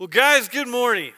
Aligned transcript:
Well, 0.00 0.06
guys, 0.06 0.48
good 0.48 0.68
morning. 0.68 1.10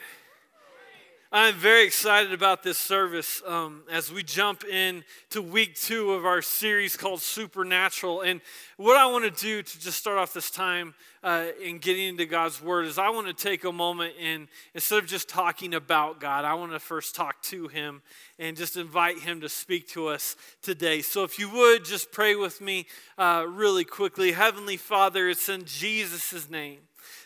I'm 1.31 1.53
very 1.53 1.85
excited 1.85 2.33
about 2.33 2.63
this 2.63 2.79
service 2.79 3.43
um, 3.45 3.83
as 3.91 4.11
we 4.11 4.23
jump 4.23 4.63
in 4.63 5.03
to 5.29 5.43
week 5.43 5.75
two 5.75 6.13
of 6.13 6.25
our 6.25 6.41
series 6.41 6.97
called 6.97 7.21
Supernatural. 7.21 8.21
And 8.21 8.41
what 8.77 8.97
I 8.97 9.05
want 9.05 9.23
to 9.25 9.39
do 9.39 9.61
to 9.61 9.79
just 9.79 9.99
start 9.99 10.17
off 10.17 10.33
this 10.33 10.49
time 10.49 10.95
uh, 11.21 11.49
in 11.63 11.77
getting 11.77 12.07
into 12.07 12.25
God's 12.25 12.59
Word 12.59 12.87
is 12.87 12.97
I 12.97 13.11
want 13.11 13.27
to 13.27 13.33
take 13.33 13.65
a 13.65 13.71
moment 13.71 14.15
and 14.19 14.47
instead 14.73 14.97
of 14.97 15.05
just 15.05 15.29
talking 15.29 15.75
about 15.75 16.19
God, 16.19 16.43
I 16.43 16.55
want 16.55 16.71
to 16.71 16.79
first 16.79 17.13
talk 17.13 17.39
to 17.43 17.67
Him 17.67 18.01
and 18.39 18.57
just 18.57 18.77
invite 18.77 19.19
Him 19.19 19.41
to 19.41 19.49
speak 19.49 19.89
to 19.89 20.07
us 20.07 20.35
today. 20.63 21.03
So 21.03 21.23
if 21.23 21.37
you 21.37 21.51
would 21.51 21.85
just 21.85 22.11
pray 22.11 22.33
with 22.33 22.59
me 22.59 22.87
uh, 23.19 23.45
really 23.47 23.85
quickly. 23.85 24.31
Heavenly 24.31 24.77
Father, 24.77 25.29
it's 25.29 25.49
in 25.49 25.65
Jesus' 25.65 26.49
name 26.49 26.79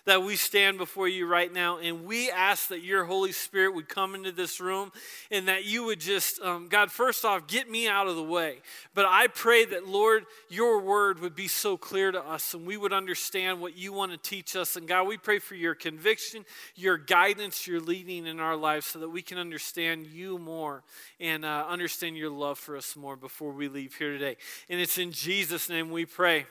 that 0.05 0.23
we 0.23 0.35
stand 0.35 0.77
before 0.77 1.07
you 1.07 1.25
right 1.27 1.51
now 1.51 1.79
and 1.79 2.05
we 2.05 2.29
ask 2.29 2.69
that 2.69 2.83
your 2.83 3.05
Holy 3.05 3.31
Spirit 3.31 3.73
would 3.73 3.89
come 3.89 4.15
into 4.15 4.31
this 4.31 4.59
room 4.59 4.91
and 5.31 5.47
that 5.47 5.65
you 5.65 5.83
would 5.85 5.99
just, 5.99 6.39
um, 6.41 6.67
God, 6.67 6.91
first 6.91 7.25
off, 7.25 7.47
get 7.47 7.69
me 7.69 7.87
out 7.87 8.07
of 8.07 8.15
the 8.15 8.23
way. 8.23 8.59
But 8.93 9.05
I 9.05 9.27
pray 9.27 9.65
that, 9.65 9.87
Lord, 9.87 10.25
your 10.47 10.79
word 10.79 11.19
would 11.19 11.35
be 11.35 11.47
so 11.47 11.75
clear 11.75 12.11
to 12.11 12.21
us 12.21 12.53
and 12.53 12.65
we 12.65 12.77
would 12.77 12.93
understand 12.93 13.59
what 13.59 13.75
you 13.75 13.93
want 13.93 14.11
to 14.11 14.17
teach 14.17 14.55
us. 14.55 14.75
And 14.75 14.87
God, 14.87 15.07
we 15.07 15.17
pray 15.17 15.39
for 15.39 15.55
your 15.55 15.73
conviction, 15.73 16.45
your 16.75 16.97
guidance, 16.97 17.65
your 17.65 17.79
leading 17.79 18.27
in 18.27 18.39
our 18.39 18.55
lives 18.55 18.85
so 18.85 18.99
that 18.99 19.09
we 19.09 19.23
can 19.23 19.39
understand 19.39 20.05
you 20.07 20.37
more 20.37 20.83
and 21.19 21.43
uh, 21.43 21.65
understand 21.67 22.15
your 22.15 22.29
love 22.29 22.59
for 22.59 22.77
us 22.77 22.95
more 22.95 23.15
before 23.15 23.51
we 23.51 23.67
leave 23.67 23.95
here 23.95 24.11
today. 24.11 24.37
And 24.69 24.79
it's 24.79 24.99
in 24.99 25.11
Jesus' 25.11 25.67
name 25.67 25.89
we 25.89 26.05
pray. 26.05 26.45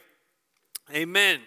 Amen. 0.92 1.40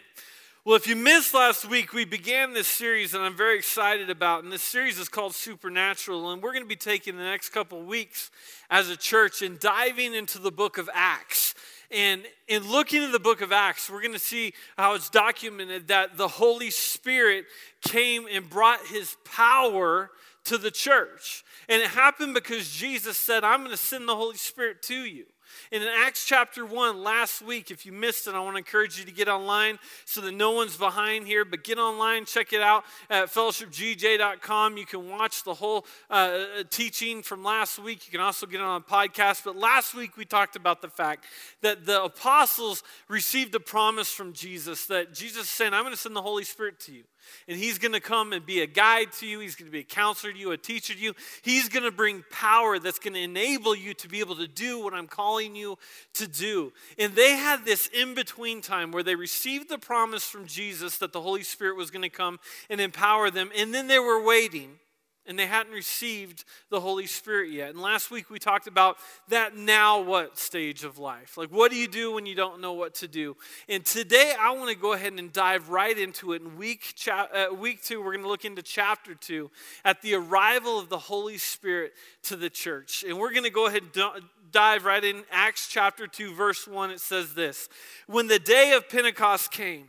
Well, 0.67 0.76
if 0.76 0.85
you 0.85 0.98
missed 0.98 1.34
last 1.34 1.63
week, 1.63 1.94
we 1.94 2.03
began 2.03 2.52
this 2.52 2.67
series 2.67 3.12
that 3.12 3.21
I'm 3.21 3.38
very 3.38 3.57
excited 3.57 4.09
about. 4.09 4.44
And 4.44 4.52
this 4.52 4.62
series 4.62 4.99
is 4.99 5.07
called 5.07 5.34
Supernatural. 5.34 6.30
And 6.30 6.43
we're 6.43 6.52
going 6.52 6.66
to 6.66 6.67
be 6.67 6.76
taking 6.76 7.16
the 7.16 7.23
next 7.23 7.51
couple 7.51 7.82
weeks 7.82 8.32
as 8.70 8.90
a 8.90 8.98
church 8.98 9.41
and 9.41 9.57
diving 9.62 10.13
into 10.13 10.40
the 10.40 10.51
book 10.51 10.77
of 10.77 10.90
Acts. 10.93 11.55
And 11.90 12.24
in 12.49 12.70
looking 12.70 13.01
at 13.01 13.13
the 13.13 13.20
book 13.20 13.40
of 13.40 13.54
Acts, 13.54 13.90
we're 13.90 14.01
going 14.01 14.12
to 14.12 14.20
see 14.20 14.51
how 14.77 14.93
it's 14.96 15.09
documented 15.09 15.87
that 15.87 16.18
the 16.18 16.27
Holy 16.27 16.70
Spirit 16.70 17.46
came 17.81 18.27
and 18.29 18.49
brought 18.49 18.85
his 18.87 19.15
power 19.24 20.09
to 20.43 20.57
the 20.57 20.70
church. 20.70 21.46
And 21.70 21.81
it 21.81 21.87
happened 21.87 22.34
because 22.34 22.70
Jesus 22.70 23.15
said, 23.15 23.46
I'm 23.46 23.59
going 23.59 23.71
to 23.71 23.77
send 23.77 24.05
the 24.05 24.18
Holy 24.18 24.35
Spirit 24.35 24.81
to 24.81 24.96
you. 24.96 25.27
And 25.71 25.84
in 25.84 25.90
Acts 25.90 26.26
chapter 26.26 26.65
1, 26.65 27.04
last 27.04 27.41
week, 27.41 27.71
if 27.71 27.85
you 27.85 27.91
missed 27.91 28.27
it, 28.27 28.34
I 28.34 28.40
want 28.40 28.54
to 28.54 28.60
encourage 28.60 28.98
you 28.98 29.05
to 29.05 29.12
get 29.12 29.27
online 29.27 29.79
so 30.05 30.21
that 30.21 30.34
no 30.34 30.51
one's 30.51 30.77
behind 30.77 31.27
here. 31.27 31.43
But 31.43 31.63
get 31.63 31.77
online, 31.77 32.26
check 32.26 32.54
it 32.54 32.62
out 32.62 32.84
at 33.09 33.27
fellowshipgj.com. 33.27 34.77
You 34.77 34.85
can 34.85 35.09
watch 35.09 35.43
the 35.43 35.54
whole 35.54 35.85
uh, 36.09 36.46
teaching 36.70 37.21
from 37.21 37.43
last 37.43 37.79
week. 37.79 38.07
You 38.07 38.12
can 38.12 38.21
also 38.21 38.46
get 38.46 38.62
it 38.62 38.63
on 38.63 38.82
a 38.82 38.84
podcast. 38.84 39.43
But 39.43 39.57
last 39.57 39.93
week, 39.93 40.15
we 40.15 40.26
talked 40.26 40.55
about 40.55 40.82
the 40.82 40.90
fact 40.90 41.26
that 41.62 41.85
the 41.85 42.04
apostles 42.04 42.84
received 43.09 43.54
a 43.55 43.59
promise 43.59 44.12
from 44.12 44.34
Jesus 44.34 44.85
that 44.85 45.13
Jesus 45.13 45.49
said, 45.49 45.74
I'm 45.74 45.84
going 45.84 45.93
to 45.93 45.99
send 45.99 46.15
the 46.15 46.21
Holy 46.21 46.43
Spirit 46.43 46.79
to 46.81 46.93
you. 46.93 47.04
And 47.48 47.58
he's 47.58 47.78
going 47.78 47.94
to 47.94 48.00
come 48.00 48.34
and 48.34 48.46
be 48.46 48.62
a 48.62 48.68
guide 48.68 49.12
to 49.14 49.28
you. 49.28 49.40
He's 49.40 49.56
going 49.56 49.68
to 49.68 49.72
be 49.72 49.80
a 49.80 49.84
counselor 49.84 50.34
to 50.34 50.40
you, 50.40 50.52
a 50.52 50.58
teacher 50.58 50.94
to 50.94 51.00
you. 51.00 51.14
He's 51.42 51.70
going 51.70 51.84
to 51.84 51.92
bring 51.92 52.24
power 52.32 52.80
that's 52.80 53.00
going 53.00 53.14
to 53.14 53.22
enable 53.22 53.76
you 53.76 53.94
to 53.96 54.08
be 54.08 54.20
able 54.20 54.36
to 54.36 54.48
do 54.48 54.84
what 54.84 54.94
I'm 54.94 55.08
calling 55.08 55.55
you 55.55 55.78
to 56.14 56.28
do. 56.28 56.74
And 56.98 57.14
they 57.16 57.36
had 57.36 57.66
this 57.66 57.88
in 57.88 58.14
between 58.14 58.62
time 58.62 58.92
where 58.92 59.04
they 59.04 59.16
received 59.16 59.70
the 59.70 59.78
promise 59.78 60.24
from 60.24 60.46
Jesus 60.46 60.98
that 60.98 61.14
the 61.14 61.22
Holy 61.22 61.44
Spirit 61.44 61.78
was 61.78 61.92
going 61.92 62.04
to 62.04 62.10
come 62.10 62.40
and 62.70 62.82
empower 62.82 63.30
them. 63.30 63.50
And 63.58 63.74
then 63.74 63.88
they 63.88 64.00
were 64.00 64.24
waiting 64.24 64.80
and 65.28 65.38
they 65.38 65.46
hadn't 65.46 65.74
received 65.74 66.44
the 66.70 66.80
Holy 66.80 67.06
Spirit 67.06 67.52
yet. 67.52 67.70
And 67.70 67.81
last 67.81 68.12
week 68.12 68.30
we 68.30 68.40
talked 68.40 68.68
about 68.68 68.97
that 69.30 69.56
now 69.56 70.02
what 70.02 70.38
stage 70.38 70.84
of 70.84 70.97
life. 70.97 71.38
Like, 71.38 71.50
what 71.50 71.72
do 71.72 71.78
you 71.78 71.88
do 71.88 72.14
when 72.14 72.26
you 72.26 72.36
don't 72.36 72.62
know 72.62 72.74
what 72.74 72.96
to 72.96 73.08
do? 73.08 73.36
And 73.68 73.86
today 73.86 74.34
I 74.40 74.52
want 74.52 74.70
to 74.70 74.76
go 74.76 74.94
ahead 74.94 75.14
and 75.14 75.32
dive 75.32 75.70
right 75.70 75.98
into 75.98 76.34
it. 76.34 76.42
In 76.42 76.58
week, 76.58 76.94
cha- 76.96 77.28
uh, 77.34 77.54
week 77.54 77.84
two, 77.84 78.00
we're 78.02 78.14
going 78.14 78.24
to 78.24 78.30
look 78.30 78.46
into 78.46 78.62
chapter 78.62 79.16
two 79.16 79.52
at 79.84 80.02
the 80.02 80.16
arrival 80.16 80.80
of 80.80 80.90
the 80.90 80.98
Holy 80.98 81.38
Spirit 81.38 81.94
to 82.24 82.36
the 82.36 82.50
church. 82.50 83.04
And 83.08 83.20
we're 83.20 83.32
going 83.32 83.44
to 83.44 83.50
go 83.50 83.68
ahead 83.68 83.84
and 83.84 84.24
dive 84.52 84.86
right 84.86 85.04
in. 85.04 85.24
Acts 85.32 85.68
chapter 85.68 86.08
2, 86.08 86.34
verse 86.34 86.68
1, 86.68 86.92
it 86.92 87.00
says 87.00 87.34
this 87.34 87.70
When 88.08 88.28
the 88.28 88.40
day 88.40 88.74
of 88.74 88.90
Pentecost 88.90 89.52
came, 89.52 89.88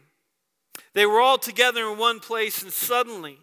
they 0.94 1.06
were 1.06 1.20
all 1.20 1.38
together 1.38 1.90
in 1.90 1.98
one 1.98 2.20
place, 2.20 2.62
and 2.62 2.72
suddenly, 2.72 3.38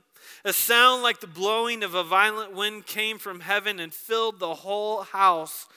a 0.46 0.54
sound 0.54 1.02
like 1.02 1.20
the 1.20 1.28
blowing 1.28 1.84
of 1.84 1.96
a 1.96 2.04
violent 2.04 2.54
wind 2.54 2.86
came 2.86 3.18
from 3.18 3.40
heaven 3.40 3.80
and 3.80 3.92
filled 3.92 4.40
the 4.40 4.54
whole 4.54 5.02
house 5.02 5.68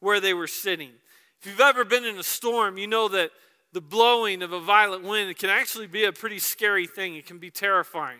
where 0.00 0.20
they 0.20 0.34
were 0.34 0.46
sitting. 0.46 0.90
If 1.40 1.46
you've 1.46 1.60
ever 1.60 1.84
been 1.84 2.04
in 2.04 2.18
a 2.18 2.22
storm, 2.22 2.76
you 2.76 2.86
know 2.86 3.08
that 3.08 3.30
the 3.72 3.80
blowing 3.80 4.42
of 4.42 4.52
a 4.52 4.60
violent 4.60 5.02
wind 5.02 5.36
can 5.38 5.48
actually 5.48 5.86
be 5.86 6.04
a 6.04 6.12
pretty 6.12 6.38
scary 6.38 6.86
thing. 6.86 7.16
It 7.16 7.26
can 7.26 7.38
be 7.38 7.50
terrifying. 7.50 8.18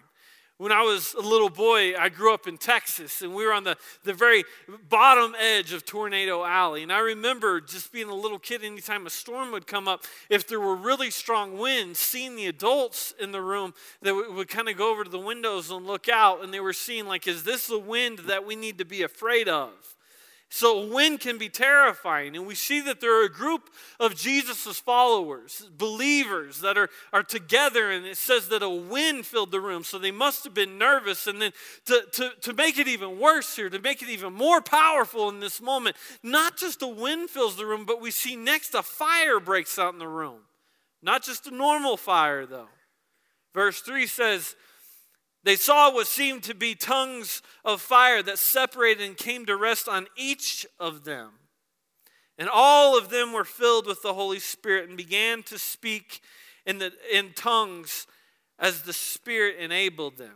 When 0.59 0.73
I 0.73 0.83
was 0.83 1.15
a 1.15 1.21
little 1.21 1.51
boy, 1.51 1.95
I 1.97 2.09
grew 2.09 2.35
up 2.35 2.49
in 2.49 2.59
Texas, 2.59 3.23
and 3.23 3.33
we 3.33 3.47
were 3.47 3.53
on 3.53 3.63
the, 3.63 3.77
the 4.03 4.13
very 4.13 4.43
bottom 4.89 5.37
edge 5.39 5.73
of 5.73 5.87
Tornado 5.87 6.45
Alley. 6.45 6.83
And 6.83 6.93
I 6.93 6.99
remember 6.99 7.61
just 7.61 7.93
being 7.93 8.09
a 8.09 8.15
little 8.15 8.41
kid, 8.41 8.65
anytime 8.65 9.07
a 9.07 9.11
storm 9.11 9.53
would 9.53 9.69
come 9.69 9.87
up, 9.87 10.03
if 10.29 10.49
there 10.49 10.59
were 10.59 10.75
really 10.75 11.13
strong 11.13 11.59
winds, 11.59 12.01
seeing 12.01 12.35
the 12.35 12.47
adults 12.47 13.15
in 13.21 13.31
the 13.31 13.41
room 13.41 13.73
that 14.03 14.13
would, 14.13 14.35
would 14.35 14.49
kind 14.49 14.69
of 14.69 14.77
go 14.77 14.91
over 14.91 15.05
to 15.05 15.11
the 15.11 15.17
windows 15.17 15.71
and 15.71 15.87
look 15.87 16.09
out, 16.09 16.43
and 16.43 16.53
they 16.53 16.59
were 16.59 16.73
seeing, 16.73 17.07
like, 17.07 17.29
is 17.29 17.45
this 17.45 17.69
the 17.69 17.79
wind 17.79 18.19
that 18.27 18.45
we 18.45 18.57
need 18.57 18.79
to 18.79 18.85
be 18.85 19.03
afraid 19.03 19.49
of? 19.49 19.71
So, 20.51 20.83
a 20.83 20.87
wind 20.87 21.21
can 21.21 21.37
be 21.37 21.51
terrifying. 21.51 22.35
And 22.35 22.47
we 22.47 22.55
see 22.55 22.81
that 22.81 23.01
there 23.01 23.21
are 23.21 23.27
a 23.27 23.31
group 23.31 23.69
of 24.01 24.17
Jesus' 24.17 24.81
followers, 24.81 25.69
believers 25.77 26.63
that 26.63 26.79
are, 26.79 26.89
are 27.13 27.23
together. 27.23 27.91
And 27.91 28.07
it 28.07 28.17
says 28.17 28.49
that 28.49 28.63
a 28.63 28.69
wind 28.69 29.27
filled 29.27 29.51
the 29.51 29.61
room. 29.61 29.85
So, 29.85 29.99
they 29.99 30.11
must 30.11 30.45
have 30.45 30.55
been 30.55 30.79
nervous. 30.79 31.27
And 31.27 31.43
then, 31.43 31.53
to, 31.85 32.03
to, 32.13 32.31
to 32.41 32.53
make 32.55 32.79
it 32.79 32.89
even 32.89 33.21
worse 33.21 33.57
here, 33.57 33.69
to 33.69 33.79
make 33.79 34.01
it 34.01 34.09
even 34.09 34.33
more 34.33 34.63
powerful 34.63 35.29
in 35.29 35.41
this 35.41 35.61
moment, 35.61 35.97
not 36.23 36.57
just 36.57 36.81
a 36.81 36.89
wind 36.89 37.29
fills 37.29 37.57
the 37.57 37.67
room, 37.67 37.85
but 37.85 38.01
we 38.01 38.11
see 38.11 38.35
next 38.35 38.75
a 38.75 38.83
fire 38.83 39.41
breaks 39.41 39.79
out 39.79 39.93
in 39.93 39.99
the 39.99 40.09
room. 40.09 40.41
Not 41.03 41.23
just 41.23 41.47
a 41.47 41.55
normal 41.55 41.99
fire, 41.99 42.47
though. 42.47 42.69
Verse 43.53 43.81
3 43.81 44.07
says, 44.07 44.57
they 45.49 45.57
saw 45.57 45.91
what 45.91 46.07
seemed 46.07 46.43
to 46.43 46.55
be 46.55 46.75
tongues 46.75 47.41
of 47.65 47.81
fire 47.81 48.23
that 48.23 48.39
separated 48.39 49.03
and 49.03 49.17
came 49.17 49.47
to 49.47 49.57
rest 49.57 49.89
on 49.89 50.07
each 50.15 50.67
of 50.79 51.05
them. 51.05 51.31
And 52.37 52.51
all 52.53 52.99
of 52.99 53.09
them 53.09 53.33
were 53.33 53.47
filled 53.47 53.87
with 53.87 54.03
the 54.03 54.13
Holy 54.13 54.41
Spirit 54.41 54.89
and 54.89 54.97
began 54.99 55.43
to 55.45 55.59
speak 55.59 56.21
in, 56.67 56.77
the, 56.77 56.93
in 57.11 57.33
tongues 57.33 58.07
as 58.59 58.83
the 58.83 58.93
Spirit 58.93 59.57
enabled 59.57 60.19
them. 60.19 60.35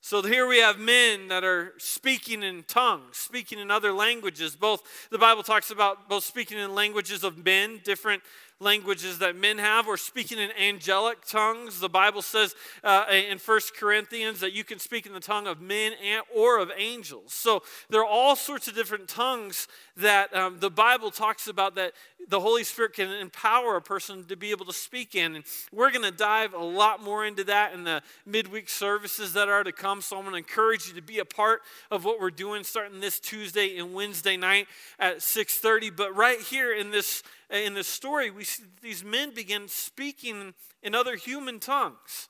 So 0.00 0.22
here 0.22 0.48
we 0.48 0.58
have 0.58 0.78
men 0.78 1.28
that 1.28 1.44
are 1.44 1.74
speaking 1.76 2.42
in 2.42 2.64
tongues, 2.64 3.18
speaking 3.18 3.58
in 3.58 3.70
other 3.70 3.92
languages. 3.92 4.56
Both 4.56 4.82
the 5.10 5.18
Bible 5.18 5.42
talks 5.42 5.70
about 5.70 6.08
both 6.08 6.24
speaking 6.24 6.58
in 6.58 6.74
languages 6.74 7.22
of 7.22 7.44
men, 7.44 7.80
different 7.84 8.22
languages 8.62 9.18
that 9.18 9.36
men 9.36 9.58
have 9.58 9.86
or 9.86 9.96
speaking 9.96 10.38
in 10.38 10.50
angelic 10.52 11.24
tongues. 11.26 11.80
The 11.80 11.88
Bible 11.88 12.22
says 12.22 12.54
uh, 12.84 13.06
in 13.10 13.38
First 13.38 13.76
Corinthians 13.76 14.40
that 14.40 14.52
you 14.52 14.64
can 14.64 14.78
speak 14.78 15.04
in 15.06 15.12
the 15.12 15.20
tongue 15.20 15.46
of 15.46 15.60
men 15.60 15.92
and, 16.02 16.22
or 16.34 16.58
of 16.58 16.70
angels. 16.76 17.32
So 17.32 17.62
there 17.90 18.00
are 18.00 18.06
all 18.06 18.36
sorts 18.36 18.68
of 18.68 18.74
different 18.74 19.08
tongues 19.08 19.68
that 19.96 20.34
um, 20.34 20.58
the 20.58 20.70
Bible 20.70 21.10
talks 21.10 21.48
about 21.48 21.74
that 21.74 21.92
the 22.28 22.40
Holy 22.40 22.64
Spirit 22.64 22.94
can 22.94 23.10
empower 23.10 23.76
a 23.76 23.82
person 23.82 24.24
to 24.24 24.36
be 24.36 24.50
able 24.50 24.64
to 24.66 24.72
speak 24.72 25.14
in. 25.14 25.36
And 25.36 25.44
we're 25.72 25.90
going 25.90 26.04
to 26.04 26.16
dive 26.16 26.54
a 26.54 26.62
lot 26.62 27.02
more 27.02 27.24
into 27.26 27.44
that 27.44 27.74
in 27.74 27.84
the 27.84 28.02
midweek 28.24 28.68
services 28.68 29.32
that 29.34 29.48
are 29.48 29.64
to 29.64 29.72
come. 29.72 30.00
So 30.00 30.16
I'm 30.16 30.22
going 30.22 30.32
to 30.32 30.38
encourage 30.38 30.88
you 30.88 30.94
to 30.94 31.02
be 31.02 31.18
a 31.18 31.24
part 31.24 31.62
of 31.90 32.04
what 32.04 32.20
we're 32.20 32.30
doing 32.30 32.64
starting 32.64 33.00
this 33.00 33.20
Tuesday 33.20 33.78
and 33.78 33.92
Wednesday 33.92 34.36
night 34.36 34.66
at 34.98 35.18
6:30. 35.18 35.90
But 35.96 36.14
right 36.16 36.40
here 36.40 36.72
in 36.72 36.90
this 36.90 37.22
in 37.50 37.74
this 37.74 37.88
story, 37.88 38.30
we 38.30 38.44
see 38.44 38.64
these 38.80 39.04
men 39.04 39.34
begin 39.34 39.68
speaking 39.68 40.54
in 40.82 40.94
other 40.94 41.16
human 41.16 41.60
tongues. 41.60 42.28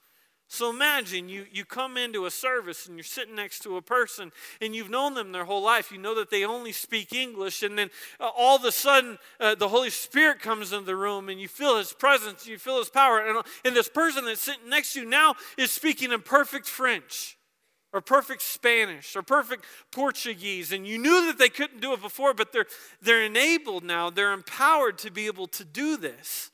So 0.52 0.69
imagine 0.69 1.31
you, 1.31 1.46
you 1.50 1.64
come 1.64 1.96
into 1.96 2.26
a 2.26 2.31
service 2.31 2.87
and 2.87 2.99
you're 2.99 3.04
sitting 3.04 3.34
next 3.34 3.60
to 3.60 3.78
a 3.78 3.82
person 3.82 4.32
and 4.60 4.76
you've 4.76 4.90
known 4.90 5.14
them 5.14 5.32
their 5.32 5.46
whole 5.46 5.62
life. 5.62 5.90
You 5.90 5.96
know 5.96 6.14
that 6.16 6.28
they 6.28 6.44
only 6.44 6.72
speak 6.72 7.14
English, 7.14 7.62
and 7.62 7.78
then 7.78 7.88
uh, 8.20 8.28
all 8.37 8.56
of 8.56 8.64
a 8.66 8.70
sudden 8.70 9.16
uh, 9.40 9.54
the 9.54 9.69
Holy 9.69 9.88
Spirit 9.88 10.40
comes 10.40 10.75
into 10.75 10.84
the 10.84 10.94
room 10.94 11.31
and 11.31 11.40
you 11.40 11.49
feel 11.49 11.78
His 11.78 11.94
presence, 11.94 12.46
you 12.46 12.58
feel 12.58 12.76
His 12.76 12.90
power. 12.90 13.26
And, 13.26 13.43
and 13.64 13.75
this 13.75 13.88
person 13.88 14.26
that's 14.26 14.43
sitting 14.43 14.69
next 14.69 14.93
to 14.93 15.00
you 15.00 15.06
now 15.06 15.37
is 15.56 15.72
speaking 15.72 16.12
in 16.12 16.20
perfect 16.20 16.66
French 16.66 17.38
or 17.94 18.02
perfect 18.02 18.43
Spanish 18.43 19.16
or 19.16 19.22
perfect 19.22 19.64
Portuguese. 19.90 20.70
And 20.70 20.87
you 20.87 20.98
knew 20.98 21.28
that 21.28 21.38
they 21.38 21.48
couldn't 21.48 21.81
do 21.81 21.94
it 21.94 22.02
before, 22.02 22.34
but 22.34 22.52
they're, 22.52 22.66
they're 23.00 23.25
enabled 23.25 23.84
now, 23.84 24.10
they're 24.10 24.34
empowered 24.34 24.98
to 24.98 25.10
be 25.10 25.25
able 25.25 25.46
to 25.46 25.64
do 25.64 25.96
this. 25.96 26.50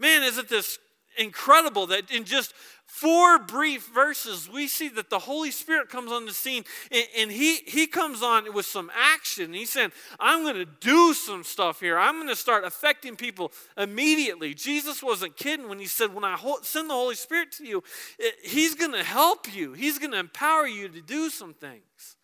Man, 0.00 0.24
isn't 0.24 0.48
this 0.48 0.80
incredible 1.18 1.86
that 1.88 2.10
in 2.10 2.24
just 2.24 2.54
four 2.92 3.38
brief 3.38 3.88
verses, 3.94 4.50
we 4.50 4.68
see 4.68 4.86
that 4.86 5.08
the 5.08 5.18
Holy 5.18 5.50
Spirit 5.50 5.88
comes 5.88 6.12
on 6.12 6.26
the 6.26 6.32
scene 6.32 6.62
and, 6.90 7.06
and 7.16 7.32
he, 7.32 7.56
he 7.66 7.86
comes 7.86 8.22
on 8.22 8.52
with 8.52 8.66
some 8.66 8.90
action. 8.94 9.54
He's 9.54 9.70
saying, 9.70 9.92
I'm 10.20 10.42
going 10.42 10.56
to 10.56 10.66
do 10.66 11.14
some 11.14 11.42
stuff 11.42 11.80
here. 11.80 11.98
I'm 11.98 12.16
going 12.16 12.28
to 12.28 12.36
start 12.36 12.64
affecting 12.64 13.16
people 13.16 13.50
immediately. 13.78 14.52
Jesus 14.52 15.02
wasn't 15.02 15.38
kidding 15.38 15.70
when 15.70 15.78
he 15.78 15.86
said, 15.86 16.14
When 16.14 16.22
I 16.22 16.36
send 16.60 16.90
the 16.90 16.94
Holy 16.94 17.14
Spirit 17.14 17.50
to 17.52 17.66
you, 17.66 17.82
it, 18.18 18.34
he's 18.44 18.74
going 18.74 18.92
to 18.92 19.02
help 19.02 19.52
you, 19.54 19.72
he's 19.72 19.98
going 19.98 20.12
to 20.12 20.18
empower 20.18 20.66
you 20.66 20.90
to 20.90 21.00
do 21.00 21.30
some 21.30 21.54
things. 21.54 22.16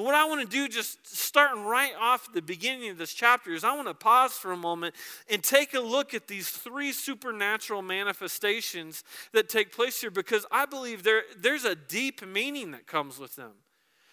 And 0.00 0.06
what 0.06 0.14
I 0.14 0.24
want 0.24 0.40
to 0.40 0.46
do, 0.46 0.66
just 0.66 1.06
starting 1.14 1.62
right 1.64 1.92
off 2.00 2.32
the 2.32 2.40
beginning 2.40 2.88
of 2.88 2.96
this 2.96 3.12
chapter, 3.12 3.52
is 3.52 3.64
I 3.64 3.76
want 3.76 3.86
to 3.86 3.92
pause 3.92 4.32
for 4.32 4.50
a 4.50 4.56
moment 4.56 4.94
and 5.28 5.44
take 5.44 5.74
a 5.74 5.80
look 5.80 6.14
at 6.14 6.26
these 6.26 6.48
three 6.48 6.90
supernatural 6.90 7.82
manifestations 7.82 9.04
that 9.34 9.50
take 9.50 9.72
place 9.76 10.00
here 10.00 10.10
because 10.10 10.46
I 10.50 10.64
believe 10.64 11.02
there, 11.02 11.24
there's 11.36 11.66
a 11.66 11.74
deep 11.74 12.26
meaning 12.26 12.70
that 12.70 12.86
comes 12.86 13.18
with 13.18 13.36
them. 13.36 13.50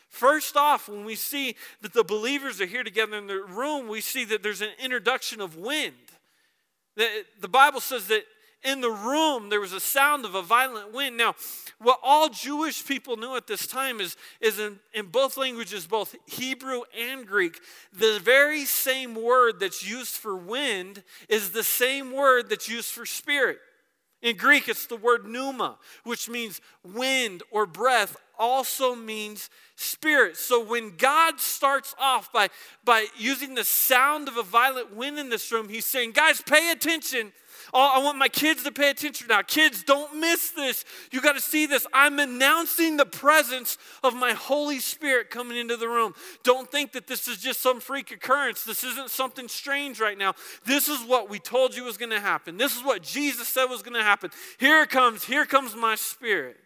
First 0.09 0.57
off, 0.57 0.89
when 0.89 1.05
we 1.05 1.15
see 1.15 1.55
that 1.81 1.93
the 1.93 2.03
believers 2.03 2.59
are 2.59 2.65
here 2.65 2.83
together 2.83 3.15
in 3.15 3.27
the 3.27 3.41
room, 3.41 3.87
we 3.87 4.01
see 4.01 4.25
that 4.25 4.43
there's 4.43 4.59
an 4.59 4.71
introduction 4.83 5.39
of 5.39 5.55
wind. 5.55 5.93
The, 6.97 7.07
the 7.39 7.47
Bible 7.47 7.79
says 7.79 8.07
that 8.07 8.25
in 8.61 8.81
the 8.81 8.91
room 8.91 9.47
there 9.47 9.61
was 9.61 9.71
a 9.71 9.79
sound 9.79 10.25
of 10.25 10.35
a 10.35 10.41
violent 10.41 10.91
wind. 10.91 11.15
Now, 11.15 11.35
what 11.79 11.99
all 12.01 12.29
Jewish 12.29 12.85
people 12.85 13.17
knew 13.17 13.35
at 13.35 13.45
this 13.45 13.67
time 13.67 13.99
is, 13.99 14.15
is 14.41 14.59
in, 14.59 14.79
in 14.93 15.07
both 15.07 15.37
languages, 15.37 15.85
both 15.85 16.15
Hebrew 16.25 16.81
and 16.99 17.25
Greek, 17.25 17.59
the 17.93 18.19
very 18.23 18.65
same 18.65 19.13
word 19.13 19.59
that's 19.59 19.87
used 19.87 20.15
for 20.15 20.35
wind 20.35 21.03
is 21.29 21.51
the 21.51 21.63
same 21.63 22.11
word 22.11 22.49
that's 22.49 22.67
used 22.67 22.91
for 22.91 23.05
spirit. 23.05 23.59
In 24.23 24.35
Greek, 24.35 24.67
it's 24.67 24.87
the 24.87 24.95
word 24.95 25.27
pneuma, 25.27 25.77
which 26.03 26.27
means 26.27 26.59
wind 26.83 27.43
or 27.51 27.67
breath, 27.67 28.17
also 28.39 28.95
means 28.95 29.51
spirit. 29.75 30.37
So 30.37 30.63
when 30.63 30.97
God 30.97 31.39
starts 31.39 31.93
off 31.99 32.33
by, 32.33 32.49
by 32.83 33.05
using 33.15 33.53
the 33.53 33.63
sound 33.63 34.27
of 34.27 34.37
a 34.37 34.43
violent 34.43 34.95
wind 34.95 35.19
in 35.19 35.29
this 35.29 35.51
room, 35.51 35.69
he's 35.69 35.85
saying, 35.85 36.13
guys, 36.13 36.41
pay 36.41 36.71
attention 36.71 37.31
Oh, 37.73 37.91
I 37.95 38.03
want 38.03 38.17
my 38.17 38.27
kids 38.29 38.63
to 38.63 38.71
pay 38.71 38.89
attention 38.89 39.27
now. 39.27 39.41
Kids, 39.41 39.83
don't 39.83 40.19
miss 40.19 40.51
this. 40.51 40.85
You 41.11 41.21
got 41.21 41.33
to 41.33 41.41
see 41.41 41.65
this. 41.65 41.85
I'm 41.93 42.19
announcing 42.19 42.97
the 42.97 43.05
presence 43.05 43.77
of 44.03 44.15
my 44.15 44.31
Holy 44.33 44.79
Spirit 44.79 45.29
coming 45.29 45.57
into 45.57 45.75
the 45.75 45.87
room. 45.87 46.13
Don't 46.43 46.71
think 46.71 46.93
that 46.93 47.07
this 47.07 47.27
is 47.27 47.37
just 47.37 47.61
some 47.61 47.79
freak 47.79 48.11
occurrence. 48.11 48.63
This 48.63 48.83
isn't 48.83 49.09
something 49.09 49.47
strange 49.47 49.99
right 49.99 50.17
now. 50.17 50.33
This 50.65 50.87
is 50.87 51.03
what 51.03 51.29
we 51.29 51.39
told 51.39 51.75
you 51.75 51.83
was 51.83 51.97
going 51.97 52.11
to 52.11 52.19
happen. 52.19 52.57
This 52.57 52.75
is 52.75 52.83
what 52.83 53.03
Jesus 53.03 53.47
said 53.47 53.65
was 53.65 53.81
going 53.81 53.95
to 53.95 54.03
happen. 54.03 54.31
Here 54.59 54.81
it 54.83 54.89
comes. 54.89 55.25
Here 55.25 55.45
comes 55.45 55.75
my 55.75 55.95
spirit. 55.95 56.57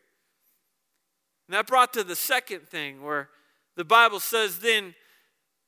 And 1.48 1.58
that 1.58 1.68
brought 1.68 1.94
to 1.94 2.04
the 2.04 2.16
second 2.16 2.68
thing 2.68 3.02
where 3.02 3.30
the 3.76 3.84
Bible 3.84 4.20
says, 4.20 4.60
then 4.60 4.96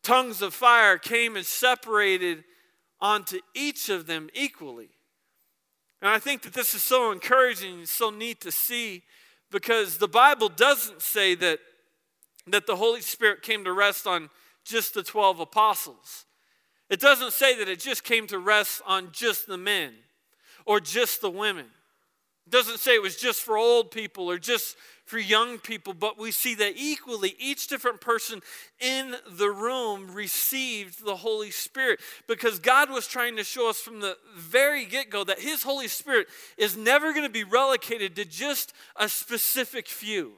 tongues 0.03 0.41
of 0.41 0.53
fire 0.53 0.97
came 0.97 1.35
and 1.35 1.45
separated 1.45 2.43
onto 3.01 3.39
each 3.53 3.89
of 3.89 4.05
them 4.05 4.29
equally. 4.33 4.89
And 6.03 6.11
I 6.11 6.19
think 6.19 6.41
that 6.41 6.53
this 6.53 6.73
is 6.73 6.83
so 6.83 7.13
encouraging 7.13 7.75
and 7.75 7.87
so 7.87 8.09
neat 8.09 8.41
to 8.41 8.51
see 8.51 9.03
because 9.49 9.99
the 9.99 10.07
Bible 10.07 10.49
doesn't 10.49 11.01
say 11.01 11.33
that, 11.35 11.59
that 12.45 12.67
the 12.67 12.75
Holy 12.75 12.99
Spirit 12.99 13.41
came 13.41 13.63
to 13.63 13.71
rest 13.71 14.05
on 14.05 14.29
just 14.65 14.93
the 14.93 15.01
12 15.01 15.39
apostles. 15.39 16.25
It 16.89 16.99
doesn't 16.99 17.31
say 17.31 17.57
that 17.57 17.69
it 17.69 17.79
just 17.79 18.03
came 18.03 18.27
to 18.27 18.37
rest 18.37 18.81
on 18.85 19.13
just 19.13 19.47
the 19.47 19.57
men 19.57 19.93
or 20.65 20.81
just 20.81 21.21
the 21.21 21.29
women. 21.29 21.67
It 22.47 22.49
doesn't 22.49 22.79
say 22.79 22.95
it 22.95 23.01
was 23.01 23.15
just 23.15 23.41
for 23.41 23.57
old 23.57 23.89
people 23.89 24.29
or 24.29 24.37
just 24.37 24.75
for 25.13 25.19
young 25.19 25.59
people, 25.59 25.93
but 25.93 26.17
we 26.17 26.31
see 26.31 26.55
that 26.55 26.73
equally 26.75 27.35
each 27.37 27.67
different 27.67 28.01
person 28.01 28.41
in 28.79 29.15
the 29.29 29.47
room 29.47 30.11
received 30.11 31.05
the 31.05 31.17
Holy 31.17 31.51
Spirit 31.51 31.99
because 32.27 32.57
God 32.57 32.89
was 32.89 33.05
trying 33.05 33.35
to 33.35 33.43
show 33.43 33.69
us 33.69 33.79
from 33.79 33.99
the 33.99 34.17
very 34.35 34.85
get 34.85 35.11
go 35.11 35.23
that 35.23 35.37
His 35.37 35.61
Holy 35.61 35.87
Spirit 35.87 36.25
is 36.57 36.75
never 36.75 37.11
going 37.11 37.27
to 37.27 37.29
be 37.29 37.43
relegated 37.43 38.15
to 38.15 38.25
just 38.25 38.73
a 38.95 39.07
specific 39.07 39.87
few 39.87 40.31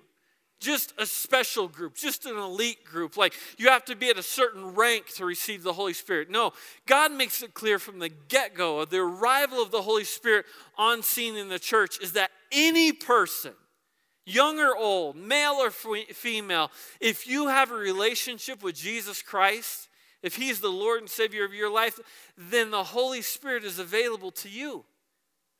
just 0.59 0.93
a 0.97 1.05
special 1.05 1.67
group, 1.67 1.95
just 1.95 2.25
an 2.25 2.37
elite 2.37 2.83
group. 2.85 3.17
Like 3.17 3.33
you 3.57 3.69
have 3.69 3.85
to 3.85 3.95
be 3.95 4.09
at 4.09 4.17
a 4.17 4.23
certain 4.23 4.73
rank 4.73 5.13
to 5.15 5.25
receive 5.25 5.63
the 5.63 5.73
Holy 5.73 5.93
Spirit. 5.93 6.29
No, 6.29 6.53
God 6.85 7.11
makes 7.11 7.43
it 7.43 7.53
clear 7.53 7.77
from 7.77 7.99
the 7.99 8.09
get 8.09 8.55
go 8.55 8.79
of 8.79 8.89
the 8.89 8.99
arrival 8.99 9.61
of 9.61 9.71
the 9.71 9.81
Holy 9.81 10.05
Spirit 10.05 10.45
on 10.77 11.03
scene 11.03 11.35
in 11.35 11.49
the 11.49 11.59
church 11.59 11.99
is 12.01 12.13
that 12.13 12.31
any 12.51 12.91
person, 12.91 13.53
young 14.25 14.59
or 14.59 14.75
old, 14.75 15.15
male 15.15 15.53
or 15.53 15.69
female, 15.69 16.71
if 16.99 17.27
you 17.27 17.47
have 17.47 17.71
a 17.71 17.75
relationship 17.75 18.63
with 18.63 18.75
Jesus 18.75 19.21
Christ, 19.21 19.87
if 20.21 20.35
He's 20.35 20.59
the 20.59 20.69
Lord 20.69 21.01
and 21.01 21.09
Savior 21.09 21.45
of 21.45 21.53
your 21.53 21.71
life, 21.71 21.99
then 22.37 22.71
the 22.71 22.83
Holy 22.83 23.21
Spirit 23.21 23.63
is 23.63 23.79
available 23.79 24.31
to 24.31 24.49
you. 24.49 24.85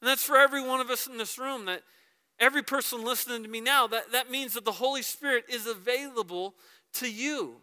And 0.01 0.09
that's 0.09 0.23
for 0.23 0.38
every 0.38 0.62
one 0.62 0.81
of 0.81 0.89
us 0.89 1.07
in 1.07 1.17
this 1.17 1.38
room 1.38 1.65
that 1.65 1.83
every 2.39 2.63
person 2.63 3.03
listening 3.03 3.44
to 3.44 3.50
me 3.50 3.62
now, 3.62 3.88
that, 3.88 4.12
that 4.12 4.29
means 4.29 4.53
that 4.53 4.65
the 4.65 4.71
Holy 4.71 5.01
Spirit 5.01 5.45
is 5.50 5.67
available 5.67 6.56
to 6.94 7.12
you. 7.12 7.57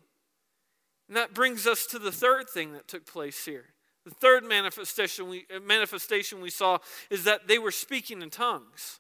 And 1.09 1.17
that 1.17 1.35
brings 1.35 1.67
us 1.67 1.87
to 1.87 1.99
the 1.99 2.13
third 2.13 2.49
thing 2.49 2.73
that 2.73 2.89
took 2.89 3.05
place 3.05 3.45
here. 3.45 3.67
The 4.05 4.11
third 4.11 4.45
manifestation 4.45 5.29
we, 5.29 5.47
manifestation 5.65 6.41
we 6.41 6.51
saw 6.51 6.79
is 7.11 7.25
that 7.25 7.47
they 7.47 7.59
were 7.59 7.71
speaking 7.71 8.23
in 8.23 8.31
tongues. 8.31 8.99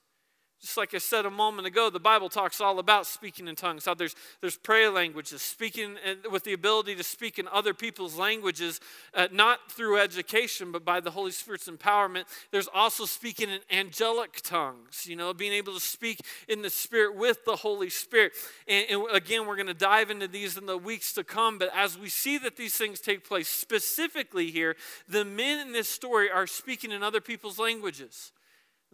Just 0.62 0.76
like 0.76 0.94
I 0.94 0.98
said 0.98 1.26
a 1.26 1.30
moment 1.30 1.66
ago, 1.66 1.90
the 1.90 1.98
Bible 1.98 2.28
talks 2.28 2.60
all 2.60 2.78
about 2.78 3.04
speaking 3.04 3.48
in 3.48 3.56
tongues, 3.56 3.84
how 3.84 3.94
there's, 3.94 4.14
there's 4.40 4.56
prayer 4.56 4.92
languages, 4.92 5.42
speaking 5.42 5.96
with 6.30 6.44
the 6.44 6.52
ability 6.52 6.94
to 6.94 7.02
speak 7.02 7.40
in 7.40 7.48
other 7.48 7.74
people's 7.74 8.16
languages, 8.16 8.78
uh, 9.12 9.26
not 9.32 9.72
through 9.72 9.98
education, 9.98 10.70
but 10.70 10.84
by 10.84 11.00
the 11.00 11.10
Holy 11.10 11.32
Spirit's 11.32 11.68
empowerment. 11.68 12.26
There's 12.52 12.68
also 12.72 13.06
speaking 13.06 13.50
in 13.50 13.58
angelic 13.72 14.40
tongues, 14.40 15.04
you 15.04 15.16
know, 15.16 15.34
being 15.34 15.52
able 15.52 15.74
to 15.74 15.80
speak 15.80 16.20
in 16.48 16.62
the 16.62 16.70
Spirit 16.70 17.16
with 17.16 17.44
the 17.44 17.56
Holy 17.56 17.90
Spirit. 17.90 18.30
And, 18.68 18.86
and 18.88 19.02
again, 19.10 19.48
we're 19.48 19.56
going 19.56 19.66
to 19.66 19.74
dive 19.74 20.12
into 20.12 20.28
these 20.28 20.56
in 20.56 20.66
the 20.66 20.78
weeks 20.78 21.12
to 21.14 21.24
come, 21.24 21.58
but 21.58 21.70
as 21.74 21.98
we 21.98 22.08
see 22.08 22.38
that 22.38 22.56
these 22.56 22.76
things 22.76 23.00
take 23.00 23.26
place, 23.26 23.48
specifically 23.48 24.52
here, 24.52 24.76
the 25.08 25.24
men 25.24 25.66
in 25.66 25.72
this 25.72 25.88
story 25.88 26.30
are 26.30 26.46
speaking 26.46 26.92
in 26.92 27.02
other 27.02 27.20
people's 27.20 27.58
languages. 27.58 28.30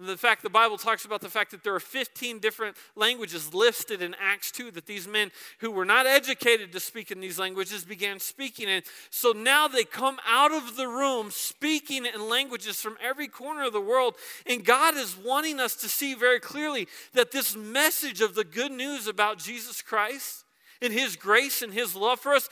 The 0.01 0.17
fact 0.17 0.43
the 0.43 0.51
Bible 0.51 0.79
talks 0.79 1.05
about 1.05 1.21
the 1.21 1.29
fact 1.29 1.51
that 1.51 1.65
there 1.65 1.75
are 1.75 1.81
15 1.81 2.39
different 2.39 2.77
languages 2.95 3.53
listed 3.53 4.01
in 4.01 4.15
Acts 4.21 4.53
2 4.53 4.71
that 4.73 4.87
these 4.87 5.09
men 5.09 5.33
who 5.59 5.73
were 5.73 5.85
not 5.85 6.07
educated 6.07 6.71
to 6.73 6.81
speak 6.81 7.11
in 7.11 7.19
these 7.19 7.39
languages 7.39 7.85
began 7.85 8.21
speaking 8.21 8.69
in. 8.69 8.83
So 9.11 9.33
now 9.33 9.67
they 9.67 9.83
come 9.83 10.19
out 10.25 10.53
of 10.53 10.77
the 10.77 10.87
room 10.87 11.33
speaking 11.33 12.07
in 12.07 12.29
languages 12.29 12.81
from 12.81 12.97
every 13.03 13.27
corner 13.27 13.65
of 13.65 13.73
the 13.73 13.81
world. 13.81 14.15
And 14.47 14.65
God 14.65 14.97
is 14.97 15.17
wanting 15.17 15.59
us 15.59 15.75
to 15.77 15.89
see 15.89 16.15
very 16.15 16.39
clearly 16.39 16.87
that 17.15 17.33
this 17.33 17.57
message 17.57 18.21
of 18.21 18.37
the 18.37 18.45
good 18.45 18.71
news 18.71 19.09
about 19.09 19.39
Jesus 19.39 19.83
Christ 19.83 20.45
and 20.81 20.93
His 20.93 21.17
grace 21.17 21.63
and 21.63 21.73
His 21.73 21.95
love 21.95 22.21
for 22.21 22.35
us 22.35 22.49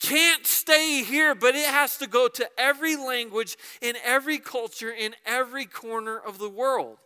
can't 0.00 0.46
stay 0.46 1.02
here, 1.02 1.34
but 1.34 1.54
it 1.54 1.66
has 1.66 1.96
to 1.98 2.06
go 2.06 2.28
to 2.28 2.48
every 2.58 2.96
language, 2.96 3.56
in 3.80 3.96
every 4.04 4.38
culture, 4.38 4.90
in 4.90 5.14
every 5.24 5.64
corner 5.64 6.18
of 6.18 6.38
the 6.38 6.50
world. 6.50 6.98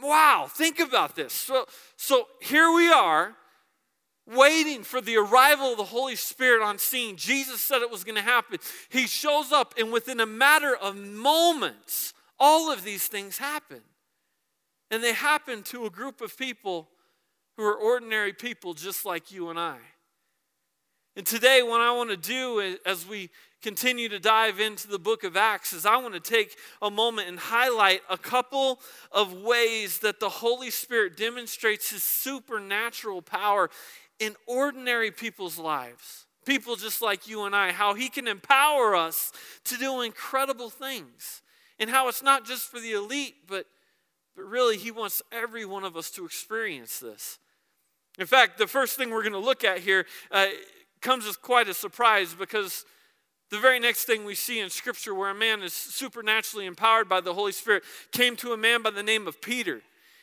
Wow, 0.00 0.46
think 0.48 0.78
about 0.78 1.16
this. 1.16 1.32
So, 1.32 1.66
so 1.96 2.26
here 2.40 2.72
we 2.72 2.90
are 2.90 3.34
waiting 4.26 4.82
for 4.84 5.00
the 5.00 5.16
arrival 5.16 5.72
of 5.72 5.78
the 5.78 5.84
Holy 5.84 6.16
Spirit 6.16 6.62
on 6.62 6.78
scene. 6.78 7.16
Jesus 7.16 7.60
said 7.60 7.82
it 7.82 7.90
was 7.90 8.04
going 8.04 8.16
to 8.16 8.22
happen. 8.22 8.58
He 8.88 9.06
shows 9.06 9.52
up, 9.52 9.74
and 9.78 9.92
within 9.92 10.20
a 10.20 10.26
matter 10.26 10.76
of 10.76 10.96
moments, 10.96 12.14
all 12.38 12.70
of 12.70 12.84
these 12.84 13.08
things 13.08 13.38
happen. 13.38 13.80
And 14.90 15.02
they 15.02 15.12
happen 15.12 15.62
to 15.64 15.86
a 15.86 15.90
group 15.90 16.20
of 16.20 16.36
people 16.36 16.88
who 17.56 17.64
are 17.64 17.74
ordinary 17.74 18.32
people 18.32 18.74
just 18.74 19.04
like 19.04 19.30
you 19.30 19.50
and 19.50 19.58
I. 19.58 19.78
And 21.14 21.26
today, 21.26 21.62
what 21.62 21.80
I 21.80 21.94
want 21.94 22.10
to 22.10 22.16
do 22.16 22.76
as 22.86 23.06
we 23.06 23.28
continue 23.62 24.08
to 24.08 24.18
dive 24.18 24.60
into 24.60 24.88
the 24.88 24.98
book 24.98 25.24
of 25.24 25.36
Acts 25.36 25.72
is 25.72 25.84
I 25.84 25.96
want 25.96 26.14
to 26.14 26.20
take 26.20 26.56
a 26.80 26.90
moment 26.90 27.28
and 27.28 27.38
highlight 27.38 28.00
a 28.08 28.16
couple 28.16 28.80
of 29.12 29.34
ways 29.34 29.98
that 29.98 30.20
the 30.20 30.28
Holy 30.28 30.70
Spirit 30.70 31.16
demonstrates 31.16 31.90
his 31.90 32.02
supernatural 32.02 33.20
power 33.22 33.70
in 34.18 34.34
ordinary 34.46 35.10
people's 35.10 35.58
lives. 35.58 36.26
People 36.44 36.76
just 36.76 37.02
like 37.02 37.28
you 37.28 37.44
and 37.44 37.54
I, 37.54 37.72
how 37.72 37.94
he 37.94 38.08
can 38.08 38.26
empower 38.26 38.96
us 38.96 39.32
to 39.64 39.76
do 39.76 40.00
incredible 40.00 40.70
things. 40.70 41.42
And 41.78 41.90
how 41.90 42.08
it's 42.08 42.22
not 42.22 42.46
just 42.46 42.70
for 42.70 42.80
the 42.80 42.92
elite, 42.92 43.34
but, 43.46 43.66
but 44.34 44.44
really, 44.44 44.76
he 44.76 44.90
wants 44.90 45.22
every 45.30 45.64
one 45.64 45.84
of 45.84 45.96
us 45.96 46.10
to 46.12 46.24
experience 46.24 46.98
this. 46.98 47.38
In 48.18 48.26
fact, 48.26 48.58
the 48.58 48.66
first 48.66 48.96
thing 48.96 49.10
we're 49.10 49.22
going 49.22 49.32
to 49.32 49.38
look 49.38 49.64
at 49.64 49.78
here 49.78 50.06
uh, 50.30 50.46
comes 51.00 51.26
as 51.26 51.36
quite 51.36 51.68
a 51.68 51.74
surprise 51.74 52.34
because 52.34 52.84
the 53.50 53.58
very 53.58 53.78
next 53.80 54.04
thing 54.04 54.24
we 54.24 54.34
see 54.34 54.60
in 54.60 54.70
Scripture, 54.70 55.14
where 55.14 55.30
a 55.30 55.34
man 55.34 55.62
is 55.62 55.72
supernaturally 55.72 56.66
empowered 56.66 57.08
by 57.08 57.20
the 57.20 57.34
Holy 57.34 57.52
Spirit, 57.52 57.84
came 58.10 58.36
to 58.36 58.52
a 58.52 58.56
man 58.56 58.82
by 58.82 58.90
the 58.90 59.02
name 59.02 59.26
of 59.26 59.40
Peter. 59.42 59.82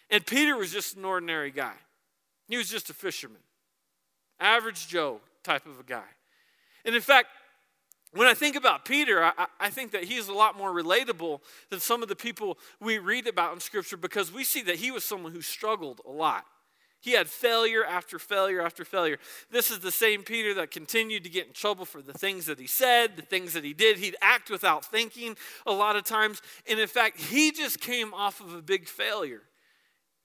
And 0.10 0.26
Peter 0.26 0.58
was 0.58 0.72
just 0.72 0.98
an 0.98 1.06
ordinary 1.06 1.52
guy. 1.52 1.76
He 2.48 2.58
was 2.58 2.70
just 2.70 2.90
a 2.90 2.94
fisherman, 2.94 3.42
average 4.40 4.88
Joe 4.88 5.22
type 5.44 5.68
of 5.68 5.80
a 5.80 5.84
guy. 5.84 6.08
And 6.84 6.96
in 6.96 7.02
fact, 7.02 7.28
when 8.14 8.28
I 8.28 8.34
think 8.34 8.56
about 8.56 8.86
Peter, 8.86 9.24
I, 9.24 9.46
I, 9.60 9.70
think 9.70 9.92
that 9.92 10.06
he's 10.06 10.28
a 10.30 10.34
lot 10.34 10.58
more 10.58 10.72
relatable 10.72 11.42
than 11.70 11.80
some 11.80 12.02
of 12.02 12.10
the 12.10 12.16
people 12.16 12.58
we 12.80 12.98
read 12.98 13.28
about 13.28 13.54
in 13.54 13.60
Scripture 13.60 13.98
because 13.98 14.32
we 14.32 14.44
see 14.44 14.64
that 14.64 14.78
he 14.78 14.90
was 14.90 15.04
someone 15.04 15.32
who 15.32 15.42
struggled 15.42 16.02
a 16.08 16.12
lot. 16.12 16.46
He 17.02 17.12
had 17.12 17.30
failure 17.30 17.86
after 17.86 18.20
failure 18.20 18.62
after 18.62 18.84
failure. 18.84 19.18
This 19.50 19.72
is 19.72 19.80
the 19.80 19.92
same 19.92 20.24
Peter 20.24 20.54
that 20.56 20.70
continued 20.70 21.24
to 21.24 21.30
get 21.30 21.48
in 21.48 21.54
trouble 21.54 21.86
for 21.86 22.02
the 22.02 22.14
things 22.14 22.46
that 22.48 22.60
he 22.60 22.68
said, 22.68 23.16
the 23.16 23.22
things 23.22 23.54
that 23.54 23.64
he 23.64 23.74
did. 23.74 23.98
He'd 23.98 24.18
act 24.22 24.50
without 24.50 24.84
thinking 24.84 25.38
a 25.66 25.72
lot 25.72 25.96
of 25.96 26.04
times. 26.04 26.42
And 26.70 26.80
in 26.80 26.88
fact, 26.88 27.20
he 27.20 27.52
just 27.52 27.80
came 27.80 28.14
off 28.14 28.42
of 28.42 28.54
a 28.54 28.62
big 28.62 28.88
failure. 28.88 29.44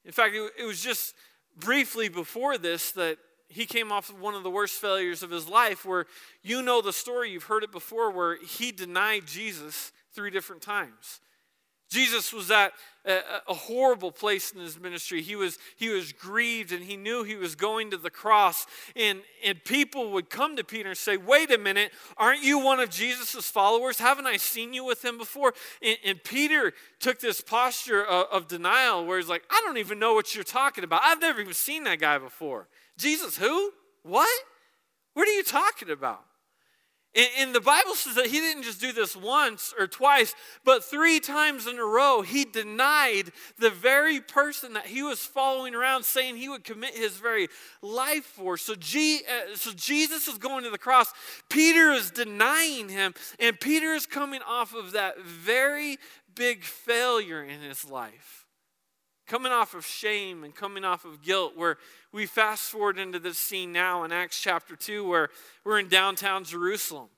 In 0.04 0.12
fact, 0.12 0.34
it 0.34 0.64
was 0.64 0.82
just 0.82 1.14
briefly 1.56 2.08
before 2.08 2.58
this 2.58 2.90
that 2.92 3.18
he 3.48 3.66
came 3.66 3.92
off 3.92 4.10
of 4.10 4.20
one 4.20 4.34
of 4.34 4.42
the 4.42 4.50
worst 4.50 4.80
failures 4.80 5.22
of 5.22 5.30
his 5.30 5.48
life, 5.48 5.84
where 5.84 6.06
you 6.42 6.60
know 6.60 6.82
the 6.82 6.92
story, 6.92 7.30
you've 7.30 7.44
heard 7.44 7.62
it 7.62 7.70
before, 7.70 8.10
where 8.10 8.36
he 8.36 8.72
denied 8.72 9.26
Jesus 9.26 9.92
three 10.12 10.30
different 10.30 10.60
times. 10.60 11.20
Jesus 11.94 12.32
was 12.32 12.50
at 12.50 12.72
a, 13.04 13.54
horrible 13.54 14.10
place 14.10 14.50
in 14.50 14.60
his 14.60 14.80
ministry. 14.80 15.22
He 15.22 15.36
was, 15.36 15.58
he 15.76 15.90
was 15.90 16.12
grieved 16.12 16.72
and 16.72 16.82
he 16.82 16.96
knew 16.96 17.22
he 17.22 17.36
was 17.36 17.54
going 17.54 17.92
to 17.92 17.96
the 17.96 18.10
cross. 18.10 18.66
And, 18.96 19.20
and 19.44 19.62
people 19.62 20.10
would 20.10 20.28
come 20.28 20.56
to 20.56 20.64
Peter 20.64 20.88
and 20.88 20.98
say, 20.98 21.16
Wait 21.16 21.52
a 21.52 21.58
minute, 21.58 21.92
aren't 22.16 22.42
you 22.42 22.58
one 22.58 22.80
of 22.80 22.90
Jesus' 22.90 23.48
followers? 23.48 23.98
Haven't 23.98 24.26
I 24.26 24.38
seen 24.38 24.72
you 24.72 24.84
with 24.84 25.04
him 25.04 25.18
before? 25.18 25.54
And, 25.80 25.96
and 26.04 26.24
Peter 26.24 26.72
took 26.98 27.20
this 27.20 27.40
posture 27.40 28.04
of, 28.04 28.26
of 28.32 28.48
denial 28.48 29.06
where 29.06 29.18
he's 29.18 29.28
like, 29.28 29.44
I 29.50 29.62
don't 29.64 29.78
even 29.78 30.00
know 30.00 30.14
what 30.14 30.34
you're 30.34 30.42
talking 30.42 30.82
about. 30.82 31.02
I've 31.04 31.20
never 31.20 31.40
even 31.40 31.54
seen 31.54 31.84
that 31.84 32.00
guy 32.00 32.18
before. 32.18 32.66
Jesus, 32.98 33.36
who? 33.36 33.70
What? 34.02 34.44
What 35.12 35.28
are 35.28 35.32
you 35.32 35.44
talking 35.44 35.90
about? 35.90 36.24
And, 37.14 37.54
the 37.54 37.60
Bible 37.60 37.94
says 37.94 38.16
that 38.16 38.26
he 38.26 38.40
didn't 38.40 38.64
just 38.64 38.80
do 38.80 38.92
this 38.92 39.14
once 39.14 39.72
or 39.78 39.86
twice, 39.86 40.34
but 40.64 40.82
three 40.82 41.20
times 41.20 41.68
in 41.68 41.78
a 41.78 41.84
row, 41.84 42.22
he 42.22 42.44
denied 42.44 43.30
the 43.58 43.70
very 43.70 44.20
person 44.20 44.72
that 44.72 44.86
he 44.86 45.02
was 45.02 45.20
following 45.20 45.76
around, 45.76 46.04
saying 46.04 46.36
he 46.36 46.48
would 46.48 46.64
commit 46.64 46.94
his 46.94 47.16
very 47.16 47.48
life 47.82 48.24
for. 48.24 48.56
So, 48.56 48.74
G, 48.74 49.20
uh, 49.28 49.54
so 49.54 49.70
Jesus 49.72 50.26
is 50.26 50.38
going 50.38 50.64
to 50.64 50.70
the 50.70 50.78
cross. 50.78 51.12
Peter 51.48 51.92
is 51.92 52.10
denying 52.10 52.88
him, 52.88 53.14
and 53.38 53.60
Peter 53.60 53.92
is 53.92 54.06
coming 54.06 54.40
off 54.44 54.74
of 54.74 54.92
that 54.92 55.20
very 55.20 55.98
big 56.34 56.64
failure 56.64 57.44
in 57.44 57.60
his 57.60 57.88
life 57.88 58.43
coming 59.26 59.52
off 59.52 59.74
of 59.74 59.86
shame 59.86 60.44
and 60.44 60.54
coming 60.54 60.84
off 60.84 61.04
of 61.04 61.22
guilt, 61.22 61.52
where 61.56 61.78
we 62.12 62.26
fast 62.26 62.70
forward 62.70 62.98
into 62.98 63.18
this 63.18 63.38
scene 63.38 63.72
now 63.72 64.04
in 64.04 64.12
Acts 64.12 64.40
chapter 64.40 64.76
2, 64.76 65.06
where 65.08 65.30
we're 65.64 65.78
in 65.78 65.88
downtown 65.88 66.44
Jerusalem. 66.44 67.08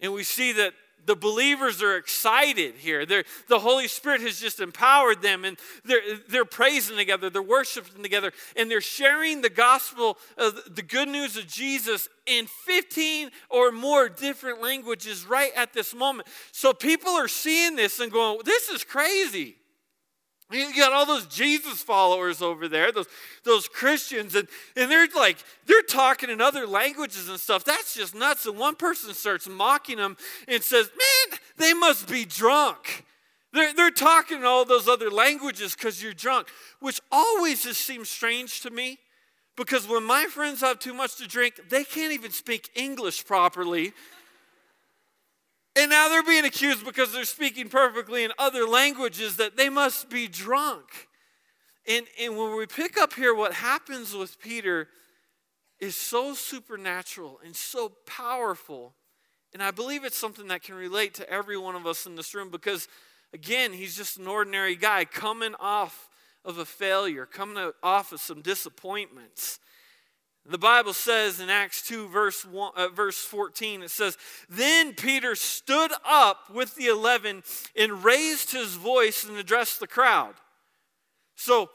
And 0.00 0.12
we 0.12 0.24
see 0.24 0.52
that 0.52 0.74
the 1.06 1.16
believers 1.16 1.82
are 1.82 1.96
excited 1.96 2.74
here. 2.76 3.04
They're, 3.04 3.24
the 3.48 3.58
Holy 3.58 3.88
Spirit 3.88 4.22
has 4.22 4.40
just 4.40 4.60
empowered 4.60 5.22
them, 5.22 5.44
and 5.44 5.58
they're, 5.84 6.00
they're 6.28 6.44
praising 6.44 6.96
together, 6.96 7.30
they're 7.30 7.42
worshiping 7.42 8.02
together, 8.02 8.32
and 8.56 8.70
they're 8.70 8.80
sharing 8.80 9.42
the 9.42 9.50
gospel, 9.50 10.18
the 10.36 10.84
good 10.86 11.08
news 11.08 11.36
of 11.36 11.46
Jesus 11.46 12.08
in 12.26 12.46
15 12.46 13.30
or 13.50 13.70
more 13.70 14.08
different 14.08 14.62
languages 14.62 15.26
right 15.26 15.52
at 15.54 15.72
this 15.72 15.94
moment. 15.94 16.28
So 16.52 16.72
people 16.72 17.10
are 17.10 17.28
seeing 17.28 17.76
this 17.76 18.00
and 18.00 18.10
going, 18.10 18.40
This 18.44 18.68
is 18.68 18.84
crazy. 18.84 19.56
You 20.54 20.74
got 20.76 20.92
all 20.92 21.06
those 21.06 21.26
Jesus 21.26 21.82
followers 21.82 22.40
over 22.40 22.68
there, 22.68 22.92
those, 22.92 23.08
those 23.42 23.68
Christians, 23.68 24.34
and, 24.34 24.46
and 24.76 24.90
they're 24.90 25.08
like, 25.14 25.38
they're 25.66 25.82
talking 25.82 26.30
in 26.30 26.40
other 26.40 26.66
languages 26.66 27.28
and 27.28 27.40
stuff. 27.40 27.64
That's 27.64 27.94
just 27.94 28.14
nuts. 28.14 28.46
And 28.46 28.58
one 28.58 28.76
person 28.76 29.12
starts 29.14 29.48
mocking 29.48 29.96
them 29.96 30.16
and 30.46 30.62
says, 30.62 30.90
Man, 30.90 31.38
they 31.56 31.74
must 31.74 32.08
be 32.08 32.24
drunk. 32.24 33.04
They're, 33.52 33.72
they're 33.72 33.90
talking 33.90 34.38
in 34.38 34.44
all 34.44 34.64
those 34.64 34.88
other 34.88 35.10
languages 35.10 35.74
because 35.74 36.02
you're 36.02 36.12
drunk, 36.12 36.48
which 36.80 37.00
always 37.10 37.62
just 37.62 37.82
seems 37.82 38.08
strange 38.08 38.60
to 38.62 38.70
me 38.70 38.98
because 39.56 39.88
when 39.88 40.04
my 40.04 40.26
friends 40.26 40.60
have 40.60 40.78
too 40.78 40.94
much 40.94 41.16
to 41.16 41.28
drink, 41.28 41.60
they 41.68 41.84
can't 41.84 42.12
even 42.12 42.32
speak 42.32 42.70
English 42.74 43.24
properly. 43.24 43.92
And 45.76 45.90
now 45.90 46.08
they're 46.08 46.22
being 46.22 46.44
accused 46.44 46.84
because 46.84 47.12
they're 47.12 47.24
speaking 47.24 47.68
perfectly 47.68 48.22
in 48.22 48.32
other 48.38 48.64
languages 48.64 49.36
that 49.36 49.56
they 49.56 49.68
must 49.68 50.08
be 50.08 50.28
drunk. 50.28 51.08
And, 51.86 52.06
and 52.20 52.38
when 52.38 52.56
we 52.56 52.66
pick 52.66 52.96
up 52.96 53.14
here, 53.14 53.34
what 53.34 53.54
happens 53.54 54.14
with 54.14 54.40
Peter 54.40 54.88
is 55.80 55.96
so 55.96 56.32
supernatural 56.34 57.40
and 57.44 57.54
so 57.54 57.92
powerful. 58.06 58.94
And 59.52 59.62
I 59.62 59.72
believe 59.72 60.04
it's 60.04 60.16
something 60.16 60.48
that 60.48 60.62
can 60.62 60.76
relate 60.76 61.14
to 61.14 61.28
every 61.28 61.58
one 61.58 61.74
of 61.74 61.86
us 61.86 62.06
in 62.06 62.14
this 62.14 62.34
room 62.34 62.50
because, 62.50 62.88
again, 63.32 63.72
he's 63.72 63.96
just 63.96 64.16
an 64.16 64.26
ordinary 64.26 64.76
guy 64.76 65.04
coming 65.04 65.54
off 65.58 66.08
of 66.44 66.58
a 66.58 66.64
failure, 66.64 67.26
coming 67.26 67.72
off 67.82 68.12
of 68.12 68.20
some 68.20 68.42
disappointments. 68.42 69.58
The 70.46 70.58
Bible 70.58 70.92
says 70.92 71.40
in 71.40 71.48
Acts 71.48 71.80
2, 71.88 72.08
verse, 72.08 72.44
1, 72.44 72.72
uh, 72.76 72.88
verse 72.88 73.18
14, 73.18 73.82
it 73.82 73.90
says, 73.90 74.18
Then 74.48 74.92
Peter 74.92 75.34
stood 75.34 75.90
up 76.06 76.50
with 76.52 76.74
the 76.74 76.88
eleven 76.88 77.42
and 77.74 78.04
raised 78.04 78.52
his 78.52 78.74
voice 78.74 79.24
and 79.24 79.38
addressed 79.38 79.80
the 79.80 79.86
crowd. 79.86 80.34
So 81.34 81.70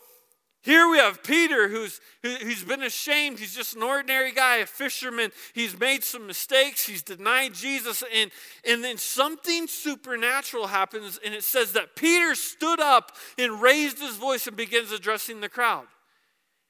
here 0.62 0.88
we 0.88 0.98
have 0.98 1.24
Peter 1.24 1.68
who's, 1.68 2.00
who's 2.22 2.64
been 2.64 2.84
ashamed. 2.84 3.40
He's 3.40 3.56
just 3.56 3.76
an 3.76 3.82
ordinary 3.82 4.32
guy, 4.32 4.58
a 4.58 4.68
fisherman. 4.68 5.32
He's 5.54 5.80
made 5.80 6.04
some 6.04 6.28
mistakes. 6.28 6.86
He's 6.86 7.02
denied 7.02 7.56
Jesus. 7.56 8.04
And, 8.14 8.30
and 8.68 8.84
then 8.84 8.98
something 8.98 9.68
supernatural 9.68 10.68
happens, 10.68 11.20
and 11.26 11.34
it 11.34 11.44
says 11.44 11.74
that 11.74 11.96
Peter 11.96 12.36
stood 12.36 12.80
up 12.80 13.14
and 13.38 13.62
raised 13.62 14.00
his 14.00 14.18
voice 14.18 14.46
and 14.46 14.56
begins 14.56 14.92
addressing 14.92 15.42
the 15.42 15.50
crowd. 15.50 15.88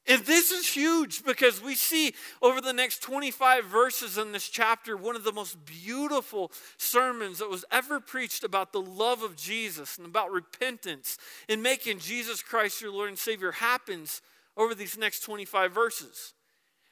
And 0.10 0.26
this 0.26 0.50
is 0.50 0.68
huge 0.68 1.24
because 1.24 1.62
we 1.62 1.76
see 1.76 2.16
over 2.42 2.62
the 2.62 2.74
next 2.74 3.04
25 3.04 3.66
verses 3.66 4.18
in 4.18 4.32
this 4.32 4.50
chapter 4.50 4.98
one 4.98 5.16
of 5.16 5.24
the 5.24 5.32
most 5.32 5.64
beautiful 5.66 6.52
sermons 6.78 7.38
that 7.38 7.50
was 7.50 7.64
ever 7.72 8.00
preached 8.00 8.44
about 8.44 8.74
the 8.74 8.82
love 8.82 9.22
of 9.22 9.36
Jesus 9.36 10.00
and 10.00 10.08
about 10.08 10.32
repentance 10.32 11.20
and 11.48 11.62
making 11.62 12.00
Jesus 12.00 12.42
Christ 12.42 12.82
your 12.82 12.92
Lord 12.92 13.10
and 13.10 13.20
Savior 13.20 13.52
happens 13.52 14.24
over 14.58 14.74
these 14.74 14.98
next 14.98 15.20
25 15.20 15.72
verses. 15.72 16.34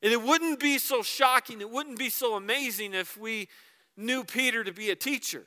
And 0.04 0.14
it 0.14 0.22
wouldn't 0.22 0.60
be 0.60 0.78
so 0.78 1.02
shocking, 1.02 1.60
it 1.60 1.72
wouldn't 1.72 1.98
be 1.98 2.10
so 2.10 2.36
amazing 2.36 2.94
if 2.94 3.18
we 3.18 3.48
knew 3.98 4.24
Peter 4.24 4.64
to 4.64 4.72
be 4.72 4.92
a 4.92 4.96
teacher, 4.96 5.46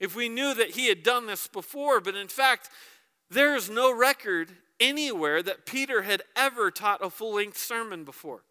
if 0.00 0.16
we 0.16 0.28
knew 0.28 0.52
that 0.54 0.70
he 0.70 0.88
had 0.88 1.04
done 1.04 1.26
this 1.28 1.46
before. 1.46 2.00
But 2.00 2.16
in 2.16 2.26
fact, 2.26 2.68
there 3.30 3.54
is 3.54 3.70
no 3.70 3.96
record 3.96 4.50
anywhere 4.80 5.42
that 5.42 5.66
Peter 5.66 6.02
had 6.02 6.22
ever 6.36 6.70
taught 6.70 7.04
a 7.04 7.10
full 7.10 7.34
length 7.34 7.58
sermon 7.58 8.04
before. 8.04 8.42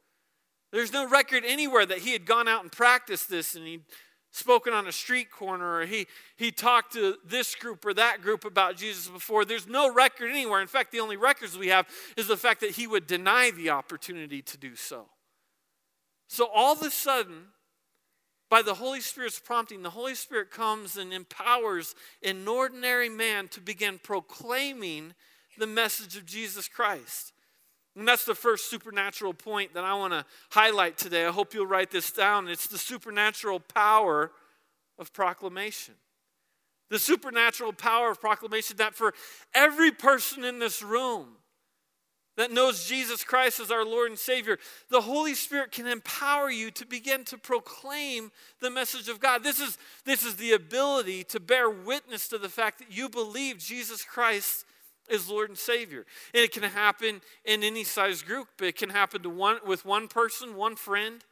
There's 0.72 0.94
no 0.94 1.08
record 1.08 1.44
anywhere 1.46 1.86
that 1.86 2.00
he 2.00 2.14
had 2.14 2.26
gone 2.26 2.48
out 2.48 2.64
and 2.64 2.72
practiced 2.72 3.30
this 3.30 3.56
and 3.56 3.68
he'd 3.68 3.84
spoken 4.32 4.74
on 4.74 4.88
a 4.88 4.92
street 4.92 5.30
corner 5.30 5.76
or 5.76 5.86
he, 5.86 6.08
he 6.36 6.52
talked 6.52 6.94
to 6.94 7.18
this 7.24 7.54
group 7.54 7.86
or 7.86 7.94
that 7.94 8.22
group 8.22 8.44
about 8.44 8.76
Jesus 8.76 9.08
before. 9.08 9.46
There's 9.46 9.68
no 9.68 9.94
record 9.94 10.32
anywhere. 10.32 10.60
In 10.60 10.68
fact, 10.68 10.92
the 10.92 11.00
only 11.00 11.18
records 11.18 11.56
we 11.56 11.68
have 11.68 11.88
is 12.18 12.28
the 12.28 12.38
fact 12.38 12.62
that 12.62 12.72
he 12.72 12.88
would 12.88 13.06
deny 13.06 13.52
the 13.52 13.70
opportunity 13.70 14.42
to 14.42 14.58
do 14.58 14.76
so. 14.76 15.06
So 16.28 16.50
all 16.52 16.74
of 16.74 16.82
a 16.82 16.90
sudden, 16.90 17.50
by 18.50 18.64
the 18.64 18.74
Holy 18.74 19.02
Spirit's 19.02 19.40
prompting, 19.40 19.84
the 19.84 19.92
Holy 19.92 20.16
Spirit 20.16 20.50
comes 20.50 20.98
and 20.98 21.14
empowers 21.14 21.94
an 22.24 22.48
ordinary 22.48 23.10
man 23.10 23.48
to 23.50 23.62
begin 23.62 24.00
proclaiming 24.00 25.14
the 25.58 25.68
message 25.68 26.16
of 26.16 26.26
Jesus 26.26 26.68
Christ. 26.68 27.34
And 27.96 28.08
that's 28.08 28.26
the 28.26 28.36
first 28.36 28.70
supernatural 28.70 29.34
point 29.34 29.74
that 29.76 29.84
I 29.84 29.94
want 29.94 30.14
to 30.14 30.26
highlight 30.50 30.98
today. 30.98 31.26
I 31.26 31.32
hope 31.32 31.54
you'll 31.54 31.68
write 31.68 31.92
this 31.92 32.12
down. 32.12 32.48
It's 32.48 32.68
the 32.68 32.78
supernatural 32.78 33.60
power 33.60 34.32
of 34.98 35.14
proclamation. 35.14 35.94
The 36.90 37.00
supernatural 37.00 37.74
power 37.74 38.12
of 38.12 38.20
proclamation 38.20 38.78
that 38.78 38.96
for 38.96 39.14
every 39.54 39.92
person 39.92 40.44
in 40.44 40.60
this 40.60 40.82
room 40.82 41.38
that 42.36 42.52
knows 42.52 42.88
Jesus 42.88 43.24
Christ 43.24 43.60
as 43.60 43.70
our 43.70 43.86
Lord 43.86 44.10
and 44.10 44.18
Savior, 44.18 44.58
the 44.90 45.02
Holy 45.02 45.36
Spirit 45.36 45.72
can 45.72 45.86
empower 45.86 46.50
you 46.50 46.72
to 46.72 46.86
begin 46.86 47.24
to 47.26 47.38
proclaim 47.38 48.32
the 48.60 48.72
message 48.72 49.08
of 49.08 49.20
God. 49.20 49.44
This 49.44 49.60
is, 49.60 49.78
this 50.04 50.26
is 50.26 50.36
the 50.36 50.54
ability 50.54 51.26
to 51.26 51.40
bear 51.40 51.70
witness 51.70 52.28
to 52.30 52.40
the 52.40 52.50
fact 52.50 52.80
that 52.80 52.92
you 52.92 53.08
believe 53.08 53.60
Jesus 53.60 54.04
Christ 54.04 54.66
is 55.10 55.30
Lord 55.30 55.50
and 55.50 55.58
Savior. 55.58 56.06
And 56.34 56.44
it 56.44 56.52
can 56.52 56.64
happen 56.64 57.22
in 57.46 57.64
any 57.64 57.84
size 57.84 58.22
group. 58.22 58.48
But 58.58 58.68
it 58.68 58.78
can 58.78 58.90
happen 58.90 59.22
to 59.24 59.30
one 59.30 59.58
with 59.66 59.86
one 59.86 60.08
person, 60.08 60.56
one 60.56 60.76
friend. 60.76 61.24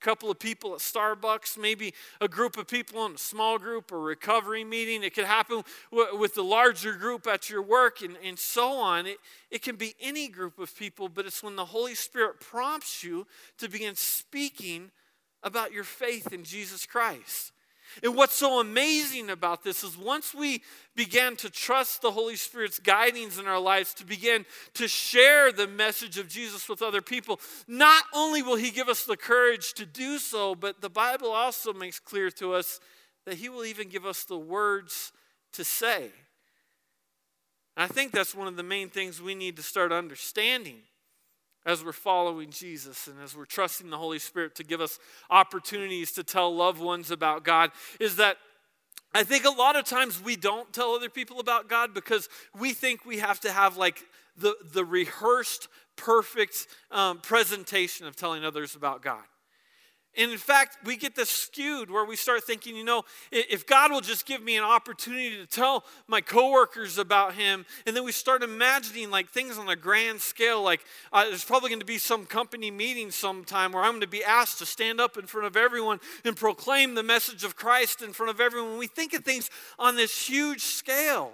a 0.00 0.04
couple 0.04 0.30
of 0.30 0.38
people 0.38 0.74
at 0.74 0.80
Starbucks, 0.80 1.56
maybe 1.56 1.94
a 2.20 2.28
group 2.28 2.56
of 2.56 2.66
people 2.66 3.06
in 3.06 3.14
a 3.14 3.18
small 3.18 3.58
group 3.58 3.92
or 3.92 4.00
recovery 4.00 4.64
meeting. 4.64 5.02
It 5.04 5.14
could 5.14 5.24
happen 5.24 5.62
w- 5.92 6.18
with 6.18 6.34
the 6.34 6.42
larger 6.42 6.94
group 6.94 7.26
at 7.26 7.48
your 7.48 7.62
work 7.62 8.02
and, 8.02 8.16
and 8.24 8.38
so 8.38 8.72
on. 8.72 9.06
It, 9.06 9.18
it 9.50 9.62
can 9.62 9.76
be 9.76 9.94
any 10.00 10.28
group 10.28 10.58
of 10.58 10.76
people, 10.76 11.08
but 11.08 11.24
it's 11.24 11.42
when 11.42 11.56
the 11.56 11.66
Holy 11.66 11.94
Spirit 11.94 12.40
prompts 12.40 13.04
you 13.04 13.26
to 13.58 13.68
begin 13.68 13.94
speaking 13.94 14.90
about 15.42 15.72
your 15.72 15.84
faith 15.84 16.32
in 16.32 16.44
Jesus 16.44 16.84
Christ. 16.86 17.52
And 18.02 18.16
what's 18.16 18.36
so 18.36 18.60
amazing 18.60 19.30
about 19.30 19.64
this 19.64 19.82
is 19.82 19.96
once 19.96 20.34
we 20.34 20.62
began 20.94 21.36
to 21.36 21.50
trust 21.50 22.02
the 22.02 22.10
Holy 22.10 22.36
Spirit's 22.36 22.78
guidings 22.78 23.38
in 23.38 23.46
our 23.46 23.58
lives 23.58 23.94
to 23.94 24.06
begin 24.06 24.44
to 24.74 24.88
share 24.88 25.52
the 25.52 25.66
message 25.66 26.18
of 26.18 26.28
Jesus 26.28 26.68
with 26.68 26.82
other 26.82 27.02
people, 27.02 27.40
not 27.66 28.04
only 28.14 28.42
will 28.42 28.56
He 28.56 28.70
give 28.70 28.88
us 28.88 29.04
the 29.04 29.16
courage 29.16 29.72
to 29.74 29.86
do 29.86 30.18
so, 30.18 30.54
but 30.54 30.80
the 30.80 30.90
Bible 30.90 31.30
also 31.30 31.72
makes 31.72 31.98
clear 31.98 32.30
to 32.32 32.54
us 32.54 32.80
that 33.26 33.34
He 33.34 33.48
will 33.48 33.64
even 33.64 33.88
give 33.88 34.06
us 34.06 34.24
the 34.24 34.38
words 34.38 35.12
to 35.52 35.64
say. 35.64 36.10
And 37.76 37.84
I 37.84 37.86
think 37.86 38.12
that's 38.12 38.34
one 38.34 38.48
of 38.48 38.56
the 38.56 38.62
main 38.62 38.90
things 38.90 39.20
we 39.20 39.34
need 39.34 39.56
to 39.56 39.62
start 39.62 39.92
understanding 39.92 40.82
as 41.64 41.84
we're 41.84 41.92
following 41.92 42.50
Jesus 42.50 43.06
and 43.06 43.20
as 43.20 43.36
we're 43.36 43.44
trusting 43.44 43.90
the 43.90 43.98
Holy 43.98 44.18
Spirit 44.18 44.54
to 44.56 44.64
give 44.64 44.80
us 44.80 44.98
opportunities 45.30 46.12
to 46.12 46.24
tell 46.24 46.54
loved 46.54 46.80
ones 46.80 47.10
about 47.10 47.44
God 47.44 47.70
is 48.00 48.16
that 48.16 48.36
I 49.14 49.24
think 49.24 49.44
a 49.44 49.50
lot 49.50 49.76
of 49.76 49.84
times 49.84 50.22
we 50.22 50.36
don't 50.36 50.72
tell 50.72 50.94
other 50.94 51.10
people 51.10 51.38
about 51.38 51.68
God 51.68 51.92
because 51.92 52.28
we 52.58 52.72
think 52.72 53.04
we 53.04 53.18
have 53.18 53.40
to 53.40 53.52
have 53.52 53.76
like 53.76 54.02
the, 54.36 54.56
the 54.72 54.84
rehearsed, 54.84 55.68
perfect 55.96 56.66
um, 56.90 57.20
presentation 57.20 58.06
of 58.06 58.16
telling 58.16 58.44
others 58.44 58.74
about 58.74 59.02
God. 59.02 59.24
And 60.16 60.30
in 60.30 60.38
fact, 60.38 60.78
we 60.84 60.96
get 60.96 61.16
this 61.16 61.30
skewed 61.30 61.90
where 61.90 62.04
we 62.04 62.16
start 62.16 62.44
thinking, 62.44 62.76
you 62.76 62.84
know, 62.84 63.04
if 63.30 63.66
God 63.66 63.90
will 63.90 64.02
just 64.02 64.26
give 64.26 64.42
me 64.42 64.58
an 64.58 64.64
opportunity 64.64 65.36
to 65.38 65.46
tell 65.46 65.84
my 66.06 66.20
coworkers 66.20 66.98
about 66.98 67.34
Him, 67.34 67.64
and 67.86 67.96
then 67.96 68.04
we 68.04 68.12
start 68.12 68.42
imagining 68.42 69.10
like 69.10 69.30
things 69.30 69.56
on 69.56 69.68
a 69.70 69.76
grand 69.76 70.20
scale, 70.20 70.62
like 70.62 70.84
uh, 71.12 71.24
there's 71.24 71.44
probably 71.44 71.70
going 71.70 71.80
to 71.80 71.86
be 71.86 71.96
some 71.96 72.26
company 72.26 72.70
meeting 72.70 73.10
sometime 73.10 73.72
where 73.72 73.82
I'm 73.82 73.92
going 73.92 74.02
to 74.02 74.06
be 74.06 74.22
asked 74.22 74.58
to 74.58 74.66
stand 74.66 75.00
up 75.00 75.16
in 75.16 75.26
front 75.26 75.46
of 75.46 75.56
everyone 75.56 75.98
and 76.24 76.36
proclaim 76.36 76.94
the 76.94 77.02
message 77.02 77.42
of 77.42 77.56
Christ 77.56 78.02
in 78.02 78.12
front 78.12 78.28
of 78.28 78.40
everyone. 78.40 78.76
We 78.76 78.88
think 78.88 79.14
of 79.14 79.24
things 79.24 79.48
on 79.78 79.96
this 79.96 80.28
huge 80.28 80.60
scale. 80.60 81.32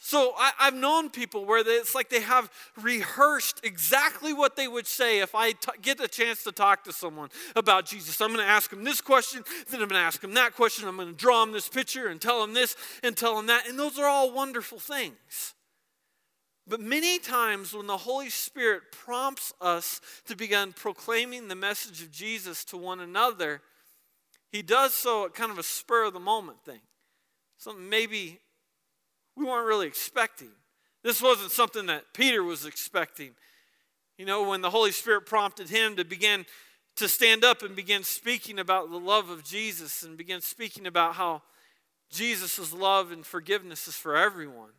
So 0.00 0.32
I, 0.38 0.52
have 0.58 0.74
known 0.74 1.10
people 1.10 1.44
where 1.44 1.64
they, 1.64 1.72
it's 1.72 1.94
like 1.94 2.08
they 2.08 2.20
have 2.20 2.50
rehearsed 2.80 3.60
exactly 3.64 4.32
what 4.32 4.54
they 4.54 4.68
would 4.68 4.86
say 4.86 5.18
if 5.18 5.34
I 5.34 5.52
t- 5.52 5.72
get 5.82 6.00
a 6.00 6.06
chance 6.06 6.44
to 6.44 6.52
talk 6.52 6.84
to 6.84 6.92
someone 6.92 7.30
about 7.56 7.84
Jesus. 7.84 8.20
I'm 8.20 8.28
going 8.28 8.38
to 8.38 8.50
ask 8.50 8.70
them 8.70 8.84
this 8.84 9.00
question, 9.00 9.42
then 9.70 9.82
I'm 9.82 9.88
going 9.88 10.00
to 10.00 10.06
ask 10.06 10.20
them 10.20 10.34
that 10.34 10.54
question. 10.54 10.86
I'm 10.86 10.96
going 10.96 11.08
to 11.08 11.14
draw 11.14 11.44
them 11.44 11.52
this 11.52 11.68
picture 11.68 12.06
and 12.06 12.20
tell 12.20 12.40
them 12.40 12.54
this 12.54 12.76
and 13.02 13.16
tell 13.16 13.34
them 13.36 13.46
that. 13.46 13.68
And 13.68 13.76
those 13.76 13.98
are 13.98 14.06
all 14.06 14.32
wonderful 14.32 14.78
things. 14.78 15.54
But 16.68 16.80
many 16.80 17.18
times 17.18 17.74
when 17.74 17.88
the 17.88 17.96
Holy 17.96 18.30
Spirit 18.30 18.92
prompts 18.92 19.52
us 19.60 20.00
to 20.26 20.36
begin 20.36 20.74
proclaiming 20.74 21.48
the 21.48 21.56
message 21.56 22.02
of 22.02 22.12
Jesus 22.12 22.64
to 22.66 22.76
one 22.76 23.00
another, 23.00 23.62
he 24.52 24.62
does 24.62 24.94
so 24.94 25.24
at 25.24 25.34
kind 25.34 25.50
of 25.50 25.58
a 25.58 25.62
spur 25.62 26.04
of 26.04 26.12
the 26.12 26.20
moment 26.20 26.64
thing. 26.64 26.80
Something 27.56 27.88
maybe 27.88 28.38
we 29.38 29.44
weren't 29.44 29.68
really 29.68 29.86
expecting. 29.86 30.50
This 31.04 31.22
wasn't 31.22 31.52
something 31.52 31.86
that 31.86 32.12
Peter 32.12 32.42
was 32.42 32.66
expecting. 32.66 33.30
You 34.16 34.26
know, 34.26 34.48
when 34.48 34.62
the 34.62 34.70
Holy 34.70 34.90
Spirit 34.90 35.26
prompted 35.26 35.68
him 35.68 35.94
to 35.96 36.04
begin 36.04 36.44
to 36.96 37.06
stand 37.06 37.44
up 37.44 37.62
and 37.62 37.76
begin 37.76 38.02
speaking 38.02 38.58
about 38.58 38.90
the 38.90 38.98
love 38.98 39.30
of 39.30 39.44
Jesus 39.44 40.02
and 40.02 40.18
begin 40.18 40.40
speaking 40.40 40.88
about 40.88 41.14
how 41.14 41.42
Jesus' 42.10 42.72
love 42.72 43.12
and 43.12 43.24
forgiveness 43.24 43.86
is 43.86 43.94
for 43.94 44.16
everyone. 44.16 44.70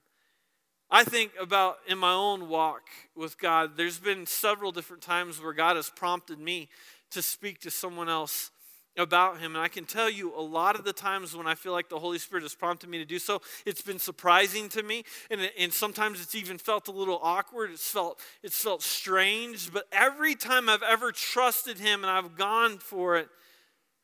I 0.92 1.06
think 1.06 1.32
about 1.40 1.78
in 1.88 1.98
my 1.98 2.12
own 2.12 2.50
walk 2.50 2.82
with 3.16 3.38
God, 3.38 3.78
there's 3.78 4.00
been 4.00 4.26
several 4.26 4.74
different 4.74 5.04
times 5.04 5.42
where 5.42 5.54
God 5.54 5.78
has 5.78 5.90
prompted 5.90 6.40
me 6.40 6.68
to 7.12 7.22
speak 7.22 7.62
to 7.62 7.72
someone 7.72 8.10
else 8.10 8.52
about 8.98 9.40
him. 9.40 9.56
And 9.56 9.64
I 9.64 9.68
can 9.68 9.86
tell 9.86 10.10
you 10.10 10.34
a 10.36 10.42
lot 10.42 10.76
of 10.76 10.84
the 10.84 10.94
times 10.94 11.36
when 11.36 11.48
I 11.48 11.56
feel 11.56 11.72
like 11.72 11.90
the 11.90 12.00
Holy 12.00 12.20
Spirit 12.20 12.44
has 12.44 12.56
prompted 12.56 12.90
me 12.90 12.98
to 12.98 13.06
do 13.06 13.20
so, 13.20 13.42
it's 13.66 13.82
been 13.82 14.00
surprising 14.00 14.70
to 14.70 14.84
me. 14.84 15.04
And, 15.30 15.50
and 15.58 15.72
sometimes 15.72 16.22
it's 16.22 16.36
even 16.36 16.58
felt 16.58 16.88
a 16.88 16.92
little 16.92 17.20
awkward. 17.22 17.72
It's 17.72 17.90
felt, 17.90 18.20
it's 18.44 18.62
felt 18.62 18.82
strange. 18.82 19.72
But 19.72 19.86
every 19.92 20.36
time 20.36 20.70
I've 20.70 20.84
ever 20.84 21.12
trusted 21.12 21.78
him 21.78 22.04
and 22.04 22.12
I've 22.12 22.36
gone 22.36 22.78
for 22.78 23.18
it, 23.18 23.30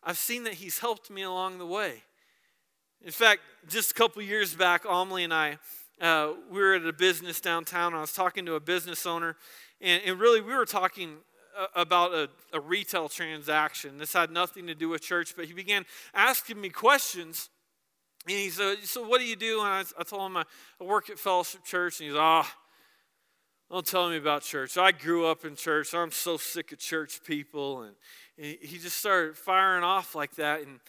I've 0.03 0.17
seen 0.17 0.43
that 0.43 0.53
he's 0.53 0.79
helped 0.79 1.09
me 1.09 1.23
along 1.23 1.57
the 1.57 1.65
way. 1.65 2.03
In 3.03 3.11
fact, 3.11 3.41
just 3.67 3.91
a 3.91 3.93
couple 3.93 4.21
years 4.21 4.55
back, 4.55 4.85
Amelie 4.85 5.23
and 5.23 5.33
I, 5.33 5.57
uh, 6.01 6.33
we 6.49 6.59
were 6.59 6.75
at 6.75 6.85
a 6.85 6.93
business 6.93 7.39
downtown. 7.39 7.93
I 7.93 8.01
was 8.01 8.13
talking 8.13 8.45
to 8.45 8.55
a 8.55 8.59
business 8.59 9.05
owner, 9.05 9.35
and, 9.79 10.01
and 10.05 10.19
really 10.19 10.41
we 10.41 10.53
were 10.53 10.65
talking 10.65 11.17
about 11.75 12.13
a, 12.13 12.29
a 12.53 12.59
retail 12.59 13.09
transaction. 13.09 13.97
This 13.97 14.13
had 14.13 14.31
nothing 14.31 14.67
to 14.67 14.75
do 14.75 14.89
with 14.89 15.01
church, 15.01 15.33
but 15.35 15.45
he 15.45 15.53
began 15.53 15.85
asking 16.13 16.59
me 16.59 16.69
questions. 16.69 17.49
And 18.27 18.37
he 18.37 18.49
said, 18.49 18.77
So, 18.83 19.07
what 19.07 19.19
do 19.19 19.25
you 19.25 19.35
do? 19.35 19.59
And 19.59 19.67
I, 19.67 19.83
I 19.99 20.03
told 20.03 20.25
him 20.25 20.37
I, 20.37 20.43
I, 20.81 20.83
work 20.83 21.09
at 21.09 21.19
Fellowship 21.19 21.63
Church. 21.63 21.99
And 21.99 22.09
he's, 22.09 22.17
Ah, 22.17 22.51
oh, 23.69 23.75
don't 23.75 23.85
tell 23.85 24.09
me 24.09 24.17
about 24.17 24.41
church. 24.41 24.77
I 24.77 24.91
grew 24.91 25.25
up 25.27 25.45
in 25.45 25.55
church. 25.55 25.93
I'm 25.93 26.11
so 26.11 26.37
sick 26.37 26.71
of 26.71 26.79
church 26.79 27.21
people. 27.23 27.83
And, 27.83 27.95
and 28.37 28.57
he 28.61 28.77
just 28.77 28.97
started 28.97 29.37
firing 29.37 29.83
off 29.83 30.15
like 30.15 30.35
that. 30.35 30.61
And, 30.61 30.79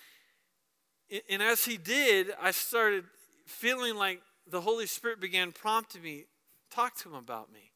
and 1.28 1.42
as 1.42 1.64
he 1.64 1.76
did, 1.76 2.28
I 2.40 2.50
started 2.50 3.04
feeling 3.46 3.96
like 3.96 4.20
the 4.48 4.60
Holy 4.60 4.86
Spirit 4.86 5.20
began 5.20 5.52
prompting 5.52 6.02
me, 6.02 6.24
talk 6.70 6.96
to 6.98 7.10
him 7.10 7.14
about 7.14 7.52
me. 7.52 7.70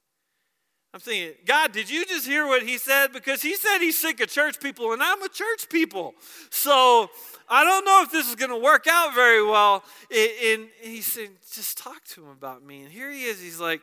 I'm 0.93 0.99
thinking, 0.99 1.35
God, 1.47 1.71
did 1.71 1.89
you 1.89 2.05
just 2.05 2.27
hear 2.27 2.47
what 2.47 2.65
he 2.65 2.77
said? 2.77 3.13
Because 3.13 3.43
he 3.43 3.55
said 3.55 3.79
he's 3.79 3.97
sick 3.97 4.21
of 4.21 4.29
church 4.29 4.59
people, 4.59 4.93
and 4.93 5.01
I'm 5.01 5.23
a 5.23 5.29
church 5.29 5.69
people. 5.69 6.15
So 6.51 7.09
I 7.49 7.63
don't 7.63 7.85
know 7.85 8.03
if 8.03 8.11
this 8.11 8.29
is 8.29 8.35
going 8.35 8.51
to 8.51 8.59
work 8.59 8.87
out 8.89 9.15
very 9.15 9.45
well. 9.45 9.85
And 10.11 10.67
he 10.81 11.01
said, 11.01 11.29
just 11.53 11.79
talk 11.79 12.05
to 12.11 12.25
him 12.25 12.31
about 12.31 12.65
me. 12.65 12.83
And 12.83 12.91
here 12.91 13.13
he 13.13 13.23
is. 13.23 13.41
He's 13.41 13.61
like, 13.61 13.83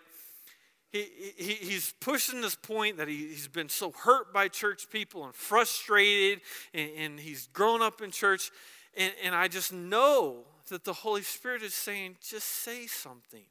he, 0.92 1.06
he, 1.38 1.54
he's 1.54 1.94
pushing 2.02 2.42
this 2.42 2.56
point 2.56 2.98
that 2.98 3.08
he, 3.08 3.28
he's 3.28 3.48
been 3.48 3.70
so 3.70 3.92
hurt 3.92 4.34
by 4.34 4.50
church 4.50 4.90
people 4.90 5.24
and 5.24 5.34
frustrated, 5.34 6.42
and, 6.74 6.90
and 6.98 7.20
he's 7.20 7.48
grown 7.54 7.82
up 7.82 8.02
in 8.02 8.12
church. 8.12 8.52
And, 8.98 9.14
and 9.24 9.34
I 9.34 9.48
just 9.48 9.72
know 9.72 10.44
that 10.70 10.84
the 10.84 10.94
Holy 10.94 11.22
Spirit 11.22 11.64
is 11.64 11.74
saying, 11.74 12.18
just 12.22 12.48
say 12.48 12.86
something. 12.86 13.44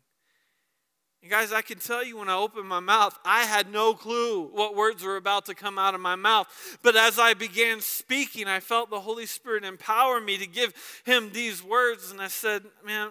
And 1.23 1.31
guys, 1.31 1.53
I 1.53 1.63
can 1.63 1.79
tell 1.79 2.05
you 2.05 2.19
when 2.19 2.29
I 2.29 2.37
opened 2.37 2.69
my 2.69 2.81
mouth, 2.81 3.19
I 3.25 3.43
had 3.43 3.73
no 3.73 3.95
clue 3.95 4.45
what 4.53 4.77
words 4.77 5.03
were 5.03 5.17
about 5.17 5.47
to 5.47 5.55
come 5.55 5.79
out 5.79 5.95
of 5.95 6.01
my 6.01 6.15
mouth. 6.15 6.47
But 6.83 6.97
as 6.97 7.19
I 7.19 7.35
began 7.35 7.81
speaking, 7.81 8.47
I 8.47 8.61
felt 8.61 8.91
the 8.91 9.01
Holy 9.01 9.27
Spirit 9.27 9.65
empower 9.65 10.21
me 10.21 10.39
to 10.39 10.47
give 10.47 10.73
him 11.05 11.31
these 11.33 11.63
words. 11.63 12.11
And 12.11 12.21
I 12.21 12.29
said, 12.29 12.65
Man, 12.85 13.11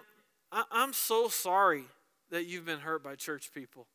I- 0.52 0.64
am 0.72 0.94
so 0.94 1.28
sorry 1.28 1.86
that 2.30 2.46
you've 2.46 2.66
been 2.66 2.80
hurt 2.80 3.04
by 3.04 3.16
church 3.16 3.52
people. 3.54 3.88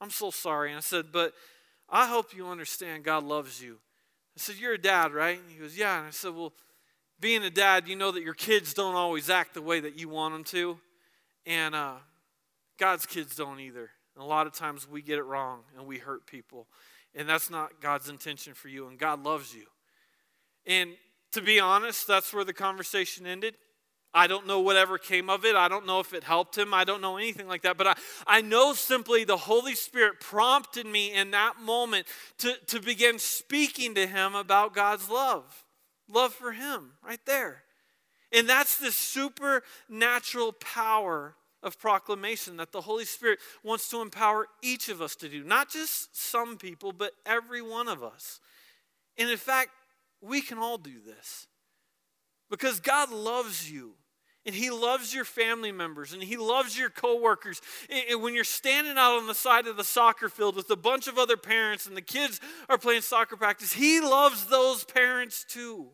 I'm 0.00 0.10
so 0.10 0.30
sorry. 0.30 0.70
And 0.70 0.78
I 0.78 0.82
said, 0.82 1.12
But 1.12 1.34
I 1.88 2.06
hope 2.06 2.34
you 2.34 2.48
understand 2.48 3.04
God 3.04 3.24
loves 3.24 3.62
you. 3.62 3.78
I 4.36 4.40
said, 4.40 4.56
You're 4.56 4.74
a 4.74 4.78
dad, 4.78 5.12
right? 5.12 5.38
And 5.38 5.50
he 5.50 5.58
goes, 5.58 5.76
Yeah. 5.76 5.98
And 5.98 6.06
I 6.06 6.10
said, 6.10 6.34
Well, 6.34 6.52
being 7.20 7.44
a 7.44 7.50
dad, 7.50 7.86
you 7.86 7.96
know 7.96 8.12
that 8.12 8.22
your 8.22 8.32
kids 8.32 8.72
don't 8.72 8.94
always 8.94 9.28
act 9.28 9.52
the 9.52 9.60
way 9.60 9.80
that 9.80 9.98
you 9.98 10.08
want 10.08 10.32
them 10.34 10.44
to. 10.44 10.78
And, 11.44 11.74
uh, 11.74 11.96
God's 12.80 13.04
kids 13.04 13.36
don't 13.36 13.60
either. 13.60 13.90
And 14.16 14.24
a 14.24 14.26
lot 14.26 14.46
of 14.46 14.54
times 14.54 14.88
we 14.88 15.02
get 15.02 15.18
it 15.18 15.24
wrong 15.24 15.60
and 15.76 15.86
we 15.86 15.98
hurt 15.98 16.26
people. 16.26 16.66
And 17.14 17.28
that's 17.28 17.50
not 17.50 17.80
God's 17.80 18.08
intention 18.08 18.54
for 18.54 18.68
you. 18.68 18.88
And 18.88 18.98
God 18.98 19.22
loves 19.22 19.54
you. 19.54 19.66
And 20.66 20.92
to 21.32 21.42
be 21.42 21.60
honest, 21.60 22.06
that's 22.06 22.32
where 22.32 22.44
the 22.44 22.54
conversation 22.54 23.26
ended. 23.26 23.54
I 24.12 24.26
don't 24.26 24.46
know 24.46 24.60
whatever 24.60 24.98
came 24.98 25.28
of 25.28 25.44
it. 25.44 25.54
I 25.54 25.68
don't 25.68 25.86
know 25.86 26.00
if 26.00 26.14
it 26.14 26.24
helped 26.24 26.56
him. 26.56 26.72
I 26.74 26.84
don't 26.84 27.02
know 27.02 27.16
anything 27.18 27.46
like 27.46 27.62
that. 27.62 27.76
But 27.76 27.86
I, 27.86 27.94
I 28.26 28.40
know 28.40 28.72
simply 28.72 29.24
the 29.24 29.36
Holy 29.36 29.74
Spirit 29.74 30.18
prompted 30.18 30.86
me 30.86 31.12
in 31.12 31.30
that 31.32 31.60
moment 31.60 32.06
to, 32.38 32.54
to 32.68 32.80
begin 32.80 33.18
speaking 33.18 33.94
to 33.94 34.06
him 34.06 34.34
about 34.34 34.74
God's 34.74 35.08
love. 35.08 35.64
Love 36.08 36.32
for 36.32 36.52
him, 36.52 36.92
right 37.06 37.20
there. 37.26 37.62
And 38.32 38.48
that's 38.48 38.78
the 38.78 38.90
supernatural 38.90 40.52
power 40.54 41.36
of 41.62 41.78
proclamation 41.78 42.56
that 42.56 42.72
the 42.72 42.80
Holy 42.80 43.04
Spirit 43.04 43.38
wants 43.62 43.88
to 43.90 44.00
empower 44.00 44.46
each 44.62 44.88
of 44.88 45.02
us 45.02 45.14
to 45.16 45.28
do. 45.28 45.44
Not 45.44 45.70
just 45.70 46.16
some 46.16 46.56
people, 46.56 46.92
but 46.92 47.12
every 47.26 47.62
one 47.62 47.88
of 47.88 48.02
us. 48.02 48.40
And 49.18 49.30
in 49.30 49.36
fact, 49.36 49.70
we 50.22 50.40
can 50.40 50.58
all 50.58 50.78
do 50.78 51.00
this 51.04 51.46
because 52.48 52.80
God 52.80 53.10
loves 53.10 53.70
you 53.70 53.94
And 54.46 54.54
he 54.54 54.70
loves 54.70 55.14
your 55.14 55.26
family 55.26 55.70
members 55.70 56.14
and 56.14 56.22
he 56.22 56.36
loves 56.38 56.78
your 56.78 56.88
coworkers. 56.88 57.60
And 57.90 58.22
when 58.22 58.34
you're 58.34 58.44
standing 58.44 58.96
out 58.96 59.18
on 59.18 59.26
the 59.26 59.34
side 59.34 59.66
of 59.66 59.76
the 59.76 59.84
soccer 59.84 60.30
field 60.30 60.56
with 60.56 60.70
a 60.70 60.76
bunch 60.76 61.08
of 61.08 61.18
other 61.18 61.36
parents 61.36 61.86
and 61.86 61.94
the 61.96 62.02
kids 62.02 62.40
are 62.68 62.78
playing 62.78 63.02
soccer 63.02 63.36
practice, 63.36 63.72
he 63.72 64.00
loves 64.00 64.46
those 64.46 64.84
parents 64.84 65.44
too. 65.46 65.88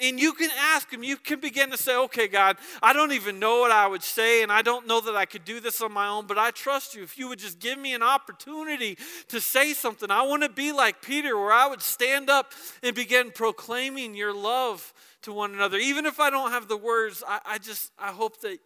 And 0.00 0.20
you 0.20 0.32
can 0.32 0.50
ask 0.56 0.92
him, 0.92 1.02
you 1.02 1.16
can 1.16 1.40
begin 1.40 1.70
to 1.70 1.76
say, 1.76 1.96
okay, 1.96 2.28
God, 2.28 2.56
I 2.80 2.92
don't 2.92 3.10
even 3.10 3.40
know 3.40 3.60
what 3.60 3.72
I 3.72 3.88
would 3.88 4.04
say, 4.04 4.44
and 4.44 4.52
I 4.52 4.62
don't 4.62 4.86
know 4.86 5.00
that 5.00 5.16
I 5.16 5.24
could 5.24 5.44
do 5.44 5.58
this 5.58 5.80
on 5.80 5.92
my 5.92 6.06
own, 6.06 6.28
but 6.28 6.38
I 6.38 6.52
trust 6.52 6.94
you. 6.94 7.02
If 7.02 7.18
you 7.18 7.28
would 7.28 7.40
just 7.40 7.58
give 7.58 7.78
me 7.78 7.94
an 7.94 8.02
opportunity 8.02 8.96
to 9.26 9.40
say 9.40 9.72
something, 9.72 10.08
I 10.08 10.22
want 10.22 10.44
to 10.44 10.48
be 10.48 10.70
like 10.70 11.02
Peter, 11.02 11.36
where 11.36 11.52
I 11.52 11.66
would 11.66 11.82
stand 11.82 12.30
up 12.30 12.52
and 12.80 12.94
begin 12.94 13.32
proclaiming 13.32 14.14
your 14.14 14.32
love 14.32 14.92
to 15.22 15.32
one 15.32 15.52
another. 15.52 15.78
Even 15.78 16.06
if 16.06 16.20
I 16.20 16.30
don't 16.30 16.52
have 16.52 16.68
the 16.68 16.76
words, 16.76 17.24
I, 17.26 17.40
I 17.44 17.58
just, 17.58 17.90
I 17.98 18.12
hope 18.12 18.40
that 18.42 18.60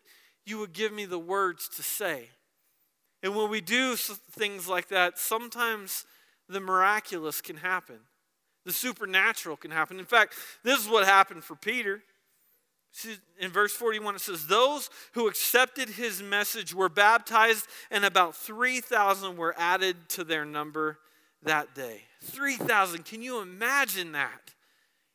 you 0.45 0.59
would 0.59 0.75
give 0.75 0.93
me 0.93 1.07
the 1.07 1.19
words 1.19 1.67
to 1.77 1.83
say. 1.83 2.29
And 3.23 3.35
when 3.35 3.49
we 3.49 3.63
do 3.63 3.97
things 3.97 4.69
like 4.69 4.89
that, 4.89 5.19
sometimes 5.19 6.05
the 6.47 6.61
miraculous 6.61 7.41
can 7.41 7.57
happen. 7.57 8.01
The 8.65 8.73
supernatural 8.73 9.57
can 9.57 9.71
happen. 9.71 9.99
In 9.99 10.05
fact, 10.05 10.35
this 10.63 10.79
is 10.81 10.89
what 10.89 11.05
happened 11.05 11.45
for 11.45 11.57
Peter. 11.57 12.03
In 13.41 13.51
verse 13.51 13.73
41, 13.73 14.17
it 14.17 14.21
says, 14.21 14.47
Those 14.47 14.91
who 15.13 15.27
accepted 15.27 15.89
his 15.89 16.23
message 16.23 16.75
were 16.75 16.89
baptized, 16.91 17.67
and 17.91 18.05
about 18.05 18.37
3,000 18.37 19.37
were 19.37 19.55
added 19.57 19.97
to 20.11 20.25
their 20.25 20.45
number 20.45 20.99
that 21.43 21.75
day. 21.75 22.03
3,000. 22.23 23.05
Can 23.05 23.23
you 23.23 23.41
imagine 23.41 24.13
that? 24.13 24.53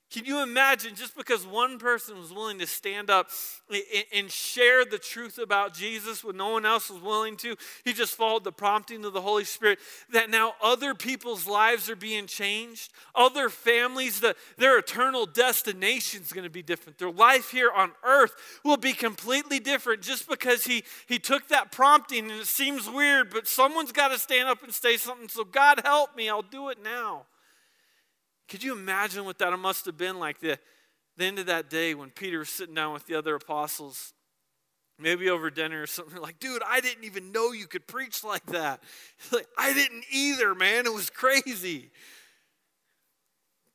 Can 0.10 0.24
you 0.24 0.42
imagine 0.42 0.96
just 0.96 1.18
because 1.18 1.46
one 1.46 1.80
person 1.80 2.18
was 2.18 2.32
willing 2.32 2.60
to 2.60 2.68
stand 2.68 3.10
up 3.10 3.30
and 4.14 4.32
share 4.32 4.86
the 4.86 4.98
truth 4.98 5.38
about 5.38 5.74
Jesus 5.74 6.24
when 6.24 6.38
no 6.38 6.50
one 6.52 6.66
else 6.66 6.90
was 6.90 7.02
willing 7.02 7.36
to? 7.38 7.58
He 7.84 7.92
just 7.92 8.16
followed 8.16 8.46
the 8.46 8.54
prompting 8.54 9.04
of 9.04 9.12
the 9.12 9.20
Holy 9.20 9.44
Spirit. 9.44 9.80
That 10.12 10.30
now 10.30 10.54
other 10.64 10.96
people's 10.96 11.46
lives 11.46 11.90
are 11.90 11.96
being 11.98 12.26
changed, 12.26 12.94
other 13.16 13.50
families, 13.50 14.24
their 14.58 14.80
eternal 14.80 15.26
destination 15.26 16.22
is 16.22 16.32
going 16.32 16.46
to 16.46 16.50
be 16.50 16.64
different. 16.64 17.00
Their 17.00 17.12
life 17.12 17.52
here 17.52 17.72
on 17.76 17.92
earth 18.06 18.34
will 18.64 18.78
be 18.78 18.94
completely 18.94 19.60
different 19.60 20.02
just 20.02 20.30
because 20.30 20.64
he, 20.64 20.86
he 21.06 21.20
took 21.20 21.50
that 21.50 21.74
prompting. 21.74 22.32
And 22.32 22.40
it 22.40 22.48
seems 22.48 22.90
weird, 22.90 23.30
but 23.30 23.46
someone's 23.46 23.92
got 23.92 24.10
to 24.10 24.18
stand 24.18 24.48
up 24.48 24.64
and 24.64 24.74
say 24.74 24.96
something. 24.96 25.28
So, 25.28 25.44
God 25.44 25.82
help 25.84 26.16
me, 26.16 26.30
I'll 26.30 26.42
do 26.42 26.70
it 26.70 26.78
now. 26.82 27.26
Could 28.48 28.64
you 28.64 28.74
imagine 28.74 29.26
what 29.26 29.38
that 29.40 29.58
must 29.58 29.86
have 29.86 29.98
been 29.98 30.20
like 30.20 30.40
the, 30.40 30.58
the 31.18 31.26
end 31.26 31.40
of 31.40 31.48
that 31.48 31.70
day 31.70 31.94
when 31.94 32.10
Peter 32.10 32.40
was 32.40 32.50
sitting 32.50 32.76
down 32.76 32.94
with 32.94 33.06
the 33.06 33.16
other 33.16 33.36
apostles? 33.36 34.14
Maybe 35.00 35.30
over 35.30 35.50
dinner 35.50 35.84
or 35.84 35.88
something 35.88 36.20
like, 36.22 36.40
dude, 36.40 36.62
I 36.66 36.82
didn't 36.82 37.04
even 37.04 37.32
know 37.32 37.52
you 37.52 37.68
could 37.68 37.88
preach 37.88 38.24
like 38.24 38.46
that. 38.48 38.82
Like, 39.32 39.48
I 39.58 39.74
didn't 39.74 40.06
either, 40.12 40.56
man. 40.56 40.86
It 40.86 40.94
was 40.94 41.10
crazy. 41.10 41.90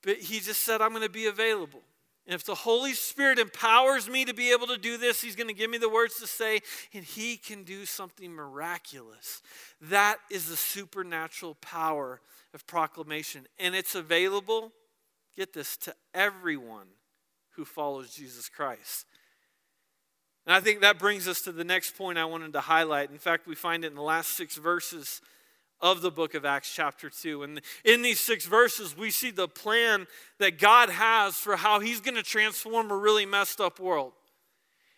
But 0.03 0.19
he 0.19 0.41
just 0.41 0.63
said, 0.63 0.81
I'm 0.81 0.91
going 0.91 1.03
to 1.03 1.11
be 1.11 1.27
available. 1.27 1.83
And 2.27 2.35
if 2.35 2.45
the 2.45 2.55
Holy 2.55 2.93
Spirit 2.93 3.39
empowers 3.39 4.09
me 4.09 4.25
to 4.25 4.35
be 4.35 4.53
able 4.53 4.69
to 4.69 4.79
do 4.79 4.97
this, 4.97 5.21
He's 5.21 5.35
going 5.35 5.49
to 5.49 5.55
give 5.55 5.71
me 5.71 5.79
the 5.79 5.89
words 5.89 6.19
to 6.21 6.27
say, 6.27 6.61
and 6.95 7.05
He 7.05 7.37
can 7.37 7.65
do 7.65 7.85
something 7.85 8.33
miraculous. 8.33 9.43
That 9.81 10.19
is 10.31 10.49
the 10.49 10.57
supernatural 10.57 11.57
power 11.57 12.21
of 12.55 12.67
proclamation. 12.67 13.47
And 13.59 13.75
it's 13.75 13.95
available, 13.95 14.73
get 15.37 15.53
this, 15.53 15.77
to 15.79 15.95
everyone 16.15 16.89
who 17.57 17.65
follows 17.65 18.15
Jesus 18.15 18.49
Christ. 18.49 19.07
And 20.47 20.55
I 20.55 20.61
think 20.61 20.81
that 20.81 20.99
brings 20.99 21.29
us 21.29 21.43
to 21.43 21.53
the 21.53 21.65
next 21.65 21.97
point 21.97 22.19
I 22.19 22.25
wanted 22.25 22.53
to 22.55 22.61
highlight. 22.61 23.11
In 23.11 23.19
fact, 23.19 23.47
we 23.47 23.55
find 23.55 23.85
it 23.85 23.89
in 23.89 23.95
the 23.95 24.03
last 24.03 24.31
six 24.31 24.57
verses 24.57 25.21
of 25.81 26.01
the 26.01 26.11
book 26.11 26.35
of 26.35 26.45
Acts, 26.45 26.73
chapter 26.73 27.11
2. 27.11 27.43
And 27.43 27.61
in 27.85 28.03
these 28.03 28.21
six 28.21 28.47
verses, 28.47 28.97
we 28.97 29.11
see 29.11 29.31
the 29.31 29.49
plan 29.49 30.07
that 30.39 30.59
God 30.59 30.91
has 30.91 31.35
for 31.35 31.57
how 31.57 31.81
He's 31.81 32.01
going 32.01 32.15
to 32.15 32.23
transform 32.23 32.91
a 32.91 32.97
really 32.97 33.27
messed 33.27 33.61
up 33.61 33.79
world. 33.79 34.13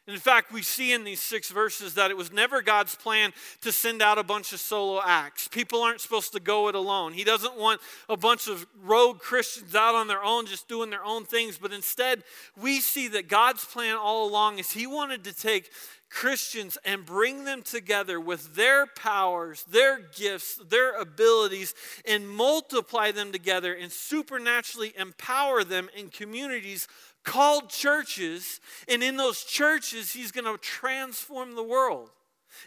In 0.06 0.18
fact, 0.18 0.52
we 0.52 0.60
see 0.60 0.92
in 0.92 1.02
these 1.02 1.20
six 1.20 1.50
verses 1.50 1.94
that 1.94 2.10
it 2.10 2.16
was 2.16 2.30
never 2.30 2.60
God's 2.60 2.94
plan 2.94 3.32
to 3.62 3.72
send 3.72 4.02
out 4.02 4.18
a 4.18 4.22
bunch 4.22 4.52
of 4.52 4.60
solo 4.60 5.00
acts. 5.02 5.48
People 5.48 5.82
aren't 5.82 6.00
supposed 6.00 6.32
to 6.32 6.40
go 6.40 6.68
it 6.68 6.74
alone. 6.74 7.14
He 7.14 7.24
doesn't 7.24 7.56
want 7.56 7.80
a 8.10 8.16
bunch 8.16 8.46
of 8.46 8.66
rogue 8.82 9.18
Christians 9.18 9.74
out 9.74 9.94
on 9.94 10.06
their 10.06 10.22
own, 10.22 10.44
just 10.44 10.68
doing 10.68 10.90
their 10.90 11.04
own 11.04 11.24
things. 11.24 11.56
But 11.56 11.72
instead, 11.72 12.22
we 12.60 12.80
see 12.80 13.08
that 13.08 13.28
God's 13.28 13.64
plan 13.64 13.96
all 13.96 14.28
along 14.28 14.58
is 14.58 14.72
He 14.72 14.86
wanted 14.86 15.24
to 15.24 15.32
take 15.32 15.70
Christians 16.10 16.78
and 16.84 17.04
bring 17.04 17.44
them 17.44 17.62
together 17.62 18.20
with 18.20 18.54
their 18.54 18.86
powers, 18.86 19.64
their 19.64 19.98
gifts, 19.98 20.60
their 20.68 21.00
abilities, 21.00 21.74
and 22.06 22.28
multiply 22.28 23.10
them 23.10 23.32
together 23.32 23.74
and 23.74 23.90
supernaturally 23.90 24.92
empower 24.96 25.64
them 25.64 25.88
in 25.96 26.10
communities 26.10 26.86
called 27.24 27.70
churches, 27.70 28.60
and 28.88 29.02
in 29.02 29.16
those 29.16 29.44
churches, 29.44 30.12
he's 30.12 30.30
going 30.30 30.44
to 30.44 30.58
transform 30.58 31.54
the 31.54 31.62
world. 31.62 32.10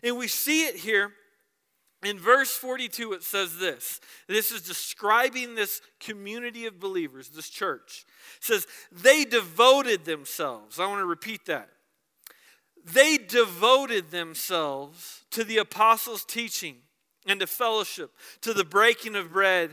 And 0.03 0.17
we 0.17 0.27
see 0.27 0.65
it 0.65 0.75
here 0.75 1.11
in 2.03 2.19
verse 2.19 2.51
42. 2.55 3.13
It 3.13 3.23
says 3.23 3.57
this 3.57 4.01
this 4.27 4.51
is 4.51 4.61
describing 4.61 5.55
this 5.55 5.81
community 5.99 6.65
of 6.65 6.79
believers, 6.79 7.29
this 7.29 7.49
church. 7.49 8.05
It 8.37 8.43
says, 8.43 8.67
They 8.91 9.23
devoted 9.23 10.05
themselves. 10.05 10.79
I 10.79 10.87
want 10.87 11.01
to 11.01 11.05
repeat 11.05 11.45
that. 11.45 11.69
They 12.83 13.17
devoted 13.17 14.11
themselves 14.11 15.23
to 15.31 15.43
the 15.43 15.57
apostles' 15.57 16.23
teaching 16.23 16.77
and 17.25 17.41
to 17.41 17.47
fellowship, 17.47 18.11
to 18.41 18.53
the 18.53 18.63
breaking 18.63 19.15
of 19.15 19.33
bread 19.33 19.71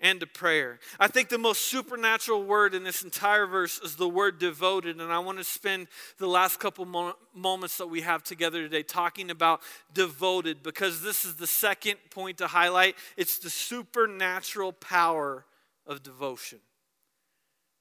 and 0.00 0.20
to 0.20 0.26
prayer. 0.26 0.78
I 1.00 1.08
think 1.08 1.28
the 1.28 1.38
most 1.38 1.62
supernatural 1.62 2.44
word 2.44 2.74
in 2.74 2.84
this 2.84 3.02
entire 3.02 3.46
verse 3.46 3.80
is 3.80 3.96
the 3.96 4.08
word 4.08 4.38
devoted. 4.38 5.00
And 5.00 5.12
I 5.12 5.18
want 5.18 5.38
to 5.38 5.44
spend 5.44 5.88
the 6.18 6.28
last 6.28 6.60
couple 6.60 6.84
mo- 6.84 7.16
moments 7.34 7.78
that 7.78 7.88
we 7.88 8.02
have 8.02 8.22
together 8.22 8.62
today 8.62 8.82
talking 8.82 9.30
about 9.30 9.60
devoted 9.92 10.62
because 10.62 11.02
this 11.02 11.24
is 11.24 11.34
the 11.34 11.46
second 11.46 11.96
point 12.10 12.38
to 12.38 12.46
highlight. 12.46 12.94
It's 13.16 13.38
the 13.38 13.50
supernatural 13.50 14.72
power 14.72 15.44
of 15.86 16.02
devotion. 16.02 16.60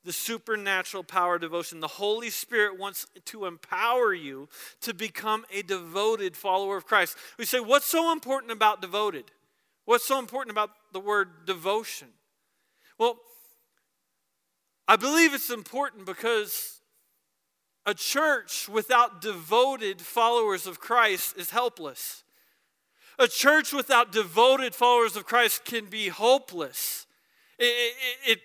The 0.03 0.13
supernatural 0.13 1.03
power 1.03 1.35
of 1.35 1.41
devotion. 1.41 1.81
The 1.81 1.87
Holy 1.87 2.29
Spirit 2.29 2.79
wants 2.79 3.05
to 3.25 3.45
empower 3.45 4.13
you 4.13 4.47
to 4.81 4.93
become 4.93 5.45
a 5.51 5.61
devoted 5.61 6.37
follower 6.37 6.77
of 6.77 6.85
Christ. 6.85 7.17
We 7.37 7.45
say, 7.45 7.59
What's 7.59 7.87
so 7.87 8.11
important 8.11 8.53
about 8.53 8.81
devoted? 8.81 9.25
What's 9.87 10.03
so 10.03 10.19
important 10.19 10.51
about 10.51 10.71
the 10.91 10.99
word 10.99 11.45
devotion? 11.45 12.09
Well, 12.99 13.17
I 14.85 14.97
believe 14.97 15.33
it's 15.33 15.49
important 15.49 16.05
because 16.05 16.81
a 17.85 17.93
church 17.93 18.67
without 18.67 19.21
devoted 19.21 20.01
followers 20.01 20.67
of 20.67 20.81
Christ 20.81 21.37
is 21.37 21.51
helpless. 21.51 22.25
A 23.17 23.29
church 23.29 23.71
without 23.71 24.11
devoted 24.11 24.75
followers 24.75 25.15
of 25.15 25.25
Christ 25.25 25.63
can 25.63 25.85
be 25.85 26.09
hopeless. 26.09 27.07
It, 27.57 27.63
it, 27.63 28.31
it, 28.31 28.39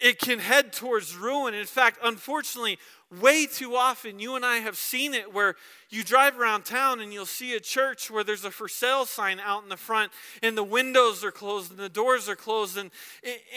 it 0.00 0.18
can 0.18 0.40
head 0.40 0.72
towards 0.72 1.14
ruin. 1.14 1.54
In 1.54 1.64
fact, 1.66 2.00
unfortunately, 2.02 2.76
way 3.20 3.46
too 3.46 3.74
often, 3.74 4.18
you 4.18 4.36
and 4.36 4.44
I 4.44 4.56
have 4.56 4.76
seen 4.76 5.14
it 5.14 5.32
where 5.32 5.54
you 5.88 6.04
drive 6.04 6.38
around 6.38 6.64
town 6.64 7.00
and 7.00 7.12
you'll 7.12 7.26
see 7.26 7.54
a 7.54 7.60
church 7.60 8.10
where 8.10 8.22
there's 8.22 8.44
a 8.44 8.50
for 8.50 8.68
sale 8.68 9.06
sign 9.06 9.40
out 9.40 9.62
in 9.62 9.68
the 9.68 9.76
front 9.76 10.12
and 10.42 10.56
the 10.56 10.64
windows 10.64 11.24
are 11.24 11.30
closed 11.30 11.70
and 11.70 11.80
the 11.80 11.88
doors 11.88 12.28
are 12.28 12.36
closed. 12.36 12.76
And, 12.76 12.90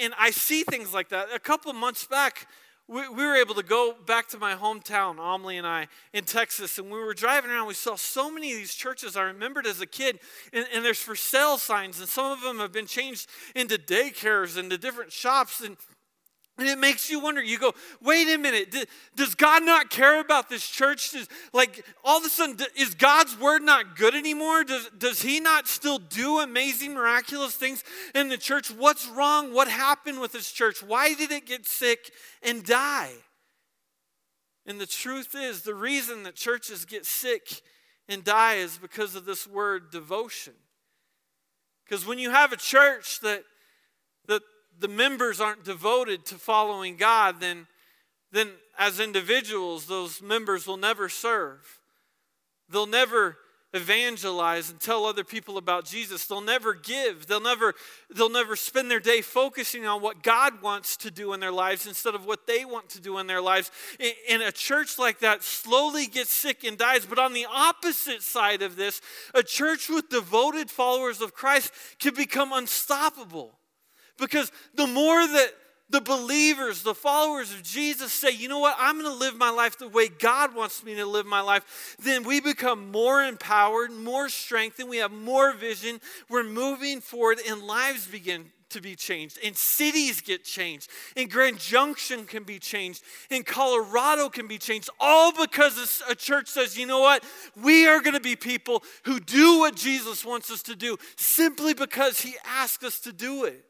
and 0.02 0.14
I 0.18 0.32
see 0.32 0.64
things 0.64 0.94
like 0.94 1.10
that. 1.10 1.28
A 1.34 1.40
couple 1.40 1.74
months 1.74 2.08
back, 2.08 2.48
we, 2.88 3.08
we 3.08 3.26
were 3.26 3.36
able 3.36 3.56
to 3.56 3.64
go 3.64 3.96
back 4.06 4.28
to 4.30 4.38
my 4.38 4.54
hometown, 4.54 5.16
Amelie 5.20 5.58
and 5.58 5.68
I, 5.68 5.88
in 6.14 6.24
Texas, 6.24 6.78
and 6.78 6.92
we 6.92 7.00
were 7.00 7.14
driving 7.14 7.52
around. 7.52 7.68
We 7.68 7.74
saw 7.74 7.96
so 7.96 8.30
many 8.32 8.52
of 8.52 8.58
these 8.58 8.74
churches 8.74 9.16
I 9.16 9.24
remembered 9.24 9.66
as 9.66 9.82
a 9.82 9.86
kid, 9.86 10.20
and, 10.52 10.66
and 10.74 10.84
there's 10.84 11.02
for 11.02 11.16
sale 11.16 11.58
signs, 11.58 12.00
and 12.00 12.10
some 12.10 12.32
of 12.32 12.42
them 12.42 12.60
have 12.60 12.72
been 12.72 12.88
changed 12.88 13.30
into 13.56 13.78
daycares 13.78 14.58
and 14.58 14.70
to 14.72 14.78
different 14.78 15.12
shops. 15.12 15.62
And 15.62 15.78
and 16.62 16.70
it 16.70 16.78
makes 16.78 17.10
you 17.10 17.20
wonder. 17.20 17.42
You 17.42 17.58
go, 17.58 17.74
wait 18.02 18.30
a 18.30 18.38
minute. 18.38 18.88
Does 19.16 19.34
God 19.34 19.64
not 19.64 19.90
care 19.90 20.20
about 20.20 20.48
this 20.48 20.68
church? 20.68 21.12
Does, 21.12 21.28
like, 21.54 21.84
all 22.04 22.20
of 22.20 22.24
a 22.26 22.30
sudden, 22.30 22.58
is 22.78 22.94
God's 22.94 23.38
word 23.40 23.64
not 23.64 23.96
good 23.98 24.14
anymore? 24.14 24.64
Does, 24.64 24.90
does 24.96 25.22
He 25.24 25.40
not 25.40 25.68
still 25.68 25.98
do 25.98 26.40
amazing, 26.40 26.94
miraculous 26.94 27.56
things 27.56 27.84
in 28.14 28.30
the 28.30 28.38
church? 28.38 28.70
What's 28.70 29.08
wrong? 29.08 29.54
What 29.54 29.68
happened 29.68 30.22
with 30.22 30.34
this 30.34 30.52
church? 30.52 30.84
Why 30.84 31.16
did 31.16 31.32
it 31.32 31.48
get 31.48 31.66
sick 31.66 32.12
and 32.44 32.64
die? 32.64 33.12
And 34.68 34.80
the 34.80 34.86
truth 34.86 35.34
is, 35.34 35.64
the 35.64 35.74
reason 35.74 36.22
that 36.24 36.36
churches 36.36 36.86
get 36.86 37.08
sick 37.08 37.62
and 38.08 38.24
die 38.24 38.56
is 38.56 38.78
because 38.78 39.16
of 39.16 39.26
this 39.26 39.48
word 39.48 39.90
devotion. 39.90 40.54
Because 41.86 42.06
when 42.06 42.20
you 42.20 42.30
have 42.30 42.54
a 42.54 42.58
church 42.58 43.20
that, 43.22 43.44
that 44.28 44.44
the 44.80 44.88
members 44.88 45.40
aren't 45.40 45.64
devoted 45.64 46.26
to 46.28 46.36
following 46.36 46.98
God, 46.98 47.40
then 47.40 47.68
then 48.32 48.52
as 48.80 49.00
individuals, 49.00 49.86
those 49.86 50.22
members 50.22 50.66
will 50.66 50.78
never 50.78 51.10
serve. 51.10 51.80
They'll 52.70 52.86
never 52.86 53.38
evangelize 53.74 54.70
and 54.70 54.80
tell 54.82 55.06
other 55.06 55.24
people 55.24 55.58
about 55.58 55.86
Jesus. 55.86 56.26
They'll 56.26 56.42
never 56.42 56.74
give. 56.74 57.28
They'll 57.28 57.40
never 57.40 57.74
they'll 58.14 58.30
never 58.30 58.56
spend 58.56 58.92
their 58.92 59.00
day 59.00 59.22
focusing 59.22 59.86
on 59.86 60.02
what 60.02 60.24
God 60.24 60.62
wants 60.62 60.98
to 60.98 61.12
do 61.12 61.34
in 61.34 61.40
their 61.40 61.52
lives 61.52 61.88
instead 61.88 62.14
of 62.14 62.26
what 62.26 62.48
they 62.48 62.66
want 62.66 62.90
to 62.90 63.02
do 63.02 63.18
in 63.18 63.28
their 63.28 63.42
lives. 63.42 63.72
And 64.30 64.42
a 64.42 64.52
church 64.52 65.00
like 65.00 65.20
that 65.20 65.44
slowly 65.44 66.08
gets 66.08 66.34
sick 66.34 66.64
and 66.64 66.78
dies. 66.78 67.06
But 67.06 67.20
on 67.20 67.34
the 67.34 67.48
opposite 67.50 68.22
side 68.22 68.62
of 68.62 68.76
this, 68.76 69.02
a 69.34 69.44
church 69.44 69.90
with 69.90 70.10
devoted 70.10 70.70
followers 70.70 71.22
of 71.22 71.34
Christ 71.34 71.72
can 72.00 72.14
become 72.14 72.52
unstoppable. 72.52 73.58
Because 74.22 74.52
the 74.76 74.88
more 74.88 75.28
that 75.28 75.52
the 75.90 76.00
believers, 76.00 76.84
the 76.84 76.96
followers 76.96 77.52
of 77.52 77.64
Jesus 77.64 78.14
say, 78.14 78.32
you 78.32 78.48
know 78.48 78.60
what, 78.60 78.78
I'm 78.80 79.02
going 79.02 79.12
to 79.12 79.20
live 79.20 79.36
my 79.36 79.50
life 79.50 79.78
the 79.78 79.90
way 79.90 80.08
God 80.08 80.56
wants 80.56 80.86
me 80.86 80.96
to 80.96 81.06
live 81.06 81.26
my 81.26 81.42
life, 81.42 81.98
then 82.02 82.24
we 82.24 82.40
become 82.40 82.92
more 82.92 83.22
empowered, 83.22 83.92
more 83.92 84.30
strengthened, 84.30 84.90
we 84.90 84.98
have 84.98 85.12
more 85.12 85.54
vision, 85.54 86.00
we're 86.30 86.44
moving 86.44 87.02
forward, 87.02 87.40
and 87.46 87.64
lives 87.64 88.08
begin 88.08 88.52
to 88.70 88.80
be 88.80 88.96
changed, 88.96 89.38
and 89.44 89.58
cities 89.58 90.22
get 90.22 90.46
changed, 90.46 90.90
and 91.18 91.30
Grand 91.30 91.60
Junction 91.60 92.26
can 92.26 92.44
be 92.44 92.58
changed, 92.58 93.04
and 93.30 93.46
Colorado 93.46 94.30
can 94.30 94.48
be 94.48 94.58
changed, 94.58 94.90
all 94.98 95.34
because 95.34 96.02
a 96.08 96.16
church 96.16 96.48
says, 96.48 96.78
you 96.78 96.86
know 96.86 97.02
what, 97.02 97.22
we 97.62 97.86
are 97.86 98.00
going 98.00 98.14
to 98.14 98.22
be 98.22 98.38
people 98.38 98.82
who 99.04 99.20
do 99.20 99.60
what 99.60 99.76
Jesus 99.76 100.24
wants 100.24 100.50
us 100.50 100.64
to 100.64 100.76
do 100.76 100.96
simply 101.18 101.74
because 101.74 102.22
He 102.22 102.36
asked 102.46 102.86
us 102.86 103.02
to 103.02 103.12
do 103.12 103.44
it. 103.44 103.66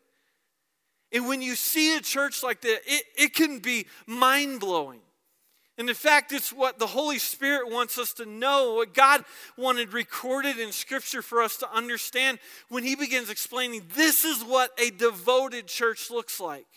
And 1.12 1.28
when 1.28 1.42
you 1.42 1.56
see 1.56 1.96
a 1.96 2.02
church 2.02 2.44
like 2.44 2.62
that, 2.62 2.82
it, 2.86 3.04
it 3.18 3.34
can 3.34 3.60
be 3.60 3.88
mind 4.08 4.60
blowing. 4.60 5.02
And 5.78 5.90
in 5.90 5.96
fact, 5.96 6.32
it's 6.32 6.54
what 6.54 6.80
the 6.80 6.88
Holy 6.88 7.18
Spirit 7.18 7.72
wants 7.72 7.98
us 7.98 8.14
to 8.14 8.26
know, 8.26 8.76
what 8.76 8.94
God 8.94 9.26
wanted 9.58 9.94
recorded 9.94 10.60
in 10.60 10.72
Scripture 10.72 11.22
for 11.22 11.42
us 11.42 11.58
to 11.58 11.74
understand 11.74 12.40
when 12.70 12.84
He 12.84 12.96
begins 12.96 13.30
explaining 13.30 13.84
this 13.96 14.24
is 14.24 14.44
what 14.44 14.72
a 14.78 14.92
devoted 14.92 15.68
church 15.68 16.12
looks 16.12 16.40
like. 16.40 16.68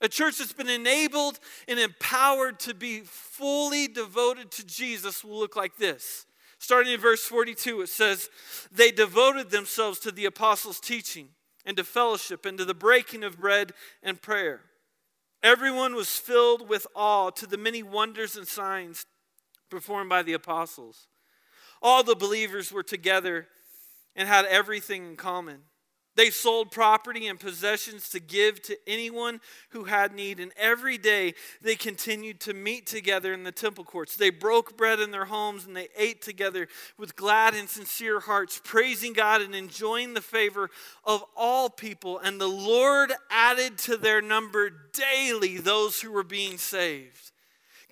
A 0.00 0.08
church 0.08 0.38
that's 0.38 0.52
been 0.52 0.68
enabled 0.68 1.38
and 1.68 1.78
empowered 1.78 2.58
to 2.60 2.74
be 2.74 3.02
fully 3.04 3.86
devoted 3.86 4.50
to 4.52 4.66
Jesus 4.66 5.22
will 5.22 5.38
look 5.38 5.54
like 5.54 5.76
this. 5.76 6.26
Starting 6.58 6.92
in 6.92 7.00
verse 7.00 7.24
42, 7.24 7.82
it 7.82 7.88
says, 7.88 8.30
They 8.72 8.90
devoted 8.90 9.50
themselves 9.50 10.00
to 10.00 10.10
the 10.10 10.24
apostles' 10.24 10.80
teaching 10.80 11.28
and 11.64 11.76
to 11.76 11.84
fellowship 11.84 12.44
into 12.46 12.64
the 12.64 12.74
breaking 12.74 13.24
of 13.24 13.40
bread 13.40 13.72
and 14.02 14.20
prayer. 14.20 14.62
Everyone 15.42 15.94
was 15.94 16.16
filled 16.18 16.68
with 16.68 16.86
awe 16.94 17.30
to 17.30 17.46
the 17.46 17.58
many 17.58 17.82
wonders 17.82 18.36
and 18.36 18.48
signs 18.48 19.06
performed 19.70 20.08
by 20.08 20.22
the 20.22 20.32
apostles. 20.32 21.06
All 21.82 22.02
the 22.02 22.16
believers 22.16 22.72
were 22.72 22.82
together 22.82 23.48
and 24.16 24.28
had 24.28 24.46
everything 24.46 25.06
in 25.10 25.16
common. 25.16 25.62
They 26.16 26.30
sold 26.30 26.70
property 26.70 27.26
and 27.26 27.40
possessions 27.40 28.08
to 28.10 28.20
give 28.20 28.62
to 28.62 28.76
anyone 28.86 29.40
who 29.70 29.84
had 29.84 30.14
need, 30.14 30.38
and 30.38 30.52
every 30.56 30.96
day 30.96 31.34
they 31.60 31.74
continued 31.74 32.40
to 32.40 32.54
meet 32.54 32.86
together 32.86 33.32
in 33.32 33.42
the 33.42 33.52
temple 33.52 33.84
courts. 33.84 34.16
They 34.16 34.30
broke 34.30 34.76
bread 34.76 35.00
in 35.00 35.10
their 35.10 35.24
homes 35.24 35.64
and 35.64 35.76
they 35.76 35.88
ate 35.96 36.22
together 36.22 36.68
with 36.98 37.16
glad 37.16 37.54
and 37.54 37.68
sincere 37.68 38.20
hearts, 38.20 38.60
praising 38.62 39.12
God 39.12 39.42
and 39.42 39.54
enjoying 39.54 40.14
the 40.14 40.20
favor 40.20 40.70
of 41.04 41.24
all 41.36 41.68
people. 41.68 42.18
And 42.18 42.40
the 42.40 42.46
Lord 42.46 43.12
added 43.30 43.78
to 43.78 43.96
their 43.96 44.22
number 44.22 44.70
daily 44.92 45.58
those 45.58 46.00
who 46.00 46.12
were 46.12 46.22
being 46.22 46.58
saved. 46.58 47.32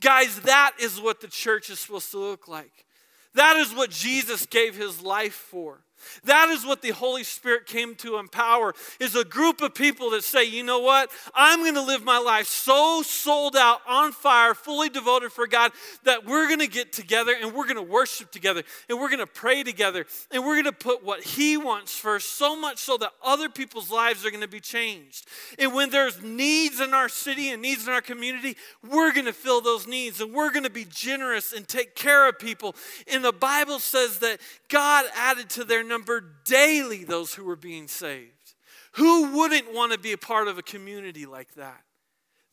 Guys, 0.00 0.40
that 0.40 0.72
is 0.80 1.00
what 1.00 1.20
the 1.20 1.28
church 1.28 1.70
is 1.70 1.80
supposed 1.80 2.10
to 2.12 2.18
look 2.18 2.48
like. 2.48 2.86
That 3.34 3.56
is 3.56 3.74
what 3.74 3.90
Jesus 3.90 4.46
gave 4.46 4.76
his 4.76 5.02
life 5.02 5.34
for. 5.34 5.80
That 6.24 6.48
is 6.48 6.64
what 6.64 6.82
the 6.82 6.90
Holy 6.90 7.24
Spirit 7.24 7.66
came 7.66 7.94
to 7.96 8.18
empower 8.18 8.74
is 9.00 9.14
a 9.14 9.24
group 9.24 9.60
of 9.60 9.74
people 9.74 10.10
that 10.10 10.24
say, 10.24 10.44
"You 10.44 10.62
know 10.62 10.80
what? 10.80 11.10
I'm 11.34 11.60
going 11.60 11.74
to 11.74 11.82
live 11.82 12.04
my 12.04 12.18
life 12.18 12.46
so 12.46 13.02
sold 13.02 13.56
out, 13.56 13.80
on 13.86 14.12
fire, 14.12 14.54
fully 14.54 14.88
devoted 14.88 15.32
for 15.32 15.46
God 15.46 15.72
that 16.04 16.24
we're 16.24 16.46
going 16.46 16.60
to 16.60 16.66
get 16.66 16.92
together 16.92 17.34
and 17.40 17.52
we're 17.52 17.64
going 17.64 17.76
to 17.76 17.82
worship 17.82 18.30
together 18.30 18.62
and 18.88 18.98
we're 18.98 19.08
going 19.08 19.18
to 19.18 19.26
pray 19.26 19.62
together 19.62 20.06
and 20.30 20.44
we're 20.44 20.54
going 20.54 20.64
to 20.64 20.72
put 20.72 21.04
what 21.04 21.22
he 21.22 21.56
wants 21.56 21.96
first 21.96 22.34
so 22.34 22.56
much 22.56 22.78
so 22.78 22.96
that 22.96 23.12
other 23.22 23.48
people's 23.48 23.90
lives 23.90 24.24
are 24.24 24.30
going 24.30 24.42
to 24.42 24.48
be 24.48 24.60
changed. 24.60 25.26
And 25.58 25.74
when 25.74 25.90
there's 25.90 26.22
needs 26.22 26.80
in 26.80 26.94
our 26.94 27.08
city 27.08 27.50
and 27.50 27.62
needs 27.62 27.86
in 27.86 27.92
our 27.92 28.00
community, 28.00 28.56
we're 28.88 29.12
going 29.12 29.26
to 29.26 29.32
fill 29.32 29.60
those 29.60 29.86
needs 29.86 30.20
and 30.20 30.32
we're 30.32 30.50
going 30.50 30.64
to 30.64 30.70
be 30.70 30.86
generous 30.88 31.52
and 31.52 31.66
take 31.66 31.94
care 31.94 32.28
of 32.28 32.38
people. 32.38 32.74
And 33.12 33.24
the 33.24 33.32
Bible 33.32 33.78
says 33.78 34.18
that 34.20 34.40
God 34.68 35.04
added 35.14 35.48
to 35.50 35.64
their 35.64 35.84
number 35.92 36.24
daily 36.44 37.04
those 37.04 37.34
who 37.34 37.44
were 37.44 37.56
being 37.56 37.86
saved. 37.86 38.54
Who 38.92 39.36
wouldn't 39.36 39.74
want 39.74 39.92
to 39.92 39.98
be 39.98 40.12
a 40.12 40.18
part 40.18 40.48
of 40.48 40.56
a 40.56 40.62
community 40.62 41.26
like 41.26 41.54
that? 41.54 41.82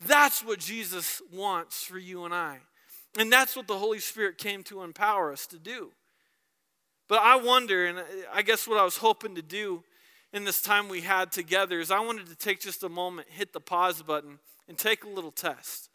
That's 0.06 0.44
what 0.44 0.60
Jesus 0.60 1.22
wants 1.32 1.84
for 1.84 1.98
you 1.98 2.26
and 2.26 2.34
I. 2.34 2.58
And 3.18 3.32
that's 3.32 3.56
what 3.56 3.68
the 3.68 3.78
Holy 3.78 4.00
Spirit 4.00 4.38
came 4.38 4.64
to 4.64 4.84
empower 4.84 5.32
us 5.32 5.48
to 5.48 5.58
do. 5.58 5.92
But 7.08 7.20
I 7.22 7.38
wonder, 7.38 7.88
and 7.88 8.04
I 8.32 8.42
guess 8.42 8.68
what 8.68 8.78
I 8.78 8.84
was 8.84 8.98
hoping 8.98 9.36
to 9.36 9.42
do 9.42 9.84
in 10.32 10.44
this 10.44 10.62
time 10.62 10.90
we 10.90 11.02
had 11.02 11.32
together 11.32 11.80
is 11.80 11.92
I 11.92 12.00
wanted 12.02 12.28
to 12.28 12.36
take 12.36 12.60
just 12.60 12.84
a 12.84 12.90
moment, 12.90 13.30
hit 13.30 13.54
the 13.54 13.62
pause 13.62 14.02
button, 14.02 14.40
and 14.68 14.78
take 14.78 15.04
a 15.04 15.10
little 15.10 15.32
test. 15.32 15.89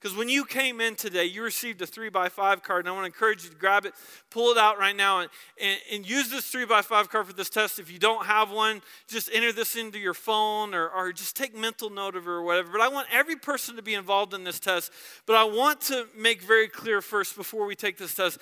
Because 0.00 0.16
when 0.16 0.28
you 0.28 0.44
came 0.44 0.80
in 0.80 0.94
today, 0.94 1.24
you 1.24 1.42
received 1.42 1.80
a 1.82 1.86
three 1.86 2.10
by 2.10 2.28
five 2.28 2.62
card, 2.62 2.80
and 2.80 2.88
I 2.88 2.92
want 2.92 3.04
to 3.04 3.06
encourage 3.06 3.44
you 3.44 3.50
to 3.50 3.56
grab 3.56 3.86
it, 3.86 3.94
pull 4.30 4.50
it 4.50 4.58
out 4.58 4.78
right 4.78 4.94
now, 4.94 5.20
and, 5.20 5.30
and, 5.60 5.78
and, 5.92 6.08
use 6.08 6.30
this 6.30 6.46
three 6.46 6.66
by 6.66 6.82
five 6.82 7.08
card 7.08 7.26
for 7.26 7.32
this 7.32 7.48
test. 7.50 7.78
If 7.78 7.90
you 7.90 7.98
don't 7.98 8.26
have 8.26 8.50
one, 8.50 8.82
just 9.08 9.30
enter 9.32 9.52
this 9.52 9.74
into 9.74 9.98
your 9.98 10.14
phone 10.14 10.74
or, 10.74 10.88
or 10.88 11.12
just 11.12 11.34
take 11.34 11.56
mental 11.56 11.90
note 11.90 12.14
of 12.14 12.24
it 12.24 12.30
or 12.30 12.42
whatever. 12.42 12.70
But 12.72 12.82
I 12.82 12.88
want 12.88 13.08
every 13.10 13.36
person 13.36 13.76
to 13.76 13.82
be 13.82 13.94
involved 13.94 14.34
in 14.34 14.44
this 14.44 14.60
test. 14.60 14.92
But 15.26 15.36
I 15.36 15.44
want 15.44 15.80
to 15.82 16.06
make 16.16 16.42
very 16.42 16.68
clear 16.68 17.00
first 17.00 17.36
before 17.36 17.66
we 17.66 17.74
take 17.74 17.96
this 17.96 18.14
test 18.14 18.38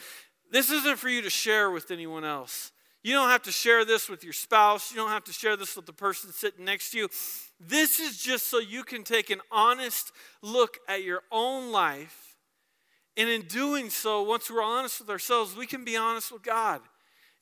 this 0.55 0.71
isn't 0.71 0.99
for 0.99 1.09
you 1.09 1.21
to 1.23 1.31
share 1.31 1.71
with 1.73 1.91
anyone 1.91 2.25
else. 2.25 2.71
You 3.03 3.13
don't 3.13 3.29
have 3.29 3.43
to 3.43 3.51
share 3.51 3.85
this 3.85 4.09
with 4.09 4.23
your 4.23 4.33
spouse. 4.33 4.93
You 4.93 4.99
don't 4.99 5.11
have 5.11 5.25
to 5.25 5.33
share 5.33 5.57
this 5.57 5.75
with 5.75 5.85
the 5.85 5.93
person 5.93 6.33
sitting 6.33 6.65
next 6.65 6.93
to 6.93 6.99
you. 6.99 7.09
This 7.67 8.01
is 8.01 8.19
just 8.19 8.49
so 8.49 8.59
you 8.59 8.85
can 8.85 9.05
take 9.05 9.31
an 9.31 9.41
honest 9.51 10.13
look 10.43 10.79
at 10.89 11.03
your 11.03 11.23
own 11.31 11.73
life. 11.73 12.37
And 13.17 13.29
in 13.29 13.43
doing 13.43 13.91
so, 13.91 14.23
once 14.23 14.51
we're 14.51 14.63
honest 14.63 15.01
with 15.01 15.11
ourselves, 15.11 15.57
we 15.57 15.67
can 15.67 15.85
be 15.85 15.97
honest 15.97 16.33
with 16.33 16.43
God. 16.43 16.81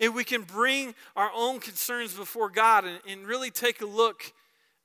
And 0.01 0.15
we 0.15 0.25
can 0.25 0.43
bring 0.43 0.95
our 1.17 1.31
own 1.35 1.61
concerns 1.61 2.15
before 2.15 2.51
God 2.51 2.85
and, 2.85 3.01
and 3.09 3.27
really 3.27 3.51
take 3.51 3.81
a 3.81 3.87
look 3.87 4.33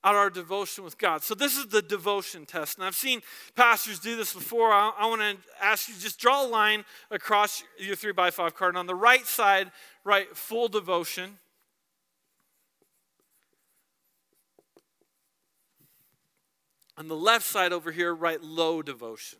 at 0.04 0.14
our 0.14 0.30
devotion 0.30 0.84
with 0.84 0.96
God. 0.96 1.22
So, 1.22 1.34
this 1.34 1.56
is 1.56 1.66
the 1.66 1.82
devotion 1.82 2.46
test. 2.46 2.78
And 2.78 2.86
I've 2.86 2.94
seen 2.94 3.20
pastors 3.56 3.98
do 3.98 4.16
this 4.16 4.32
before. 4.32 4.72
I, 4.72 4.92
I 4.96 5.06
want 5.06 5.20
to 5.20 5.36
ask 5.60 5.88
you 5.88 5.94
just 5.98 6.20
draw 6.20 6.46
a 6.46 6.48
line 6.48 6.84
across 7.10 7.64
your 7.78 7.96
three 7.96 8.12
by 8.12 8.30
five 8.30 8.54
card. 8.54 8.70
And 8.70 8.78
on 8.78 8.86
the 8.86 8.94
right 8.94 9.26
side, 9.26 9.72
write 10.04 10.36
full 10.36 10.68
devotion. 10.68 11.38
On 16.98 17.06
the 17.06 17.16
left 17.16 17.46
side 17.46 17.72
over 17.72 17.92
here, 17.92 18.12
write 18.12 18.42
low 18.42 18.82
devotion. 18.82 19.38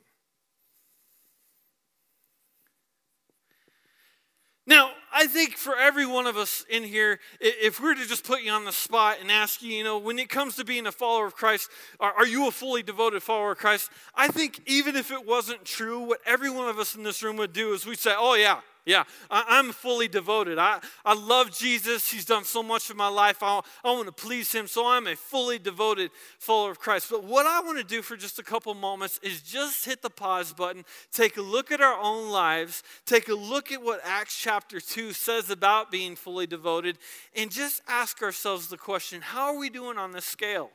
Now, 4.64 4.92
I 5.12 5.26
think 5.26 5.56
for 5.56 5.76
every 5.76 6.06
one 6.06 6.26
of 6.26 6.36
us 6.36 6.64
in 6.70 6.84
here, 6.84 7.18
if 7.40 7.80
we 7.80 7.88
were 7.88 7.94
to 7.96 8.06
just 8.06 8.22
put 8.22 8.42
you 8.42 8.52
on 8.52 8.64
the 8.64 8.70
spot 8.70 9.16
and 9.20 9.30
ask 9.30 9.60
you, 9.60 9.72
you 9.72 9.82
know, 9.82 9.98
when 9.98 10.18
it 10.18 10.28
comes 10.28 10.54
to 10.56 10.64
being 10.64 10.86
a 10.86 10.92
follower 10.92 11.26
of 11.26 11.34
Christ, 11.34 11.70
are, 11.98 12.12
are, 12.12 12.26
you 12.26 12.46
a 12.46 12.50
fully 12.50 12.82
devoted 12.82 13.22
follower 13.22 13.52
of 13.52 13.58
Christ? 13.58 13.90
I 14.14 14.28
think 14.28 14.60
even 14.66 14.94
if 14.94 15.10
it 15.10 15.26
wasn't 15.26 15.64
true, 15.64 16.00
what 16.00 16.20
every 16.26 16.50
one 16.50 16.68
of 16.68 16.78
us 16.78 16.94
in 16.94 17.02
this 17.02 17.22
room 17.22 17.38
would 17.38 17.54
do 17.54 17.72
is 17.72 17.86
we'd 17.86 17.98
say, 17.98 18.14
oh, 18.16 18.34
yeah, 18.34 18.60
yeah, 18.88 19.04
I, 19.30 19.58
am 19.58 19.72
fully 19.72 20.08
devoted. 20.08 20.58
I, 20.58 20.80
I 21.04 21.12
love 21.12 21.54
Jesus. 21.54 22.10
He's 22.10 22.24
done 22.24 22.44
so 22.44 22.62
much 22.62 22.88
of 22.88 22.96
my 22.96 23.08
life. 23.08 23.42
I, 23.42 23.60
I 23.84 23.90
want 23.90 24.06
to 24.06 24.12
please 24.12 24.50
him. 24.50 24.66
So 24.66 24.86
I'm 24.86 25.06
a 25.06 25.14
fully 25.14 25.58
devoted 25.58 26.10
follower 26.38 26.70
of 26.70 26.78
Christ. 26.78 27.08
But 27.10 27.22
what 27.22 27.44
I 27.44 27.60
want 27.60 27.76
to 27.76 27.84
do 27.84 28.00
for 28.00 28.16
just 28.16 28.38
a 28.38 28.42
couple 28.42 28.72
moments 28.72 29.20
is 29.22 29.42
just 29.42 29.84
hit 29.84 30.00
the 30.00 30.08
pause 30.08 30.54
button, 30.54 30.86
take 31.12 31.36
a 31.36 31.42
look 31.42 31.70
at 31.70 31.82
our 31.82 32.00
own 32.00 32.30
lives, 32.30 32.82
take 33.04 33.28
a 33.28 33.34
look 33.34 33.70
at 33.70 33.82
what 33.82 34.00
Acts 34.04 34.40
chapter 34.40 34.80
2 34.80 35.12
says 35.12 35.50
about 35.50 35.90
being 35.90 36.16
fully 36.16 36.46
devoted, 36.46 36.96
and 37.36 37.50
just 37.50 37.82
ask 37.88 38.22
ourselves 38.22 38.68
the 38.68 38.78
question 38.78 39.20
how 39.20 39.52
are 39.52 39.58
we 39.58 39.68
doing 39.68 39.98
on 39.98 40.12
this 40.12 40.24
scale? 40.24 40.70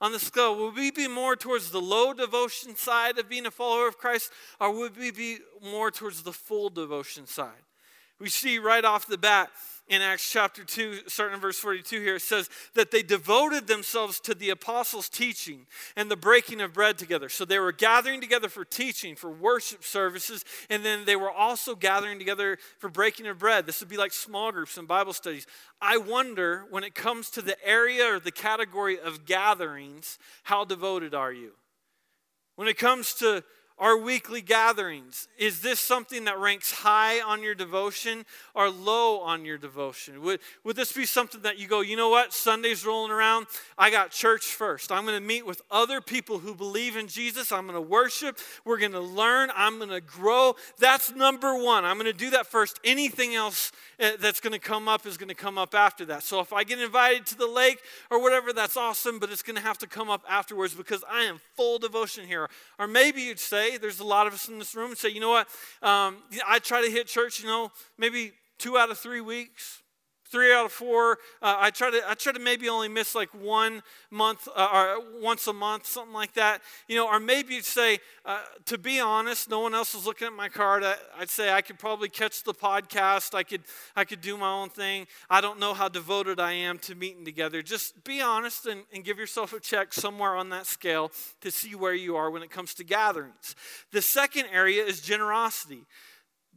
On 0.00 0.12
the 0.12 0.18
scale? 0.18 0.56
Would 0.56 0.74
we 0.74 0.90
be 0.90 1.08
more 1.08 1.36
towards 1.36 1.70
the 1.70 1.80
low 1.80 2.12
devotion 2.12 2.76
side 2.76 3.18
of 3.18 3.28
being 3.28 3.46
a 3.46 3.50
follower 3.50 3.88
of 3.88 3.98
Christ, 3.98 4.32
or 4.60 4.70
would 4.72 4.96
we 4.96 5.10
be 5.10 5.38
more 5.62 5.90
towards 5.90 6.22
the 6.22 6.32
full 6.32 6.70
devotion 6.70 7.26
side? 7.26 7.62
We 8.18 8.28
see 8.28 8.58
right 8.58 8.84
off 8.84 9.06
the 9.06 9.18
bat 9.18 9.50
in 9.90 10.02
Acts 10.02 10.30
chapter 10.30 10.62
2, 10.62 11.08
starting 11.08 11.34
in 11.34 11.40
verse 11.40 11.58
42 11.58 12.00
here, 12.00 12.14
it 12.14 12.22
says 12.22 12.48
that 12.74 12.92
they 12.92 13.02
devoted 13.02 13.66
themselves 13.66 14.20
to 14.20 14.36
the 14.36 14.50
apostles' 14.50 15.08
teaching 15.08 15.66
and 15.96 16.08
the 16.08 16.16
breaking 16.16 16.60
of 16.60 16.72
bread 16.72 16.96
together. 16.96 17.28
So 17.28 17.44
they 17.44 17.58
were 17.58 17.72
gathering 17.72 18.20
together 18.20 18.48
for 18.48 18.64
teaching, 18.64 19.16
for 19.16 19.30
worship 19.30 19.82
services, 19.82 20.44
and 20.70 20.84
then 20.84 21.04
they 21.06 21.16
were 21.16 21.30
also 21.30 21.74
gathering 21.74 22.20
together 22.20 22.56
for 22.78 22.88
breaking 22.88 23.26
of 23.26 23.40
bread. 23.40 23.66
This 23.66 23.80
would 23.80 23.88
be 23.88 23.96
like 23.96 24.12
small 24.12 24.52
groups 24.52 24.78
and 24.78 24.86
Bible 24.86 25.12
studies. 25.12 25.48
I 25.82 25.96
wonder 25.96 26.66
when 26.70 26.84
it 26.84 26.94
comes 26.94 27.28
to 27.30 27.42
the 27.42 27.56
area 27.66 28.14
or 28.14 28.20
the 28.20 28.30
category 28.30 28.98
of 28.98 29.26
gatherings, 29.26 30.18
how 30.44 30.64
devoted 30.64 31.14
are 31.14 31.32
you? 31.32 31.50
When 32.54 32.68
it 32.68 32.78
comes 32.78 33.12
to 33.14 33.42
our 33.80 33.96
weekly 33.96 34.42
gatherings, 34.42 35.26
is 35.38 35.62
this 35.62 35.80
something 35.80 36.24
that 36.24 36.38
ranks 36.38 36.70
high 36.70 37.18
on 37.22 37.42
your 37.42 37.54
devotion 37.54 38.26
or 38.54 38.68
low 38.68 39.20
on 39.20 39.46
your 39.46 39.56
devotion? 39.56 40.20
Would, 40.20 40.40
would 40.64 40.76
this 40.76 40.92
be 40.92 41.06
something 41.06 41.40
that 41.42 41.58
you 41.58 41.66
go, 41.66 41.80
you 41.80 41.96
know 41.96 42.10
what, 42.10 42.34
Sunday's 42.34 42.84
rolling 42.84 43.10
around, 43.10 43.46
I 43.78 43.90
got 43.90 44.10
church 44.10 44.44
first. 44.44 44.92
I'm 44.92 45.06
going 45.06 45.18
to 45.18 45.26
meet 45.26 45.46
with 45.46 45.62
other 45.70 46.02
people 46.02 46.38
who 46.38 46.54
believe 46.54 46.94
in 46.94 47.08
Jesus. 47.08 47.50
I'm 47.50 47.62
going 47.62 47.74
to 47.74 47.80
worship. 47.80 48.38
We're 48.66 48.78
going 48.78 48.92
to 48.92 49.00
learn. 49.00 49.48
I'm 49.56 49.78
going 49.78 49.88
to 49.88 50.02
grow. 50.02 50.56
That's 50.78 51.14
number 51.14 51.56
one. 51.56 51.86
I'm 51.86 51.96
going 51.96 52.12
to 52.12 52.12
do 52.12 52.30
that 52.30 52.46
first. 52.46 52.78
Anything 52.84 53.34
else 53.34 53.72
eh, 53.98 54.16
that's 54.20 54.40
going 54.40 54.52
to 54.52 54.58
come 54.58 54.88
up 54.88 55.06
is 55.06 55.16
going 55.16 55.30
to 55.30 55.34
come 55.34 55.56
up 55.56 55.74
after 55.74 56.04
that. 56.04 56.22
So 56.22 56.40
if 56.40 56.52
I 56.52 56.64
get 56.64 56.78
invited 56.80 57.24
to 57.28 57.38
the 57.38 57.46
lake 57.46 57.80
or 58.10 58.20
whatever, 58.20 58.52
that's 58.52 58.76
awesome, 58.76 59.18
but 59.18 59.30
it's 59.30 59.42
going 59.42 59.56
to 59.56 59.62
have 59.62 59.78
to 59.78 59.86
come 59.86 60.10
up 60.10 60.22
afterwards 60.28 60.74
because 60.74 61.02
I 61.10 61.22
am 61.22 61.40
full 61.56 61.78
devotion 61.78 62.26
here. 62.26 62.46
Or 62.78 62.86
maybe 62.86 63.22
you'd 63.22 63.40
say, 63.40 63.69
there's 63.76 64.00
a 64.00 64.04
lot 64.04 64.26
of 64.26 64.34
us 64.34 64.48
in 64.48 64.58
this 64.58 64.74
room 64.74 64.90
and 64.90 64.98
say, 64.98 65.08
you 65.08 65.20
know 65.20 65.30
what, 65.30 65.48
um, 65.82 66.18
I 66.46 66.58
try 66.58 66.82
to 66.84 66.90
hit 66.90 67.06
church, 67.06 67.40
you 67.40 67.46
know, 67.46 67.70
maybe 67.98 68.32
two 68.58 68.76
out 68.76 68.90
of 68.90 68.98
three 68.98 69.20
weeks, 69.20 69.82
three 70.30 70.52
out 70.52 70.66
of 70.66 70.72
four. 70.72 71.18
Uh, 71.42 71.56
I 71.58 71.70
try 71.70 71.90
to 71.90 72.02
I 72.08 72.14
try 72.14 72.32
to 72.32 72.38
maybe 72.38 72.68
only 72.68 72.88
miss 72.88 73.14
like 73.14 73.30
one 73.34 73.82
month 74.10 74.48
uh, 74.54 74.68
or 74.72 75.20
once 75.20 75.46
a 75.46 75.52
month, 75.52 75.86
something 75.86 76.14
like 76.14 76.34
that. 76.34 76.62
You 76.88 76.96
know, 76.96 77.08
or 77.08 77.20
maybe 77.20 77.54
you'd 77.54 77.64
say, 77.64 77.98
uh, 78.24 78.40
to 78.66 78.78
be 78.78 79.00
honest, 79.00 79.50
no 79.50 79.60
one 79.60 79.74
else 79.74 79.94
is 79.94 80.06
looking 80.06 80.26
at 80.26 80.32
my 80.32 80.48
card. 80.48 80.84
I, 80.84 80.96
would 81.18 81.30
say 81.30 81.52
I 81.52 81.60
could 81.60 81.78
probably 81.78 82.08
catch 82.08 82.44
the 82.44 82.54
podcast. 82.54 83.34
I 83.34 83.42
could 83.42 83.62
I 83.96 84.04
could 84.04 84.20
do 84.20 84.36
my 84.36 84.50
own 84.50 84.68
thing. 84.68 85.06
I 85.28 85.40
don't 85.40 85.58
know 85.58 85.74
how 85.74 85.88
devoted 85.88 86.38
I 86.38 86.52
am 86.52 86.78
to 86.80 86.94
meeting 86.94 87.24
together. 87.24 87.62
Just 87.62 88.04
be 88.04 88.20
honest 88.20 88.66
and, 88.66 88.82
and 88.92 89.04
give 89.04 89.18
yourself 89.18 89.52
a 89.52 89.60
check 89.60 89.92
somewhere 89.92 90.36
on 90.36 90.50
that 90.50 90.66
scale 90.66 91.10
to 91.40 91.50
see 91.50 91.74
where 91.74 91.94
you 91.94 92.16
are 92.16 92.30
when 92.30 92.42
it 92.42 92.50
comes 92.50 92.74
to 92.74 92.84
gatherings. 92.84 93.54
The 93.92 94.02
second 94.02 94.46
area 94.52 94.84
is 94.84 95.00
generosity. 95.00 95.86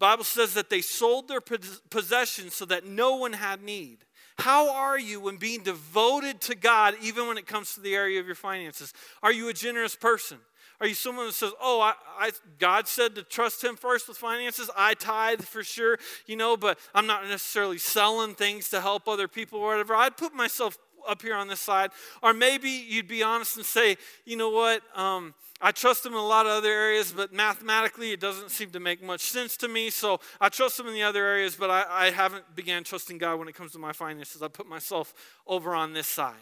Bible 0.03 0.25
says 0.25 0.53
that 0.55 0.69
they 0.69 0.81
sold 0.81 1.29
their 1.29 1.39
possessions 1.39 2.53
so 2.55 2.65
that 2.65 2.85
no 2.85 3.15
one 3.15 3.31
had 3.31 3.63
need. 3.63 3.99
How 4.37 4.69
are 4.73 4.99
you 4.99 5.21
when 5.21 5.37
being 5.37 5.63
devoted 5.63 6.41
to 6.41 6.55
God, 6.55 6.95
even 7.01 7.25
when 7.25 7.37
it 7.37 7.47
comes 7.47 7.73
to 7.75 7.79
the 7.79 7.95
area 7.95 8.19
of 8.19 8.25
your 8.25 8.35
finances? 8.35 8.93
Are 9.21 9.31
you 9.31 9.47
a 9.47 9.53
generous 9.53 9.95
person? 9.95 10.39
Are 10.81 10.87
you 10.87 10.93
someone 10.93 11.27
that 11.27 11.35
says, 11.35 11.53
"Oh, 11.61 11.79
I, 11.79 11.93
I, 12.19 12.31
God 12.59 12.89
said 12.89 13.15
to 13.15 13.23
trust 13.23 13.63
Him 13.63 13.77
first 13.77 14.09
with 14.09 14.17
finances. 14.17 14.69
I 14.75 14.93
tithe 14.95 15.43
for 15.43 15.63
sure, 15.63 15.97
you 16.25 16.35
know, 16.35 16.57
but 16.57 16.77
I'm 16.93 17.07
not 17.07 17.23
necessarily 17.23 17.77
selling 17.77 18.35
things 18.35 18.67
to 18.71 18.81
help 18.81 19.07
other 19.07 19.29
people 19.29 19.59
or 19.59 19.69
whatever." 19.69 19.95
I'd 19.95 20.17
put 20.17 20.33
myself 20.33 20.77
up 21.07 21.21
here 21.21 21.35
on 21.35 21.47
this 21.47 21.59
side, 21.59 21.91
or 22.21 22.33
maybe 22.33 22.69
you'd 22.69 23.07
be 23.07 23.23
honest 23.23 23.57
and 23.57 23.65
say, 23.65 23.97
"You 24.25 24.37
know 24.37 24.49
what? 24.49 24.81
Um, 24.97 25.33
I 25.61 25.71
trust 25.71 26.05
him 26.05 26.11
in 26.11 26.19
a 26.19 26.25
lot 26.25 26.45
of 26.45 26.51
other 26.51 26.69
areas, 26.69 27.13
but 27.15 27.31
mathematically 27.31 28.11
it 28.11 28.19
doesn't 28.19 28.51
seem 28.51 28.71
to 28.71 28.81
make 28.81 29.01
much 29.01 29.21
sense 29.21 29.55
to 29.57 29.69
me. 29.69 29.89
So 29.89 30.19
I 30.41 30.49
trust 30.49 30.77
him 30.77 30.87
in 30.87 30.93
the 30.93 31.03
other 31.03 31.25
areas, 31.25 31.55
but 31.55 31.69
I, 31.69 31.85
I 31.89 32.09
haven't 32.09 32.53
began 32.53 32.83
trusting 32.83 33.17
God 33.17 33.39
when 33.39 33.47
it 33.47 33.55
comes 33.55 33.71
to 33.71 33.79
my 33.79 33.93
finances. 33.93 34.41
I 34.41 34.49
put 34.49 34.67
myself 34.67 35.13
over 35.47 35.73
on 35.73 35.93
this 35.93 36.07
side. 36.07 36.35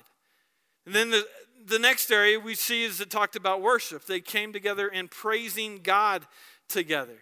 And 0.87 0.95
then 0.95 1.11
the, 1.11 1.27
the 1.67 1.77
next 1.77 2.09
area 2.09 2.39
we 2.39 2.55
see 2.55 2.83
is 2.83 2.99
it 2.99 3.11
talked 3.11 3.35
about 3.35 3.61
worship. 3.61 4.05
They 4.05 4.21
came 4.21 4.51
together 4.53 4.87
in 4.87 5.07
praising 5.07 5.81
God 5.83 6.25
together 6.67 7.19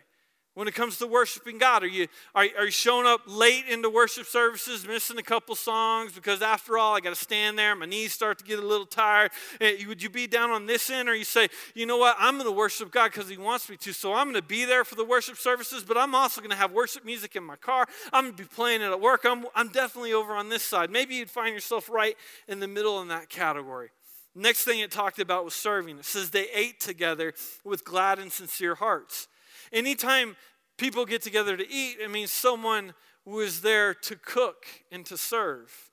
when 0.53 0.67
it 0.67 0.73
comes 0.73 0.97
to 0.97 1.07
worshiping 1.07 1.57
God? 1.57 1.83
Are 1.83 1.87
you, 1.87 2.07
are, 2.35 2.45
are 2.57 2.65
you 2.65 2.71
showing 2.71 3.05
up 3.05 3.21
late 3.27 3.65
into 3.69 3.89
worship 3.89 4.25
services, 4.25 4.87
missing 4.87 5.17
a 5.17 5.23
couple 5.23 5.55
songs 5.55 6.13
because 6.13 6.41
after 6.41 6.77
all, 6.77 6.95
I 6.95 6.99
got 6.99 7.11
to 7.11 7.21
stand 7.21 7.57
there, 7.57 7.75
my 7.75 7.85
knees 7.85 8.13
start 8.13 8.39
to 8.39 8.45
get 8.45 8.59
a 8.59 8.65
little 8.65 8.85
tired? 8.85 9.31
Eh, 9.61 9.85
would 9.87 10.01
you 10.01 10.09
be 10.09 10.27
down 10.27 10.51
on 10.51 10.65
this 10.65 10.89
end 10.89 11.07
or 11.07 11.15
you 11.15 11.23
say, 11.23 11.49
you 11.75 11.85
know 11.85 11.97
what, 11.97 12.15
I'm 12.19 12.35
going 12.35 12.49
to 12.49 12.51
worship 12.51 12.91
God 12.91 13.11
because 13.11 13.29
He 13.29 13.37
wants 13.37 13.69
me 13.69 13.77
to, 13.77 13.93
so 13.93 14.13
I'm 14.13 14.25
going 14.25 14.41
to 14.41 14.47
be 14.47 14.65
there 14.65 14.83
for 14.83 14.95
the 14.95 15.05
worship 15.05 15.37
services, 15.37 15.83
but 15.83 15.97
I'm 15.97 16.15
also 16.15 16.41
going 16.41 16.51
to 16.51 16.57
have 16.57 16.71
worship 16.71 17.05
music 17.05 17.35
in 17.35 17.43
my 17.43 17.55
car. 17.55 17.87
I'm 18.11 18.25
going 18.25 18.35
to 18.35 18.43
be 18.43 18.47
playing 18.47 18.81
it 18.81 18.91
at 18.91 18.99
work. 18.99 19.25
I'm, 19.25 19.45
I'm 19.55 19.69
definitely 19.69 20.13
over 20.13 20.33
on 20.33 20.49
this 20.49 20.63
side. 20.63 20.89
Maybe 20.89 21.15
you'd 21.15 21.29
find 21.29 21.53
yourself 21.53 21.89
right 21.89 22.15
in 22.47 22.59
the 22.59 22.67
middle 22.67 23.01
in 23.01 23.07
that 23.09 23.29
category. 23.29 23.89
Next 24.35 24.63
thing 24.63 24.79
it 24.79 24.91
talked 24.91 25.19
about 25.19 25.43
was 25.43 25.53
serving. 25.53 25.97
It 25.97 26.05
says 26.05 26.29
they 26.29 26.47
ate 26.53 26.79
together 26.79 27.33
with 27.63 27.83
glad 27.83 28.19
and 28.19 28.31
sincere 28.31 28.75
hearts. 28.75 29.27
Anytime 29.71 30.35
people 30.77 31.05
get 31.05 31.21
together 31.21 31.57
to 31.57 31.69
eat, 31.69 31.97
it 31.99 32.09
means 32.09 32.31
someone 32.31 32.93
was 33.25 33.61
there 33.61 33.93
to 33.93 34.15
cook 34.15 34.65
and 34.91 35.05
to 35.05 35.17
serve. 35.17 35.91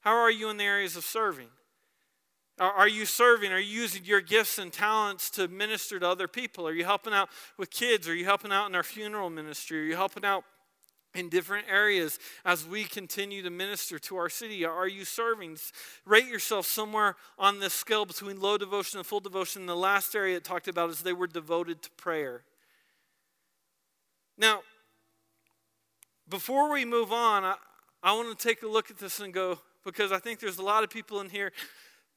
How 0.00 0.16
are 0.16 0.30
you 0.30 0.48
in 0.48 0.56
the 0.56 0.64
areas 0.64 0.96
of 0.96 1.04
serving? 1.04 1.48
Are 2.60 2.88
you 2.88 3.06
serving? 3.06 3.52
Are 3.52 3.58
you 3.58 3.82
using 3.82 4.04
your 4.04 4.20
gifts 4.20 4.58
and 4.58 4.72
talents 4.72 5.30
to 5.30 5.46
minister 5.46 6.00
to 6.00 6.08
other 6.08 6.26
people? 6.26 6.66
Are 6.66 6.72
you 6.72 6.84
helping 6.84 7.12
out 7.12 7.28
with 7.56 7.70
kids? 7.70 8.08
Are 8.08 8.14
you 8.14 8.24
helping 8.24 8.50
out 8.50 8.68
in 8.68 8.74
our 8.74 8.82
funeral 8.82 9.30
ministry? 9.30 9.80
Are 9.80 9.84
you 9.84 9.94
helping 9.94 10.24
out 10.24 10.42
in 11.14 11.28
different 11.28 11.66
areas 11.70 12.18
as 12.44 12.66
we 12.66 12.84
continue 12.84 13.42
to 13.42 13.50
minister 13.50 13.98
to 14.00 14.16
our 14.16 14.28
city? 14.28 14.64
Are 14.64 14.88
you 14.88 15.04
serving? 15.04 15.56
Rate 16.04 16.26
yourself 16.26 16.66
somewhere 16.66 17.14
on 17.38 17.60
this 17.60 17.74
scale 17.74 18.04
between 18.04 18.40
low 18.40 18.58
devotion 18.58 18.98
and 18.98 19.06
full 19.06 19.20
devotion. 19.20 19.66
The 19.66 19.76
last 19.76 20.16
area 20.16 20.36
it 20.36 20.44
talked 20.44 20.66
about 20.66 20.90
is 20.90 21.02
they 21.02 21.12
were 21.12 21.28
devoted 21.28 21.82
to 21.82 21.90
prayer. 21.92 22.42
Now, 24.38 24.60
before 26.28 26.70
we 26.72 26.84
move 26.84 27.12
on, 27.12 27.44
I, 27.44 27.56
I 28.02 28.12
want 28.12 28.38
to 28.38 28.48
take 28.48 28.62
a 28.62 28.68
look 28.68 28.90
at 28.90 28.98
this 28.98 29.18
and 29.18 29.34
go, 29.34 29.58
because 29.84 30.12
I 30.12 30.18
think 30.18 30.38
there's 30.38 30.58
a 30.58 30.62
lot 30.62 30.84
of 30.84 30.90
people 30.90 31.20
in 31.20 31.28
here 31.28 31.52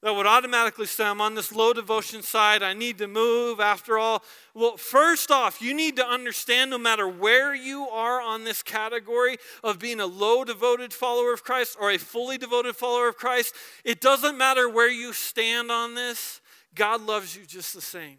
that 0.03 0.15
would 0.15 0.25
automatically 0.25 0.87
say, 0.87 1.03
I'm 1.03 1.21
on 1.21 1.35
this 1.35 1.51
low 1.51 1.73
devotion 1.73 2.23
side. 2.23 2.63
I 2.63 2.73
need 2.73 2.97
to 2.99 3.07
move 3.07 3.59
after 3.59 3.97
all. 3.97 4.23
Well, 4.53 4.77
first 4.77 5.29
off, 5.29 5.61
you 5.61 5.73
need 5.73 5.95
to 5.97 6.05
understand 6.05 6.71
no 6.71 6.79
matter 6.79 7.07
where 7.07 7.53
you 7.53 7.87
are 7.87 8.19
on 8.19 8.43
this 8.43 8.63
category 8.63 9.37
of 9.63 9.79
being 9.79 9.99
a 9.99 10.07
low 10.07 10.43
devoted 10.43 10.91
follower 10.91 11.33
of 11.33 11.43
Christ 11.43 11.77
or 11.79 11.91
a 11.91 11.97
fully 11.97 12.37
devoted 12.37 12.75
follower 12.75 13.07
of 13.07 13.17
Christ, 13.17 13.53
it 13.83 14.01
doesn't 14.01 14.37
matter 14.37 14.67
where 14.67 14.91
you 14.91 15.13
stand 15.13 15.71
on 15.71 15.93
this, 15.93 16.41
God 16.73 17.01
loves 17.01 17.35
you 17.35 17.45
just 17.45 17.73
the 17.73 17.81
same. 17.81 18.17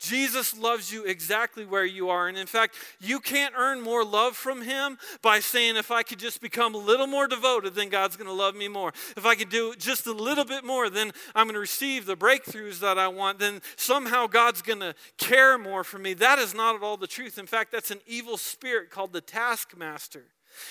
Jesus 0.00 0.56
loves 0.56 0.90
you 0.90 1.04
exactly 1.04 1.66
where 1.66 1.84
you 1.84 2.08
are. 2.08 2.26
And 2.26 2.38
in 2.38 2.46
fact, 2.46 2.74
you 3.00 3.20
can't 3.20 3.54
earn 3.56 3.82
more 3.82 4.02
love 4.02 4.34
from 4.34 4.62
Him 4.62 4.98
by 5.20 5.40
saying, 5.40 5.76
if 5.76 5.90
I 5.90 6.02
could 6.02 6.18
just 6.18 6.40
become 6.40 6.74
a 6.74 6.78
little 6.78 7.06
more 7.06 7.28
devoted, 7.28 7.74
then 7.74 7.90
God's 7.90 8.16
going 8.16 8.26
to 8.26 8.32
love 8.32 8.56
me 8.56 8.66
more. 8.66 8.92
If 9.16 9.26
I 9.26 9.34
could 9.34 9.50
do 9.50 9.74
just 9.76 10.06
a 10.06 10.12
little 10.12 10.46
bit 10.46 10.64
more, 10.64 10.88
then 10.88 11.12
I'm 11.34 11.46
going 11.46 11.54
to 11.54 11.60
receive 11.60 12.06
the 12.06 12.16
breakthroughs 12.16 12.80
that 12.80 12.98
I 12.98 13.08
want. 13.08 13.38
Then 13.38 13.60
somehow 13.76 14.26
God's 14.26 14.62
going 14.62 14.80
to 14.80 14.94
care 15.18 15.58
more 15.58 15.84
for 15.84 15.98
me. 15.98 16.14
That 16.14 16.38
is 16.38 16.54
not 16.54 16.74
at 16.74 16.82
all 16.82 16.96
the 16.96 17.06
truth. 17.06 17.38
In 17.38 17.46
fact, 17.46 17.70
that's 17.70 17.90
an 17.90 18.00
evil 18.06 18.38
spirit 18.38 18.90
called 18.90 19.12
the 19.12 19.20
taskmaster. 19.20 20.24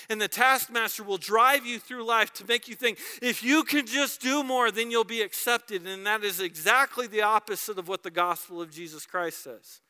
And 0.08 0.20
the 0.20 0.28
taskmaster 0.28 1.02
will 1.02 1.18
drive 1.18 1.66
you 1.66 1.78
through 1.78 2.04
life 2.04 2.32
to 2.34 2.46
make 2.46 2.68
you 2.68 2.74
think 2.74 2.98
if 3.22 3.42
you 3.42 3.64
can 3.64 3.86
just 3.86 4.20
do 4.20 4.42
more, 4.42 4.70
then 4.70 4.90
you'll 4.90 5.04
be 5.04 5.22
accepted. 5.22 5.86
And 5.86 6.06
that 6.06 6.24
is 6.24 6.40
exactly 6.40 7.06
the 7.06 7.22
opposite 7.22 7.78
of 7.78 7.88
what 7.88 8.02
the 8.02 8.10
gospel 8.10 8.60
of 8.60 8.70
Jesus 8.70 9.06
Christ 9.06 9.42
says. 9.42 9.80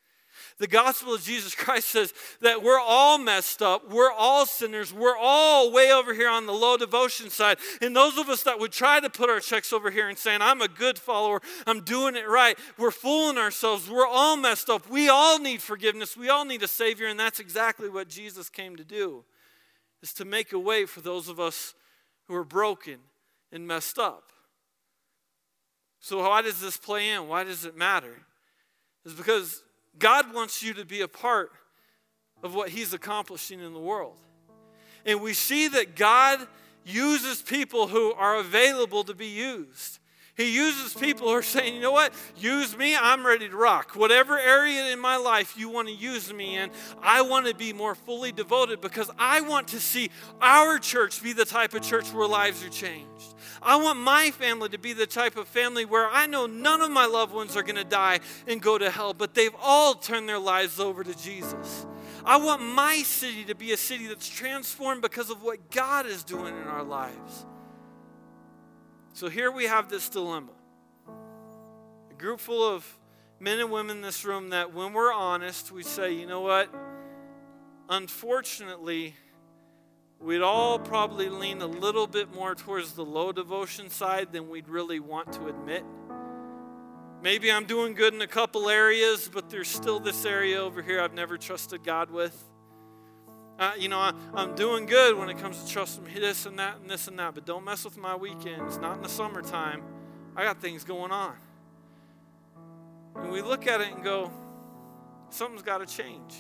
The 0.59 0.67
gospel 0.67 1.15
of 1.15 1.23
Jesus 1.23 1.55
Christ 1.55 1.89
says 1.89 2.15
that 2.41 2.63
we're 2.63 2.81
all 2.81 3.19
messed 3.19 3.63
up. 3.63 3.91
We're 3.91 4.13
all 4.13 4.47
sinners. 4.47 4.93
We're 4.93 5.17
all 5.17 5.73
way 5.73 5.93
over 5.93 6.15
here 6.15 6.29
on 6.29 6.47
the 6.47 6.53
low 6.53 6.77
devotion 6.77 7.31
side. 7.31 7.59
And 7.81 7.95
those 7.95 8.19
of 8.19 8.29
us 8.29 8.43
that 8.45 8.59
would 8.59 8.73
try 8.73 9.01
to 9.01 9.11
put 9.11 9.31
our 9.31 9.41
checks 9.41 9.73
over 9.73 9.91
here 9.91 10.09
and 10.09 10.19
saying, 10.19 10.43
I'm 10.43 10.61
a 10.61 10.69
good 10.69 10.99
follower, 10.99 11.41
I'm 11.67 11.81
doing 11.81 12.17
it 12.17 12.29
right, 12.29 12.59
we're 12.79 12.91
fooling 12.91 13.39
ourselves. 13.39 13.89
We're 13.89 14.07
all 14.07 14.37
messed 14.37 14.71
up. 14.71 14.89
We 14.89 15.09
all 15.09 15.39
need 15.39 15.63
forgiveness. 15.63 16.17
We 16.17 16.29
all 16.29 16.45
need 16.45 16.63
a 16.63 16.69
Savior. 16.69 17.07
And 17.07 17.19
that's 17.19 17.41
exactly 17.41 17.89
what 17.89 18.09
Jesus 18.09 18.49
came 18.49 18.77
to 18.77 18.85
do 18.85 19.25
is 20.03 20.13
to 20.15 20.25
make 20.25 20.53
a 20.53 20.59
way 20.59 20.87
for 20.87 21.01
those 21.01 21.29
of 21.29 21.39
us 21.39 21.75
who 22.27 22.35
are 22.35 22.45
broken 22.45 22.99
and 23.53 23.67
messed 23.67 23.99
up. 23.99 24.33
So, 26.01 26.21
why 26.21 26.43
does 26.43 26.61
this 26.61 26.77
play 26.77 27.11
in? 27.11 27.29
Why 27.29 27.45
does 27.45 27.65
it 27.65 27.77
matter? 27.77 28.17
It's 29.05 29.15
because 29.15 29.63
God 29.99 30.35
wants 30.35 30.63
you 30.63 30.75
to 30.75 30.85
be 30.85 31.03
a 31.03 31.09
part 31.09 31.53
of 32.43 32.55
what 32.55 32.71
He's 32.71 32.95
accomplishing 32.95 33.61
in 33.61 33.73
the 33.73 33.81
world. 33.81 34.19
And 35.05 35.21
we 35.21 35.35
see 35.35 35.69
that 35.69 35.97
God 35.97 36.47
uses 36.85 37.43
people 37.43 37.89
who 37.89 38.13
are 38.13 38.37
available 38.37 39.05
to 39.05 39.15
be 39.15 39.27
used. 39.27 40.00
He 40.41 40.55
uses 40.55 40.95
people 40.95 41.29
who 41.29 41.35
are 41.35 41.43
saying, 41.43 41.75
you 41.75 41.83
know 41.83 41.93
what? 41.93 42.15
Use 42.39 42.75
me. 42.75 42.97
I'm 42.97 43.27
ready 43.27 43.47
to 43.47 43.55
rock. 43.55 43.95
Whatever 43.95 44.39
area 44.39 44.91
in 44.91 44.99
my 44.99 45.17
life 45.17 45.55
you 45.59 45.69
want 45.69 45.89
to 45.89 45.95
use 45.95 46.33
me 46.33 46.57
in, 46.57 46.71
I 47.03 47.21
want 47.21 47.47
to 47.47 47.55
be 47.55 47.75
more 47.75 47.95
fully 47.95 48.33
devoted 48.33 48.81
because 48.81 49.11
I 49.19 49.43
want 49.43 49.69
to 49.69 49.81
see 49.81 50.11
our 50.41 50.79
church 50.79 51.23
be 51.23 51.35
the 51.35 51.45
type 51.45 51.75
of 51.75 51.83
church 51.83 52.11
where 52.15 52.27
lives 52.27 52.65
are 52.65 52.71
changed. 52.71 53.35
I 53.61 53.77
want 53.77 53.99
my 53.99 54.31
family 54.31 54.71
to 54.71 54.79
be 54.79 54.95
the 54.95 55.07
type 55.07 55.37
of 55.37 55.47
family 55.47 55.85
where 55.85 56.09
I 56.09 56.27
know 56.27 56.47
none 56.47 56.81
of 56.81 56.91
my 56.91 57.05
loved 57.05 57.35
ones 57.35 57.55
are 57.55 57.63
going 57.63 57.77
to 57.77 57.85
die 57.85 58.21
and 58.47 58.63
go 58.63 58.79
to 58.79 58.89
hell, 58.89 59.13
but 59.13 59.35
they've 59.35 59.55
all 59.61 59.93
turned 59.93 60.27
their 60.27 60.39
lives 60.39 60.81
over 60.81 61.05
to 61.05 61.23
Jesus. 61.23 61.85
I 62.25 62.39
want 62.39 62.63
my 62.63 63.03
city 63.03 63.45
to 63.45 63.55
be 63.55 63.73
a 63.73 63.77
city 63.77 64.07
that's 64.07 64.27
transformed 64.29 65.03
because 65.03 65.29
of 65.29 65.43
what 65.43 65.71
God 65.71 66.07
is 66.07 66.25
doing 66.25 66.57
in 66.57 66.67
our 66.67 66.83
lives. 66.83 67.45
So 69.13 69.29
here 69.29 69.51
we 69.51 69.65
have 69.65 69.89
this 69.89 70.09
dilemma 70.09 70.53
a 72.11 72.15
group 72.15 72.41
full 72.41 72.63
of 72.63 72.87
men 73.41 73.59
and 73.59 73.71
women 73.71 73.97
in 73.97 74.03
this 74.03 74.25
room 74.25 74.51
that, 74.51 74.75
when 74.75 74.93
we're 74.93 75.13
honest, 75.13 75.73
we 75.73 75.83
say, 75.83 76.13
you 76.13 76.27
know 76.27 76.41
what? 76.43 76.73
Unfortunately, 77.89 79.15
we'd 80.21 80.43
all 80.43 80.79
probably 80.79 81.29
lean 81.29 81.61
a 81.61 81.67
little 81.67 82.07
bit 82.07 82.33
more 82.33 82.55
towards 82.55 82.93
the 82.93 83.05
low 83.05 83.33
devotion 83.33 83.89
side 83.91 84.33
than 84.33 84.49
we'd 84.49 84.69
really 84.69 85.01
want 85.01 85.33
to 85.33 85.49
admit. 85.49 85.85
Maybe 87.23 87.51
I'm 87.51 87.65
doing 87.65 87.95
good 87.95 88.15
in 88.15 88.23
a 88.23 88.27
couple 88.27 88.69
areas, 88.69 89.29
but 89.33 89.51
there's 89.51 89.69
still 89.69 90.01
this 90.01 90.25
area 90.25 90.61
over 90.61 90.83
here 90.83 91.01
I've 91.01 91.15
never 91.15 91.37
trusted 91.37 91.83
God 91.83 92.11
with. 92.11 92.50
Uh, 93.61 93.73
you 93.79 93.89
know, 93.89 93.99
I, 93.99 94.15
am 94.35 94.55
doing 94.55 94.87
good 94.87 95.19
when 95.19 95.29
it 95.29 95.37
comes 95.37 95.63
to 95.63 95.71
trusting 95.71 96.05
this 96.15 96.47
and 96.47 96.59
that 96.59 96.79
and 96.81 96.89
this 96.89 97.09
and 97.09 97.19
that, 97.19 97.35
but 97.35 97.45
don't 97.45 97.63
mess 97.63 97.85
with 97.85 97.99
my 97.99 98.17
weekends. 98.17 98.79
Not 98.79 98.97
in 98.97 99.03
the 99.03 99.09
summertime. 99.11 99.83
I 100.35 100.45
got 100.45 100.63
things 100.63 100.83
going 100.83 101.13
on. 101.13 101.35
And 103.17 103.31
we 103.31 103.43
look 103.43 103.67
at 103.67 103.83
it 103.83 103.93
and 103.93 104.03
go, 104.03 104.31
something's 105.29 105.61
got 105.61 105.87
to 105.87 105.87
change. 105.87 106.37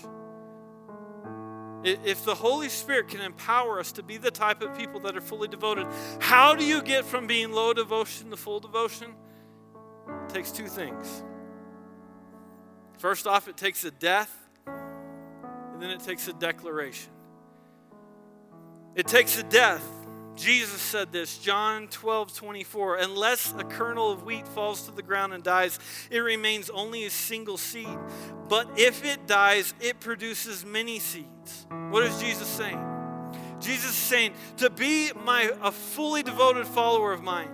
If 1.85 2.25
the 2.25 2.35
Holy 2.35 2.71
Spirit 2.71 3.09
can 3.09 3.21
empower 3.21 3.79
us 3.79 3.93
to 3.93 4.03
be 4.03 4.16
the 4.16 4.31
type 4.31 4.62
of 4.62 4.75
people 4.75 5.01
that 5.01 5.14
are 5.14 5.21
fully 5.21 5.49
devoted, 5.49 5.89
how 6.21 6.55
do 6.55 6.64
you 6.64 6.81
get 6.81 7.05
from 7.05 7.27
being 7.27 7.53
low 7.53 7.75
devotion 7.75 8.31
to 8.31 8.37
full 8.39 8.61
devotion? 8.61 9.14
It 10.25 10.31
takes 10.31 10.51
two 10.51 10.68
things. 10.68 11.23
First 12.97 13.27
off, 13.27 13.47
it 13.47 13.59
takes 13.59 13.85
a 13.85 13.91
death 13.91 14.39
and 15.81 15.89
then 15.89 15.97
it 15.97 16.05
takes 16.05 16.28
a 16.28 16.35
declaration. 16.35 17.11
It 18.95 19.07
takes 19.07 19.39
a 19.39 19.43
death. 19.43 19.83
Jesus 20.37 20.78
said 20.78 21.11
this, 21.11 21.39
John 21.39 21.89
12, 21.89 22.35
24. 22.35 22.97
Unless 22.97 23.55
a 23.57 23.64
kernel 23.64 24.12
of 24.12 24.24
wheat 24.24 24.47
falls 24.47 24.83
to 24.83 24.91
the 24.91 25.03
ground 25.03 25.33
and 25.33 25.43
dies, 25.43 25.78
it 26.11 26.18
remains 26.18 26.68
only 26.68 27.07
a 27.07 27.11
single 27.11 27.57
seed. 27.57 27.99
But 28.47 28.68
if 28.78 29.07
it 29.07 29.26
dies, 29.26 29.72
it 29.81 30.01
produces 30.01 30.66
many 30.66 30.99
seeds. 30.99 31.66
What 31.89 32.03
is 32.03 32.20
Jesus 32.20 32.47
saying? 32.47 32.78
Jesus 33.59 33.91
is 33.93 33.97
saying, 33.97 34.35
to 34.59 34.68
be 34.68 35.12
my 35.24 35.51
a 35.62 35.72
fully 35.72 36.22
devoted 36.22 36.66
follower 36.66 37.14
of 37.14 37.22
mine, 37.22 37.49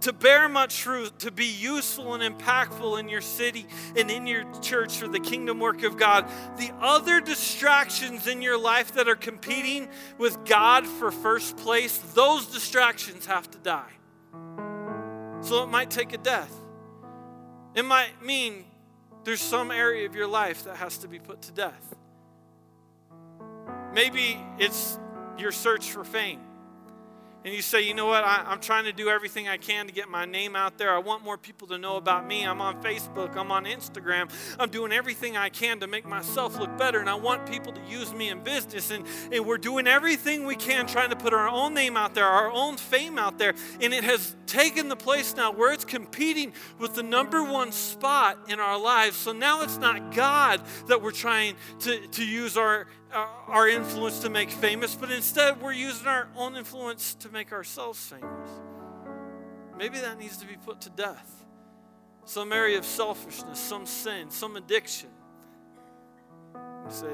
to 0.00 0.12
bear 0.12 0.48
much 0.48 0.82
fruit, 0.82 1.18
to 1.20 1.30
be 1.30 1.46
useful 1.46 2.14
and 2.14 2.38
impactful 2.38 2.98
in 2.98 3.08
your 3.08 3.20
city 3.20 3.66
and 3.96 4.10
in 4.10 4.26
your 4.26 4.44
church 4.60 4.96
for 4.96 5.08
the 5.08 5.20
kingdom 5.20 5.60
work 5.60 5.82
of 5.82 5.96
God. 5.96 6.28
The 6.58 6.72
other 6.80 7.20
distractions 7.20 8.26
in 8.26 8.42
your 8.42 8.58
life 8.58 8.94
that 8.94 9.08
are 9.08 9.16
competing 9.16 9.88
with 10.18 10.44
God 10.44 10.86
for 10.86 11.10
first 11.10 11.56
place, 11.56 11.98
those 12.14 12.46
distractions 12.46 13.26
have 13.26 13.50
to 13.50 13.58
die. 13.58 13.92
So 15.40 15.62
it 15.62 15.68
might 15.68 15.90
take 15.90 16.12
a 16.12 16.18
death. 16.18 16.54
It 17.74 17.84
might 17.84 18.22
mean 18.22 18.64
there's 19.24 19.40
some 19.40 19.70
area 19.70 20.06
of 20.06 20.14
your 20.14 20.26
life 20.26 20.64
that 20.64 20.76
has 20.76 20.98
to 20.98 21.08
be 21.08 21.18
put 21.18 21.42
to 21.42 21.52
death. 21.52 21.94
Maybe 23.94 24.38
it's 24.58 24.98
your 25.38 25.52
search 25.52 25.90
for 25.90 26.04
fame 26.04 26.40
and 27.44 27.54
you 27.54 27.62
say, 27.62 27.86
you 27.86 27.94
know 27.94 28.06
what, 28.06 28.24
I, 28.24 28.52
am 28.52 28.60
trying 28.60 28.84
to 28.84 28.92
do 28.92 29.08
everything 29.08 29.48
I 29.48 29.56
can 29.56 29.86
to 29.86 29.92
get 29.92 30.08
my 30.08 30.24
name 30.24 30.54
out 30.54 30.78
there. 30.78 30.94
I 30.94 30.98
want 30.98 31.24
more 31.24 31.36
people 31.36 31.66
to 31.68 31.78
know 31.78 31.96
about 31.96 32.26
me. 32.26 32.44
I'm 32.44 32.60
on 32.60 32.82
Facebook, 32.82 33.36
I'm 33.36 33.50
on 33.50 33.64
Instagram. 33.64 34.30
I'm 34.58 34.70
doing 34.70 34.92
everything 34.92 35.36
I 35.36 35.48
can 35.48 35.80
to 35.80 35.86
make 35.86 36.06
myself 36.06 36.58
look 36.58 36.76
better, 36.78 37.00
and 37.00 37.10
I 37.10 37.14
want 37.14 37.50
people 37.50 37.72
to 37.72 37.80
use 37.82 38.12
me 38.12 38.28
in 38.28 38.42
business. 38.42 38.90
And, 38.90 39.06
and 39.32 39.44
we're 39.44 39.58
doing 39.58 39.86
everything 39.86 40.46
we 40.46 40.56
can 40.56 40.86
trying 40.86 41.10
to 41.10 41.16
put 41.16 41.32
our 41.32 41.48
own 41.48 41.74
name 41.74 41.96
out 41.96 42.14
there, 42.14 42.26
our 42.26 42.50
own 42.50 42.76
fame 42.76 43.18
out 43.18 43.38
there. 43.38 43.54
And 43.80 43.92
it 43.92 44.04
has 44.04 44.36
taken 44.46 44.88
the 44.88 44.96
place 44.96 45.34
now 45.34 45.50
where 45.50 45.72
it's 45.72 45.84
competing 45.84 46.52
with 46.78 46.94
the 46.94 47.02
number 47.02 47.42
one 47.42 47.72
spot 47.72 48.38
in 48.48 48.60
our 48.60 48.78
lives. 48.78 49.16
So 49.16 49.32
now 49.32 49.62
it's 49.62 49.78
not 49.78 50.14
God 50.14 50.60
that 50.88 51.02
we're 51.02 51.10
trying 51.10 51.56
to, 51.80 52.06
to 52.06 52.24
use 52.24 52.56
our 52.56 52.86
Uh, 53.12 53.26
our 53.48 53.68
influence 53.68 54.20
to 54.20 54.30
make 54.30 54.50
famous, 54.50 54.94
but 54.94 55.10
instead 55.10 55.60
we're 55.60 55.72
using 55.72 56.06
our 56.06 56.28
own 56.34 56.56
influence 56.56 57.14
to 57.14 57.28
make 57.28 57.52
ourselves 57.52 57.98
famous. 58.06 58.50
Maybe 59.76 59.98
that 59.98 60.18
needs 60.18 60.38
to 60.38 60.46
be 60.46 60.56
put 60.64 60.80
to 60.82 60.90
death. 60.90 61.44
Some 62.24 62.54
area 62.54 62.78
of 62.78 62.86
selfishness, 62.86 63.58
some 63.58 63.84
sin, 63.84 64.30
some 64.30 64.56
addiction. 64.56 65.10
You 66.54 66.90
say, 66.90 67.12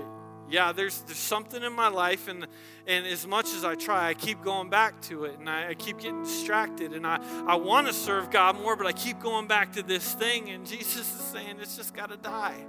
yeah, 0.48 0.70
there's, 0.70 1.00
there's 1.00 1.18
something 1.18 1.64
in 1.64 1.72
my 1.72 1.88
life, 1.88 2.28
and, 2.28 2.46
and 2.86 3.04
as 3.04 3.26
much 3.26 3.46
as 3.54 3.64
I 3.64 3.74
try, 3.74 4.08
I 4.08 4.14
keep 4.14 4.40
going 4.40 4.70
back 4.70 5.00
to 5.02 5.24
it, 5.24 5.38
and 5.40 5.50
I, 5.50 5.70
I 5.70 5.74
keep 5.74 5.98
getting 5.98 6.22
distracted, 6.22 6.92
and 6.92 7.06
I, 7.06 7.18
I 7.46 7.56
want 7.56 7.88
to 7.88 7.92
serve 7.92 8.30
God 8.30 8.56
more, 8.56 8.76
but 8.76 8.86
I 8.86 8.92
keep 8.92 9.18
going 9.18 9.48
back 9.48 9.72
to 9.72 9.82
this 9.82 10.14
thing, 10.14 10.48
and 10.50 10.64
Jesus 10.74 11.12
is 11.12 11.20
saying 11.22 11.56
it's 11.60 11.76
just 11.76 11.92
got 11.92 12.10
to 12.10 12.16
die. 12.16 12.64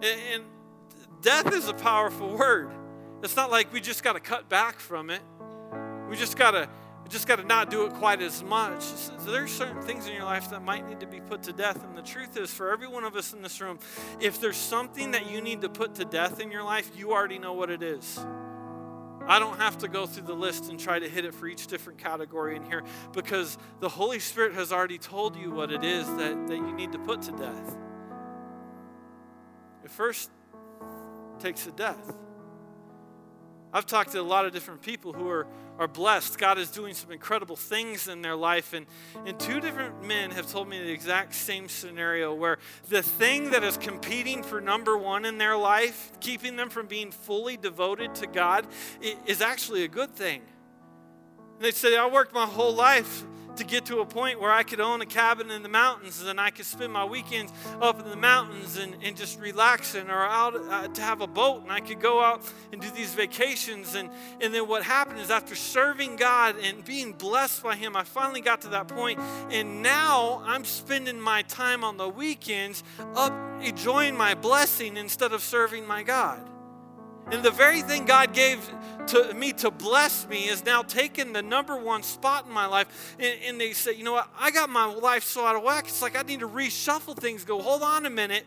And, 0.00 0.20
and 0.32 0.44
death 1.20 1.52
is 1.52 1.68
a 1.68 1.74
powerful 1.74 2.36
word. 2.36 2.70
It's 3.22 3.36
not 3.36 3.50
like 3.50 3.72
we 3.72 3.80
just 3.80 4.02
got 4.02 4.12
to 4.12 4.20
cut 4.20 4.48
back 4.48 4.78
from 4.78 5.10
it. 5.10 5.20
We 6.08 6.16
just 6.16 6.36
got 6.36 6.52
to 6.52 6.68
just 7.08 7.26
got 7.26 7.36
to 7.36 7.44
not 7.44 7.70
do 7.70 7.86
it 7.86 7.94
quite 7.94 8.20
as 8.20 8.42
much. 8.42 8.82
So 8.82 9.30
there's 9.30 9.50
certain 9.50 9.80
things 9.82 10.06
in 10.06 10.14
your 10.14 10.24
life 10.24 10.50
that 10.50 10.62
might 10.62 10.86
need 10.86 11.00
to 11.00 11.06
be 11.06 11.20
put 11.20 11.42
to 11.44 11.54
death. 11.54 11.82
And 11.82 11.96
the 11.96 12.02
truth 12.02 12.36
is, 12.36 12.52
for 12.52 12.70
every 12.70 12.86
one 12.86 13.04
of 13.04 13.16
us 13.16 13.32
in 13.32 13.40
this 13.40 13.60
room, 13.62 13.78
if 14.20 14.40
there's 14.40 14.58
something 14.58 15.12
that 15.12 15.30
you 15.30 15.40
need 15.40 15.62
to 15.62 15.70
put 15.70 15.94
to 15.96 16.04
death 16.04 16.38
in 16.38 16.50
your 16.50 16.62
life, 16.62 16.90
you 16.94 17.12
already 17.12 17.38
know 17.38 17.54
what 17.54 17.70
it 17.70 17.82
is. 17.82 18.18
I 19.26 19.38
don't 19.38 19.58
have 19.58 19.78
to 19.78 19.88
go 19.88 20.06
through 20.06 20.26
the 20.26 20.34
list 20.34 20.70
and 20.70 20.78
try 20.78 20.98
to 20.98 21.08
hit 21.08 21.24
it 21.24 21.34
for 21.34 21.46
each 21.46 21.66
different 21.66 21.98
category 21.98 22.56
in 22.56 22.62
here 22.62 22.82
because 23.12 23.58
the 23.80 23.88
Holy 23.88 24.20
Spirit 24.20 24.54
has 24.54 24.72
already 24.72 24.98
told 24.98 25.36
you 25.36 25.50
what 25.50 25.70
it 25.70 25.84
is 25.84 26.06
that, 26.06 26.46
that 26.46 26.56
you 26.56 26.72
need 26.74 26.92
to 26.92 26.98
put 26.98 27.22
to 27.22 27.32
death. 27.32 27.76
The 29.82 29.88
first 29.88 30.30
takes 31.40 31.66
a 31.66 31.70
death. 31.72 32.14
I've 33.72 33.86
talked 33.86 34.12
to 34.12 34.20
a 34.20 34.22
lot 34.22 34.46
of 34.46 34.52
different 34.52 34.80
people 34.80 35.12
who 35.12 35.28
are, 35.28 35.46
are 35.78 35.88
blessed. 35.88 36.38
God 36.38 36.58
is 36.58 36.70
doing 36.70 36.94
some 36.94 37.12
incredible 37.12 37.56
things 37.56 38.08
in 38.08 38.22
their 38.22 38.34
life. 38.34 38.72
And, 38.72 38.86
and 39.26 39.38
two 39.38 39.60
different 39.60 40.02
men 40.02 40.30
have 40.30 40.50
told 40.50 40.68
me 40.68 40.78
the 40.78 40.90
exact 40.90 41.34
same 41.34 41.68
scenario 41.68 42.34
where 42.34 42.58
the 42.88 43.02
thing 43.02 43.50
that 43.50 43.62
is 43.62 43.76
competing 43.76 44.42
for 44.42 44.60
number 44.60 44.96
one 44.96 45.26
in 45.26 45.36
their 45.36 45.56
life, 45.56 46.12
keeping 46.20 46.56
them 46.56 46.70
from 46.70 46.86
being 46.86 47.10
fully 47.10 47.58
devoted 47.58 48.14
to 48.16 48.26
God, 48.26 48.66
is 49.26 49.42
actually 49.42 49.84
a 49.84 49.88
good 49.88 50.14
thing. 50.14 50.40
And 51.56 51.64
they 51.64 51.72
say, 51.72 51.96
I 51.96 52.06
worked 52.06 52.32
my 52.32 52.46
whole 52.46 52.74
life 52.74 53.24
to 53.58 53.64
get 53.64 53.86
to 53.86 54.00
a 54.00 54.06
point 54.06 54.40
where 54.40 54.50
I 54.50 54.62
could 54.62 54.80
own 54.80 55.00
a 55.00 55.06
cabin 55.06 55.50
in 55.50 55.62
the 55.62 55.68
mountains 55.68 56.22
and 56.22 56.40
I 56.40 56.50
could 56.50 56.64
spend 56.64 56.92
my 56.92 57.04
weekends 57.04 57.52
up 57.80 58.00
in 58.00 58.08
the 58.08 58.16
mountains 58.16 58.76
and, 58.76 58.96
and 59.02 59.16
just 59.16 59.38
relaxing 59.40 60.08
or 60.08 60.24
out 60.24 60.54
uh, 60.56 60.88
to 60.88 61.02
have 61.02 61.20
a 61.20 61.26
boat 61.26 61.62
and 61.62 61.72
I 61.72 61.80
could 61.80 62.00
go 62.00 62.22
out 62.22 62.42
and 62.72 62.80
do 62.80 62.88
these 62.90 63.14
vacations. 63.14 63.94
And, 63.94 64.10
and 64.40 64.54
then 64.54 64.68
what 64.68 64.82
happened 64.82 65.20
is 65.20 65.30
after 65.30 65.54
serving 65.54 66.16
God 66.16 66.56
and 66.62 66.84
being 66.84 67.12
blessed 67.12 67.62
by 67.62 67.76
Him, 67.76 67.96
I 67.96 68.04
finally 68.04 68.40
got 68.40 68.62
to 68.62 68.68
that 68.68 68.88
point 68.88 69.18
and 69.50 69.82
now 69.82 70.42
I'm 70.46 70.64
spending 70.64 71.20
my 71.20 71.42
time 71.42 71.84
on 71.84 71.96
the 71.96 72.08
weekends 72.08 72.82
up 73.14 73.32
enjoying 73.60 74.16
my 74.16 74.34
blessing 74.34 74.96
instead 74.96 75.32
of 75.32 75.42
serving 75.42 75.86
my 75.86 76.02
God. 76.02 76.40
And 77.30 77.42
the 77.42 77.50
very 77.50 77.82
thing 77.82 78.04
God 78.06 78.32
gave 78.32 78.68
to 79.08 79.34
me 79.34 79.52
to 79.54 79.70
bless 79.70 80.26
me 80.28 80.48
is 80.48 80.64
now 80.64 80.82
taking 80.82 81.32
the 81.32 81.42
number 81.42 81.76
one 81.76 82.02
spot 82.02 82.46
in 82.46 82.52
my 82.52 82.66
life. 82.66 83.16
And, 83.18 83.38
and, 83.44 83.60
they 83.60 83.72
say, 83.72 83.94
you 83.94 84.04
know 84.04 84.12
what? 84.12 84.28
I 84.38 84.50
got 84.50 84.70
my 84.70 84.84
life 84.86 85.24
so 85.24 85.44
out 85.44 85.56
of 85.56 85.62
whack. 85.62 85.84
It's 85.88 86.02
like 86.02 86.16
I 86.16 86.22
need 86.22 86.40
to 86.40 86.48
reshuffle 86.48 87.16
things. 87.16 87.44
Go, 87.44 87.60
hold 87.60 87.82
on 87.82 88.06
a 88.06 88.10
minute. 88.10 88.44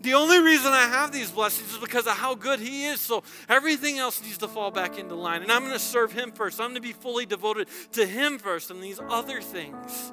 The 0.00 0.14
only 0.14 0.40
reason 0.40 0.72
I 0.72 0.86
have 0.86 1.10
these 1.10 1.30
blessings 1.30 1.72
is 1.72 1.78
because 1.78 2.06
of 2.06 2.16
how 2.16 2.36
good 2.36 2.60
He 2.60 2.86
is. 2.86 3.00
So 3.00 3.24
everything 3.48 3.98
else 3.98 4.22
needs 4.22 4.38
to 4.38 4.48
fall 4.48 4.70
back 4.70 4.98
into 4.98 5.16
line. 5.16 5.42
And 5.42 5.50
I'm 5.50 5.62
going 5.62 5.72
to 5.72 5.78
serve 5.78 6.12
Him 6.12 6.30
first. 6.30 6.60
I'm 6.60 6.70
going 6.70 6.76
to 6.76 6.80
be 6.80 6.92
fully 6.92 7.26
devoted 7.26 7.68
to 7.92 8.06
Him 8.06 8.38
first. 8.38 8.70
And 8.70 8.82
these 8.82 9.00
other 9.08 9.40
things 9.40 10.12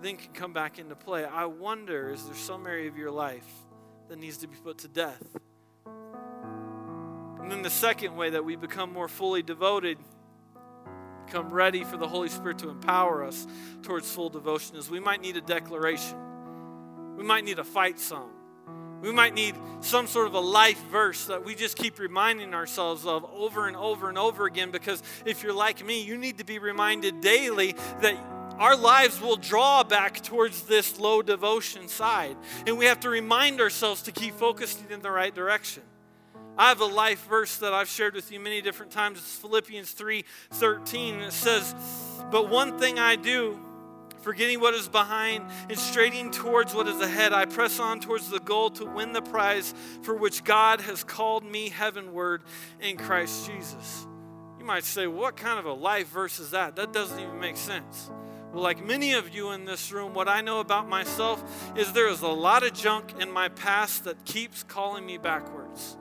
then 0.00 0.16
can 0.16 0.32
come 0.32 0.52
back 0.52 0.78
into 0.78 0.94
play. 0.94 1.24
I 1.24 1.44
wonder 1.44 2.12
is 2.12 2.24
there 2.24 2.34
some 2.34 2.66
area 2.66 2.88
of 2.88 2.96
your 2.96 3.10
life 3.10 3.48
that 4.08 4.18
needs 4.18 4.38
to 4.38 4.46
be 4.46 4.56
put 4.56 4.78
to 4.78 4.88
death? 4.88 5.22
And 7.48 7.56
then 7.56 7.62
the 7.62 7.70
second 7.70 8.14
way 8.14 8.28
that 8.28 8.44
we 8.44 8.56
become 8.56 8.92
more 8.92 9.08
fully 9.08 9.42
devoted 9.42 9.96
become 11.24 11.50
ready 11.50 11.82
for 11.82 11.96
the 11.96 12.06
Holy 12.06 12.28
Spirit 12.28 12.58
to 12.58 12.68
empower 12.68 13.24
us 13.24 13.46
towards 13.82 14.12
full 14.12 14.28
devotion 14.28 14.76
is 14.76 14.90
we 14.90 15.00
might 15.00 15.22
need 15.22 15.34
a 15.38 15.40
declaration. 15.40 16.14
We 17.16 17.24
might 17.24 17.46
need 17.46 17.58
a 17.58 17.64
fight 17.64 17.98
song. 17.98 18.28
We 19.00 19.12
might 19.12 19.32
need 19.32 19.54
some 19.80 20.06
sort 20.06 20.26
of 20.26 20.34
a 20.34 20.40
life 20.40 20.78
verse 20.92 21.24
that 21.24 21.42
we 21.42 21.54
just 21.54 21.78
keep 21.78 21.98
reminding 21.98 22.52
ourselves 22.52 23.06
of 23.06 23.24
over 23.32 23.66
and 23.66 23.78
over 23.78 24.10
and 24.10 24.18
over 24.18 24.44
again 24.44 24.70
because 24.70 25.02
if 25.24 25.42
you're 25.42 25.54
like 25.54 25.82
me, 25.82 26.02
you 26.02 26.18
need 26.18 26.36
to 26.36 26.44
be 26.44 26.58
reminded 26.58 27.22
daily 27.22 27.74
that 28.02 28.14
our 28.58 28.76
lives 28.76 29.22
will 29.22 29.36
draw 29.36 29.84
back 29.84 30.22
towards 30.22 30.64
this 30.64 31.00
low 31.00 31.22
devotion 31.22 31.88
side. 31.88 32.36
And 32.66 32.76
we 32.76 32.84
have 32.84 33.00
to 33.00 33.08
remind 33.08 33.62
ourselves 33.62 34.02
to 34.02 34.12
keep 34.12 34.34
focusing 34.34 34.90
in 34.90 35.00
the 35.00 35.10
right 35.10 35.34
direction. 35.34 35.84
I 36.58 36.70
have 36.70 36.80
a 36.80 36.86
life 36.86 37.24
verse 37.28 37.58
that 37.58 37.72
I've 37.72 37.88
shared 37.88 38.14
with 38.14 38.32
you 38.32 38.40
many 38.40 38.60
different 38.60 38.90
times. 38.90 39.18
It's 39.18 39.36
Philippians 39.36 39.92
3 39.92 40.24
13. 40.50 41.14
It 41.20 41.32
says, 41.32 41.72
But 42.32 42.50
one 42.50 42.80
thing 42.80 42.98
I 42.98 43.14
do, 43.14 43.60
forgetting 44.22 44.58
what 44.58 44.74
is 44.74 44.88
behind 44.88 45.44
and 45.70 45.78
straining 45.78 46.32
towards 46.32 46.74
what 46.74 46.88
is 46.88 47.00
ahead, 47.00 47.32
I 47.32 47.44
press 47.44 47.78
on 47.78 48.00
towards 48.00 48.28
the 48.28 48.40
goal 48.40 48.70
to 48.70 48.84
win 48.84 49.12
the 49.12 49.22
prize 49.22 49.72
for 50.02 50.16
which 50.16 50.42
God 50.42 50.80
has 50.80 51.04
called 51.04 51.44
me 51.44 51.68
heavenward 51.68 52.42
in 52.80 52.96
Christ 52.96 53.48
Jesus. 53.48 54.08
You 54.58 54.64
might 54.64 54.82
say, 54.82 55.06
What 55.06 55.36
kind 55.36 55.60
of 55.60 55.64
a 55.64 55.72
life 55.72 56.08
verse 56.08 56.40
is 56.40 56.50
that? 56.50 56.74
That 56.74 56.92
doesn't 56.92 57.20
even 57.20 57.38
make 57.38 57.56
sense. 57.56 58.10
Well, 58.52 58.64
like 58.64 58.84
many 58.84 59.12
of 59.12 59.32
you 59.32 59.52
in 59.52 59.64
this 59.64 59.92
room, 59.92 60.12
what 60.12 60.26
I 60.26 60.40
know 60.40 60.58
about 60.58 60.88
myself 60.88 61.70
is 61.76 61.92
there 61.92 62.08
is 62.08 62.22
a 62.22 62.26
lot 62.26 62.64
of 62.64 62.72
junk 62.72 63.14
in 63.20 63.30
my 63.30 63.48
past 63.48 64.02
that 64.04 64.24
keeps 64.24 64.64
calling 64.64 65.06
me 65.06 65.18
backwards. 65.18 65.96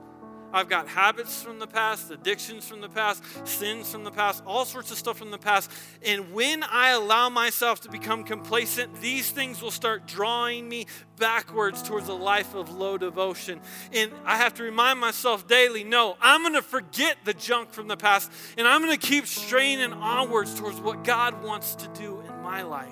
I've 0.54 0.70
got 0.70 0.88
habits 0.88 1.42
from 1.42 1.60
the 1.60 1.68
past, 1.68 2.10
addictions 2.10 2.68
from 2.68 2.82
the 2.82 2.90
past, 2.90 3.24
sins 3.46 3.92
from 3.92 4.04
the 4.04 4.12
past, 4.12 4.44
all 4.46 4.66
sorts 4.66 4.92
of 4.92 4.98
stuff 4.98 5.18
from 5.18 5.32
the 5.32 5.38
past. 5.38 5.72
And 6.06 6.34
when 6.34 6.64
I 6.64 6.90
allow 6.90 7.30
myself 7.30 7.82
to 7.82 7.90
become 7.90 8.24
complacent, 8.24 9.02
these 9.02 9.30
things 9.30 9.62
will 9.62 9.72
start 9.72 10.08
drawing 10.08 10.70
me 10.70 10.86
backwards 11.18 11.82
towards 11.82 12.08
a 12.08 12.14
life 12.14 12.56
of 12.56 12.74
low 12.74 12.98
devotion. 12.98 13.60
And 13.92 14.12
I 14.26 14.38
have 14.38 14.54
to 14.56 14.64
remind 14.64 15.00
myself 15.00 15.48
daily 15.48 15.84
no, 15.84 16.16
I'm 16.22 16.42
going 16.42 16.54
to 16.54 16.62
forget 16.62 17.18
the 17.26 17.34
junk 17.34 17.72
from 17.72 17.88
the 17.88 17.98
past 17.98 18.32
and 18.58 18.68
I'm 18.68 18.82
going 18.82 18.98
to 18.98 19.08
keep 19.08 19.28
straining 19.28 19.94
onwards 19.94 20.58
towards 20.58 20.80
what 20.80 21.04
God 21.04 21.44
wants 21.44 21.76
to 21.76 21.88
do 21.90 22.22
in 22.22 22.42
my 22.42 22.62
life. 22.62 22.90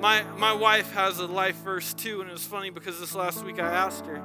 My, 0.00 0.22
my 0.36 0.52
wife 0.52 0.92
has 0.92 1.18
a 1.18 1.26
life 1.26 1.56
verse 1.56 1.94
too, 1.94 2.20
and 2.20 2.28
it 2.28 2.32
was 2.32 2.44
funny 2.44 2.68
because 2.70 3.00
this 3.00 3.14
last 3.14 3.42
week 3.44 3.58
I 3.58 3.66
asked 3.66 4.04
her, 4.06 4.22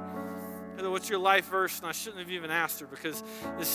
What's 0.78 1.08
your 1.08 1.18
life 1.18 1.48
verse? 1.48 1.78
And 1.78 1.86
I 1.86 1.92
shouldn't 1.92 2.20
have 2.20 2.30
even 2.30 2.50
asked 2.50 2.80
her 2.80 2.86
because 2.86 3.22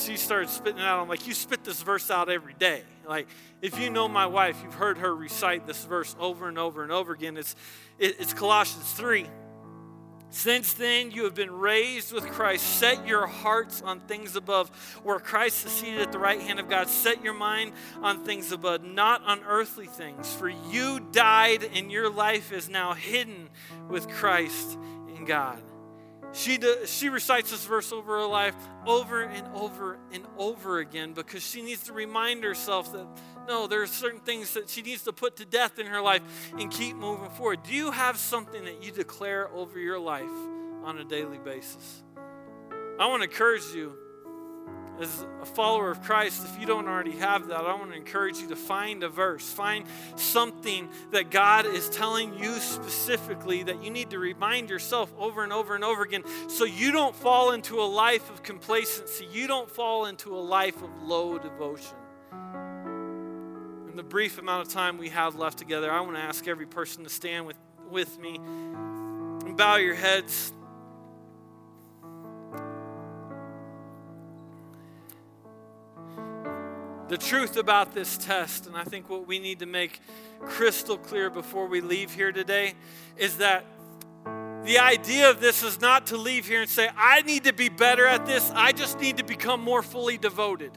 she 0.05 0.17
started 0.17 0.49
spitting 0.49 0.79
it 0.79 0.83
out, 0.83 1.01
I'm 1.01 1.07
like, 1.07 1.27
You 1.27 1.33
spit 1.33 1.63
this 1.63 1.81
verse 1.81 2.09
out 2.09 2.29
every 2.29 2.53
day. 2.53 2.83
Like, 3.07 3.27
if 3.61 3.79
you 3.79 3.89
know 3.89 4.07
my 4.07 4.25
wife, 4.25 4.59
you've 4.63 4.73
heard 4.73 4.97
her 4.97 5.15
recite 5.15 5.65
this 5.65 5.83
verse 5.85 6.15
over 6.19 6.47
and 6.47 6.57
over 6.57 6.83
and 6.83 6.91
over 6.91 7.13
again. 7.13 7.37
It's, 7.37 7.55
it, 7.97 8.17
it's 8.19 8.33
Colossians 8.33 8.91
3. 8.93 9.27
Since 10.29 10.73
then, 10.73 11.11
you 11.11 11.23
have 11.23 11.35
been 11.35 11.51
raised 11.51 12.11
with 12.11 12.29
Christ. 12.31 12.65
Set 12.79 13.07
your 13.07 13.27
hearts 13.27 13.81
on 13.81 14.01
things 14.01 14.35
above, 14.35 14.69
where 15.03 15.19
Christ 15.19 15.65
is 15.65 15.71
seated 15.71 16.01
at 16.01 16.11
the 16.11 16.19
right 16.19 16.41
hand 16.41 16.59
of 16.59 16.69
God. 16.69 16.89
Set 16.89 17.23
your 17.23 17.33
mind 17.33 17.71
on 18.01 18.25
things 18.25 18.51
above, 18.51 18.83
not 18.83 19.23
on 19.23 19.41
earthly 19.47 19.87
things. 19.87 20.33
For 20.33 20.49
you 20.49 20.99
died, 21.11 21.63
and 21.73 21.89
your 21.91 22.09
life 22.09 22.51
is 22.51 22.67
now 22.67 22.93
hidden 22.93 23.49
with 23.87 24.09
Christ 24.09 24.77
in 25.15 25.23
God. 25.23 25.61
She, 26.33 26.57
does, 26.57 26.91
she 26.91 27.09
recites 27.09 27.51
this 27.51 27.65
verse 27.65 27.91
over 27.91 28.19
her 28.19 28.27
life 28.27 28.55
over 28.85 29.23
and 29.23 29.47
over 29.55 29.97
and 30.11 30.25
over 30.37 30.79
again 30.79 31.13
because 31.13 31.45
she 31.45 31.61
needs 31.61 31.83
to 31.83 31.93
remind 31.93 32.43
herself 32.43 32.91
that 32.93 33.07
no, 33.47 33.67
there 33.67 33.81
are 33.81 33.87
certain 33.87 34.19
things 34.19 34.53
that 34.53 34.69
she 34.69 34.81
needs 34.81 35.03
to 35.03 35.13
put 35.13 35.37
to 35.37 35.45
death 35.45 35.79
in 35.79 35.85
her 35.87 36.01
life 36.01 36.21
and 36.57 36.71
keep 36.71 36.95
moving 36.95 37.29
forward. 37.31 37.63
Do 37.63 37.73
you 37.73 37.91
have 37.91 38.17
something 38.17 38.63
that 38.65 38.83
you 38.83 38.91
declare 38.91 39.49
over 39.49 39.79
your 39.79 39.99
life 39.99 40.29
on 40.83 40.97
a 40.99 41.03
daily 41.03 41.37
basis? 41.37 42.03
I 42.99 43.07
want 43.07 43.23
to 43.23 43.29
encourage 43.29 43.63
you 43.73 43.93
as 44.99 45.25
a 45.41 45.45
follower 45.45 45.91
of 45.91 46.01
Christ, 46.01 46.45
if 46.45 46.59
you 46.59 46.65
don't 46.65 46.87
already 46.87 47.11
have 47.17 47.47
that, 47.47 47.61
I 47.61 47.75
want 47.75 47.91
to 47.91 47.97
encourage 47.97 48.39
you 48.39 48.49
to 48.49 48.55
find 48.55 49.03
a 49.03 49.09
verse, 49.09 49.51
find 49.51 49.85
something 50.15 50.89
that 51.11 51.29
God 51.29 51.65
is 51.65 51.89
telling 51.89 52.37
you 52.37 52.53
specifically 52.53 53.63
that 53.63 53.83
you 53.83 53.91
need 53.91 54.09
to 54.09 54.19
remind 54.19 54.69
yourself 54.69 55.13
over 55.17 55.43
and 55.43 55.53
over 55.53 55.75
and 55.75 55.83
over 55.83 56.03
again 56.03 56.23
so 56.47 56.65
you 56.65 56.91
don't 56.91 57.15
fall 57.15 57.51
into 57.51 57.79
a 57.79 57.85
life 57.85 58.29
of 58.29 58.43
complacency. 58.43 59.27
You 59.31 59.47
don't 59.47 59.69
fall 59.69 60.05
into 60.05 60.35
a 60.35 60.41
life 60.41 60.81
of 60.81 60.89
low 61.03 61.37
devotion. 61.37 61.95
In 63.89 63.95
the 63.95 64.03
brief 64.03 64.37
amount 64.37 64.67
of 64.67 64.73
time 64.73 64.97
we 64.97 65.09
have 65.09 65.35
left 65.35 65.57
together, 65.57 65.91
I 65.91 66.01
want 66.01 66.15
to 66.15 66.21
ask 66.21 66.47
every 66.47 66.67
person 66.67 67.03
to 67.03 67.09
stand 67.09 67.45
with, 67.45 67.57
with 67.89 68.19
me 68.19 68.35
and 68.35 69.55
bow 69.55 69.75
your 69.75 69.95
heads. 69.95 70.53
The 77.09 77.17
truth 77.17 77.55
about 77.55 77.93
this 77.93 78.17
test, 78.17 78.67
and 78.67 78.75
I 78.75 78.83
think 78.83 79.09
what 79.09 79.25
we 79.25 79.39
need 79.39 79.59
to 79.59 79.65
make 79.65 80.01
crystal 80.41 80.97
clear 80.97 81.29
before 81.29 81.67
we 81.67 81.79
leave 81.79 82.13
here 82.13 82.33
today, 82.33 82.73
is 83.15 83.37
that 83.37 83.65
the 84.65 84.79
idea 84.79 85.29
of 85.29 85.39
this 85.39 85.63
is 85.63 85.79
not 85.79 86.07
to 86.07 86.17
leave 86.17 86.45
here 86.45 86.61
and 86.61 86.69
say, 86.69 86.89
I 86.97 87.21
need 87.21 87.45
to 87.45 87.53
be 87.53 87.69
better 87.69 88.05
at 88.05 88.25
this, 88.25 88.51
I 88.53 88.73
just 88.73 88.99
need 88.99 89.17
to 89.17 89.23
become 89.23 89.61
more 89.61 89.81
fully 89.81 90.17
devoted. 90.17 90.71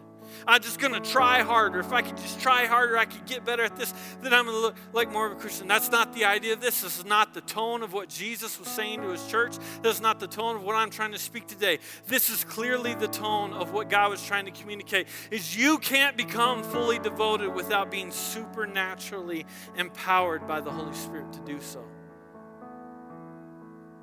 I'm 0.46 0.62
just 0.62 0.78
going 0.78 0.92
to 0.92 1.00
try 1.00 1.42
harder. 1.42 1.80
If 1.80 1.92
I 1.92 2.02
could 2.02 2.16
just 2.16 2.40
try 2.40 2.66
harder, 2.66 2.96
I 2.96 3.04
could 3.04 3.26
get 3.26 3.44
better 3.44 3.62
at 3.62 3.76
this, 3.76 3.92
then 4.22 4.32
I'm 4.32 4.46
going 4.46 4.56
to 4.56 4.60
look 4.60 4.76
like 4.92 5.10
more 5.12 5.26
of 5.26 5.32
a 5.32 5.36
Christian. 5.36 5.68
That's 5.68 5.90
not 5.90 6.14
the 6.14 6.24
idea 6.24 6.52
of 6.52 6.60
this. 6.60 6.80
This 6.80 6.98
is 6.98 7.04
not 7.04 7.34
the 7.34 7.40
tone 7.40 7.82
of 7.82 7.92
what 7.92 8.08
Jesus 8.08 8.58
was 8.58 8.68
saying 8.68 9.02
to 9.02 9.08
his 9.08 9.26
church. 9.26 9.56
This 9.82 9.96
is 9.96 10.00
not 10.00 10.20
the 10.20 10.26
tone 10.26 10.56
of 10.56 10.62
what 10.62 10.76
I'm 10.76 10.90
trying 10.90 11.12
to 11.12 11.18
speak 11.18 11.46
today. 11.46 11.78
This 12.06 12.30
is 12.30 12.44
clearly 12.44 12.94
the 12.94 13.08
tone 13.08 13.52
of 13.52 13.72
what 13.72 13.88
God 13.90 14.10
was 14.10 14.24
trying 14.24 14.46
to 14.46 14.50
communicate. 14.52 15.06
Is 15.30 15.56
you 15.56 15.78
can't 15.78 16.16
become 16.16 16.62
fully 16.62 16.98
devoted 16.98 17.54
without 17.54 17.90
being 17.90 18.10
supernaturally 18.10 19.46
empowered 19.76 20.46
by 20.46 20.60
the 20.60 20.70
Holy 20.70 20.94
Spirit 20.94 21.32
to 21.32 21.40
do 21.40 21.60
so. 21.60 21.84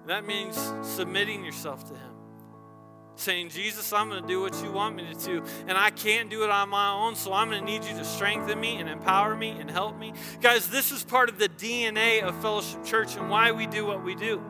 That 0.08 0.26
means 0.26 0.58
submitting 0.84 1.44
yourself 1.44 1.86
to 1.90 1.94
him 1.94 2.07
saying, 3.20 3.50
Jesus, 3.50 3.92
I'm 3.94 4.10
going 4.10 4.22
to 4.22 4.28
do 4.28 4.42
what 4.42 4.62
you 4.64 4.72
want 4.72 4.96
me 4.96 5.06
to 5.14 5.26
do. 5.26 5.44
And 5.68 5.78
I 5.78 5.90
can't 5.90 6.30
do 6.30 6.44
it 6.44 6.50
on 6.50 6.70
my 6.70 6.92
own, 6.92 7.16
so 7.16 7.34
I'm 7.34 7.50
going 7.50 7.66
to 7.66 7.66
need 7.66 7.84
you 7.84 7.98
to 7.98 8.06
strengthen 8.06 8.60
me 8.60 8.78
and 8.78 8.90
empower 8.90 9.36
me 9.36 9.50
and 9.50 9.70
help 9.70 9.98
me. 9.98 10.14
Guys, 10.42 10.70
this 10.70 10.92
is 10.92 11.04
part 11.04 11.30
of 11.30 11.38
the 11.38 11.50
DNA 11.50 12.22
of 12.22 12.40
Fellowship 12.42 12.84
Church 12.86 13.16
and 13.16 13.30
why 13.30 13.52
we 13.52 13.68
do 13.68 13.86
what 13.86 14.04
we 14.04 14.16
do. 14.16 14.42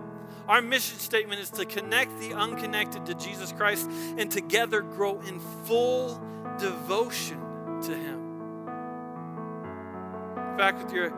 Our 0.47 0.61
mission 0.61 0.97
statement 0.97 1.41
is 1.41 1.49
to 1.51 1.65
connect 1.65 2.19
the 2.19 2.33
unconnected 2.33 3.05
to 3.07 3.13
Jesus 3.15 3.51
Christ 3.51 3.89
and 4.17 4.31
together 4.31 4.81
grow 4.81 5.19
in 5.21 5.39
full 5.65 6.21
devotion 6.57 7.39
to 7.81 7.93
Him. 7.93 8.17
In 10.51 10.57
fact, 10.57 10.83
with 10.83 10.93
your 10.93 11.13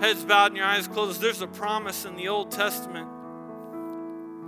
heads 0.00 0.24
bowed 0.24 0.48
and 0.48 0.56
your 0.56 0.66
eyes 0.66 0.88
closed, 0.88 1.20
there's 1.20 1.42
a 1.42 1.46
promise 1.46 2.04
in 2.04 2.16
the 2.16 2.28
Old 2.28 2.50
Testament 2.50 3.08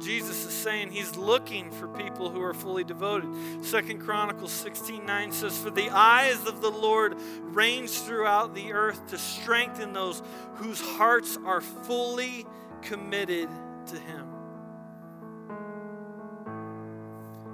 Jesus 0.00 0.44
is 0.44 0.52
saying 0.52 0.90
he's 0.90 1.16
looking 1.16 1.70
for 1.70 1.86
people 1.88 2.30
who 2.30 2.42
are 2.42 2.54
fully 2.54 2.84
devoted. 2.84 3.30
Second 3.64 4.00
Chronicles 4.00 4.52
16 4.52 5.06
9 5.06 5.32
says, 5.32 5.56
For 5.56 5.70
the 5.70 5.90
eyes 5.90 6.46
of 6.46 6.60
the 6.60 6.70
Lord 6.70 7.16
range 7.42 7.90
throughout 7.90 8.54
the 8.54 8.72
earth 8.72 9.06
to 9.08 9.18
strengthen 9.18 9.92
those 9.92 10.22
whose 10.54 10.80
hearts 10.80 11.38
are 11.44 11.60
fully 11.60 12.46
committed 12.82 13.48
to 13.86 13.98
him. 13.98 14.26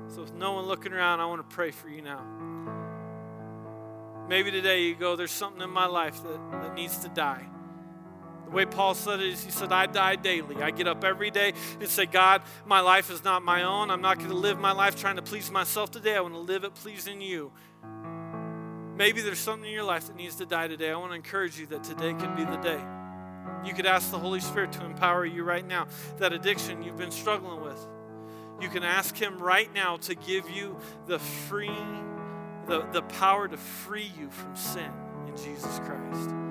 So, 0.09 0.23
with 0.23 0.35
no 0.35 0.55
one 0.55 0.65
looking 0.65 0.93
around, 0.93 1.21
I 1.21 1.27
want 1.27 1.49
to 1.49 1.55
pray 1.55 1.71
for 1.71 1.89
you 1.89 2.03
now. 2.03 2.25
Maybe 4.29 4.51
today 4.51 4.85
you 4.85 4.95
go, 4.95 5.15
There's 5.15 5.31
something 5.31 5.63
in 5.63 5.71
my 5.71 5.87
life 5.87 6.23
that, 6.23 6.51
that 6.53 6.75
needs 6.75 6.99
to 6.99 7.09
die. 7.09 7.47
The 8.51 8.57
way 8.57 8.67
Paul 8.67 8.95
said 8.95 9.21
it 9.21 9.29
is, 9.29 9.45
he 9.45 9.53
said, 9.53 9.71
I 9.71 9.87
die 9.87 10.17
daily. 10.17 10.57
I 10.61 10.73
get 10.73 10.89
up 10.89 11.05
every 11.05 11.31
day 11.31 11.53
and 11.79 11.89
say, 11.89 12.05
God, 12.05 12.43
my 12.67 12.81
life 12.81 13.09
is 13.09 13.23
not 13.23 13.45
my 13.45 13.63
own. 13.63 13.93
I'm 13.93 14.03
not 14.03 14.19
going 14.19 14.31
to 14.31 14.37
live 14.37 14.59
my 14.59 14.73
life 14.73 14.97
trying 14.97 15.17
to 15.17 15.23
please 15.23 15.53
myself 15.53 15.93
today. 15.93 16.17
I 16.17 16.21
want 16.21 16.35
to 16.35 16.41
live 16.41 16.65
it 16.65 16.75
pleasing 16.75 17.21
you. 17.21 17.53
Maybe 18.97 19.21
there's 19.21 19.39
something 19.39 19.69
in 19.69 19.73
your 19.73 19.85
life 19.85 20.09
that 20.09 20.17
needs 20.17 20.35
to 20.37 20.47
die 20.47 20.67
today. 20.67 20.91
I 20.91 20.97
want 20.97 21.13
to 21.13 21.17
encourage 21.17 21.61
you 21.61 21.67
that 21.67 21.85
today 21.85 22.13
can 22.13 22.35
be 22.35 22.45
the 22.45 22.57
day. 22.57 22.81
You 23.65 23.73
could 23.73 23.87
ask 23.87 24.11
the 24.11 24.19
Holy 24.19 24.41
Spirit 24.41 24.73
to 24.73 24.85
empower 24.85 25.25
you 25.25 25.45
right 25.45 25.67
now. 25.67 25.87
That 26.19 26.33
addiction 26.33 26.83
you've 26.83 26.99
been 26.99 27.13
struggling 27.13 27.61
with, 27.61 27.87
you 28.61 28.69
can 28.69 28.83
ask 28.83 29.17
Him 29.17 29.39
right 29.39 29.73
now 29.73 29.97
to 29.99 30.17
give 30.17 30.51
you 30.51 30.77
the 31.07 31.21
free, 31.21 31.71
the, 32.67 32.85
the 32.93 33.03
power 33.03 33.47
to 33.47 33.57
free 33.57 34.11
you 34.19 34.29
from 34.29 34.57
sin 34.57 34.91
in 35.29 35.37
Jesus 35.37 35.79
Christ. 35.85 36.50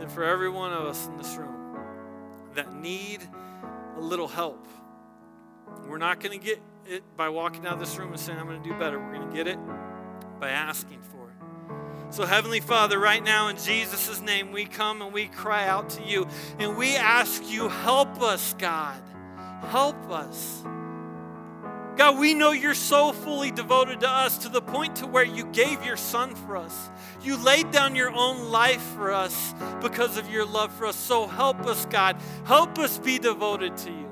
And 0.00 0.10
for 0.10 0.24
every 0.24 0.48
one 0.48 0.72
of 0.72 0.84
us 0.84 1.06
in 1.06 1.16
this 1.16 1.36
room 1.36 1.76
that 2.54 2.74
need 2.74 3.20
a 3.96 4.00
little 4.00 4.28
help, 4.28 4.66
we're 5.86 5.98
not 5.98 6.20
going 6.20 6.38
to 6.38 6.44
get 6.44 6.60
it 6.86 7.02
by 7.16 7.28
walking 7.28 7.66
out 7.66 7.74
of 7.74 7.80
this 7.80 7.96
room 7.98 8.10
and 8.12 8.20
saying, 8.20 8.38
I'm 8.38 8.46
going 8.46 8.62
to 8.62 8.68
do 8.68 8.74
better. 8.78 8.98
We're 8.98 9.14
going 9.14 9.28
to 9.28 9.34
get 9.34 9.46
it 9.46 9.58
by 10.40 10.50
asking 10.50 11.02
for 11.02 11.30
it. 11.30 12.14
So, 12.14 12.24
Heavenly 12.24 12.60
Father, 12.60 12.98
right 12.98 13.22
now 13.22 13.48
in 13.48 13.56
Jesus' 13.56 14.20
name, 14.22 14.52
we 14.52 14.64
come 14.64 15.02
and 15.02 15.12
we 15.12 15.26
cry 15.26 15.68
out 15.68 15.90
to 15.90 16.02
you 16.02 16.26
and 16.58 16.76
we 16.76 16.96
ask 16.96 17.50
you, 17.50 17.68
help 17.68 18.22
us, 18.22 18.54
God. 18.58 19.02
Help 19.68 20.10
us. 20.10 20.64
God, 21.98 22.16
we 22.16 22.32
know 22.32 22.52
you're 22.52 22.74
so 22.74 23.12
fully 23.12 23.50
devoted 23.50 24.00
to 24.00 24.08
us 24.08 24.38
to 24.38 24.48
the 24.48 24.62
point 24.62 24.94
to 24.96 25.06
where 25.08 25.24
you 25.24 25.44
gave 25.46 25.84
your 25.84 25.96
son 25.96 26.36
for 26.36 26.56
us. 26.56 26.90
You 27.24 27.36
laid 27.36 27.72
down 27.72 27.96
your 27.96 28.12
own 28.12 28.52
life 28.52 28.80
for 28.94 29.10
us 29.10 29.52
because 29.82 30.16
of 30.16 30.30
your 30.30 30.46
love 30.46 30.72
for 30.72 30.86
us. 30.86 30.94
So 30.94 31.26
help 31.26 31.66
us, 31.66 31.86
God. 31.86 32.16
Help 32.44 32.78
us 32.78 32.98
be 32.98 33.18
devoted 33.18 33.76
to 33.78 33.90
you. 33.90 34.08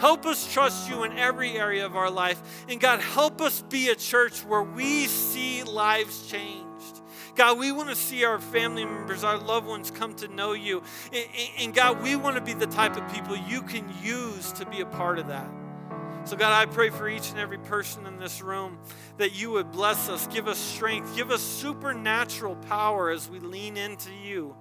Help 0.00 0.26
us 0.26 0.52
trust 0.52 0.90
you 0.90 1.04
in 1.04 1.16
every 1.16 1.52
area 1.52 1.86
of 1.86 1.94
our 1.94 2.10
life. 2.10 2.42
And 2.68 2.80
God, 2.80 2.98
help 2.98 3.40
us 3.40 3.62
be 3.62 3.88
a 3.88 3.94
church 3.94 4.44
where 4.44 4.64
we 4.64 5.06
see 5.06 5.62
lives 5.62 6.28
changed. 6.28 6.64
God, 7.36 7.56
we 7.56 7.70
want 7.70 7.88
to 7.88 7.94
see 7.94 8.24
our 8.24 8.40
family 8.40 8.84
members, 8.84 9.22
our 9.22 9.38
loved 9.38 9.68
ones 9.68 9.92
come 9.92 10.12
to 10.14 10.26
know 10.26 10.54
you. 10.54 10.82
And, 11.56 11.72
God, 11.72 12.02
we 12.02 12.16
want 12.16 12.34
to 12.34 12.42
be 12.42 12.52
the 12.52 12.66
type 12.66 12.96
of 12.96 13.14
people 13.14 13.36
you 13.36 13.62
can 13.62 13.88
use 14.02 14.50
to 14.54 14.66
be 14.66 14.80
a 14.80 14.86
part 14.86 15.20
of 15.20 15.28
that. 15.28 15.48
So, 16.28 16.36
God, 16.36 16.52
I 16.52 16.70
pray 16.70 16.90
for 16.90 17.08
each 17.08 17.30
and 17.30 17.38
every 17.38 17.56
person 17.56 18.04
in 18.04 18.18
this 18.18 18.42
room 18.42 18.78
that 19.16 19.34
you 19.34 19.52
would 19.52 19.72
bless 19.72 20.10
us, 20.10 20.26
give 20.26 20.46
us 20.46 20.58
strength, 20.58 21.16
give 21.16 21.30
us 21.30 21.40
supernatural 21.40 22.54
power 22.68 23.08
as 23.08 23.30
we 23.30 23.38
lean 23.38 23.78
into 23.78 24.10
you 24.12 24.54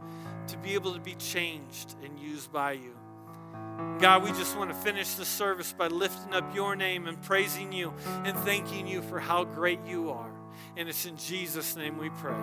to 0.47 0.57
be 0.59 0.76
able 0.76 0.93
to 0.93 1.01
be 1.01 1.15
changed 1.15 1.95
and 2.05 2.18
used 2.18 2.53
by 2.53 2.72
you. 2.72 2.95
God, 3.99 4.24
we 4.24 4.30
just 4.30 4.57
want 4.57 4.70
to 4.70 4.78
finish 4.78 5.15
the 5.15 5.26
service 5.26 5.74
by 5.74 5.88
lifting 5.88 6.34
up 6.34 6.55
your 6.55 6.78
name 6.78 7.05
and 7.05 7.22
praising 7.22 7.74
you 7.74 7.93
and 8.24 8.38
thanking 8.39 8.88
you 8.88 9.01
for 9.01 9.20
how 9.20 9.43
great 9.43 9.82
you 9.86 10.09
are. 10.11 10.32
And 10.78 10.88
it's 10.88 11.05
in 11.05 11.18
Jesus' 11.18 11.76
name 11.76 11.97
we 11.97 12.09
pray. 12.11 12.38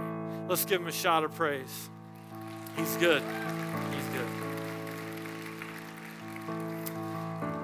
Let's 0.50 0.66
give 0.66 0.82
him 0.82 0.88
a 0.88 0.92
shout 0.92 1.24
of 1.24 1.34
praise. 1.34 1.88
He's 2.76 2.94
good. 2.98 3.22
He's 3.90 4.04
good. 4.12 4.28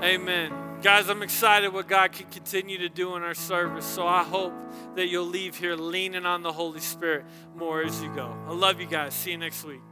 Amen. 0.03 0.70
Guys, 0.83 1.11
I'm 1.11 1.23
excited 1.23 1.75
what 1.75 1.89
God 1.89 2.13
can 2.13 2.27
continue 2.31 2.79
to 2.79 2.89
do 2.89 3.15
in 3.15 3.23
our 3.23 3.35
service. 3.35 3.85
So 3.85 4.07
I 4.07 4.25
hope 4.25 4.55
that 4.95 5.09
you'll 5.09 5.27
leave 5.27 5.57
here 5.57 5.77
leaning 5.77 6.25
on 6.25 6.43
the 6.43 6.53
Holy 6.53 6.81
Spirit 6.81 7.27
more 7.55 7.83
as 7.83 8.03
you 8.03 8.15
go. 8.15 8.35
I 8.49 8.53
love 8.55 8.81
you 8.81 8.87
guys. 8.87 9.13
See 9.13 9.33
you 9.33 9.37
next 9.37 9.63
week. 9.63 9.83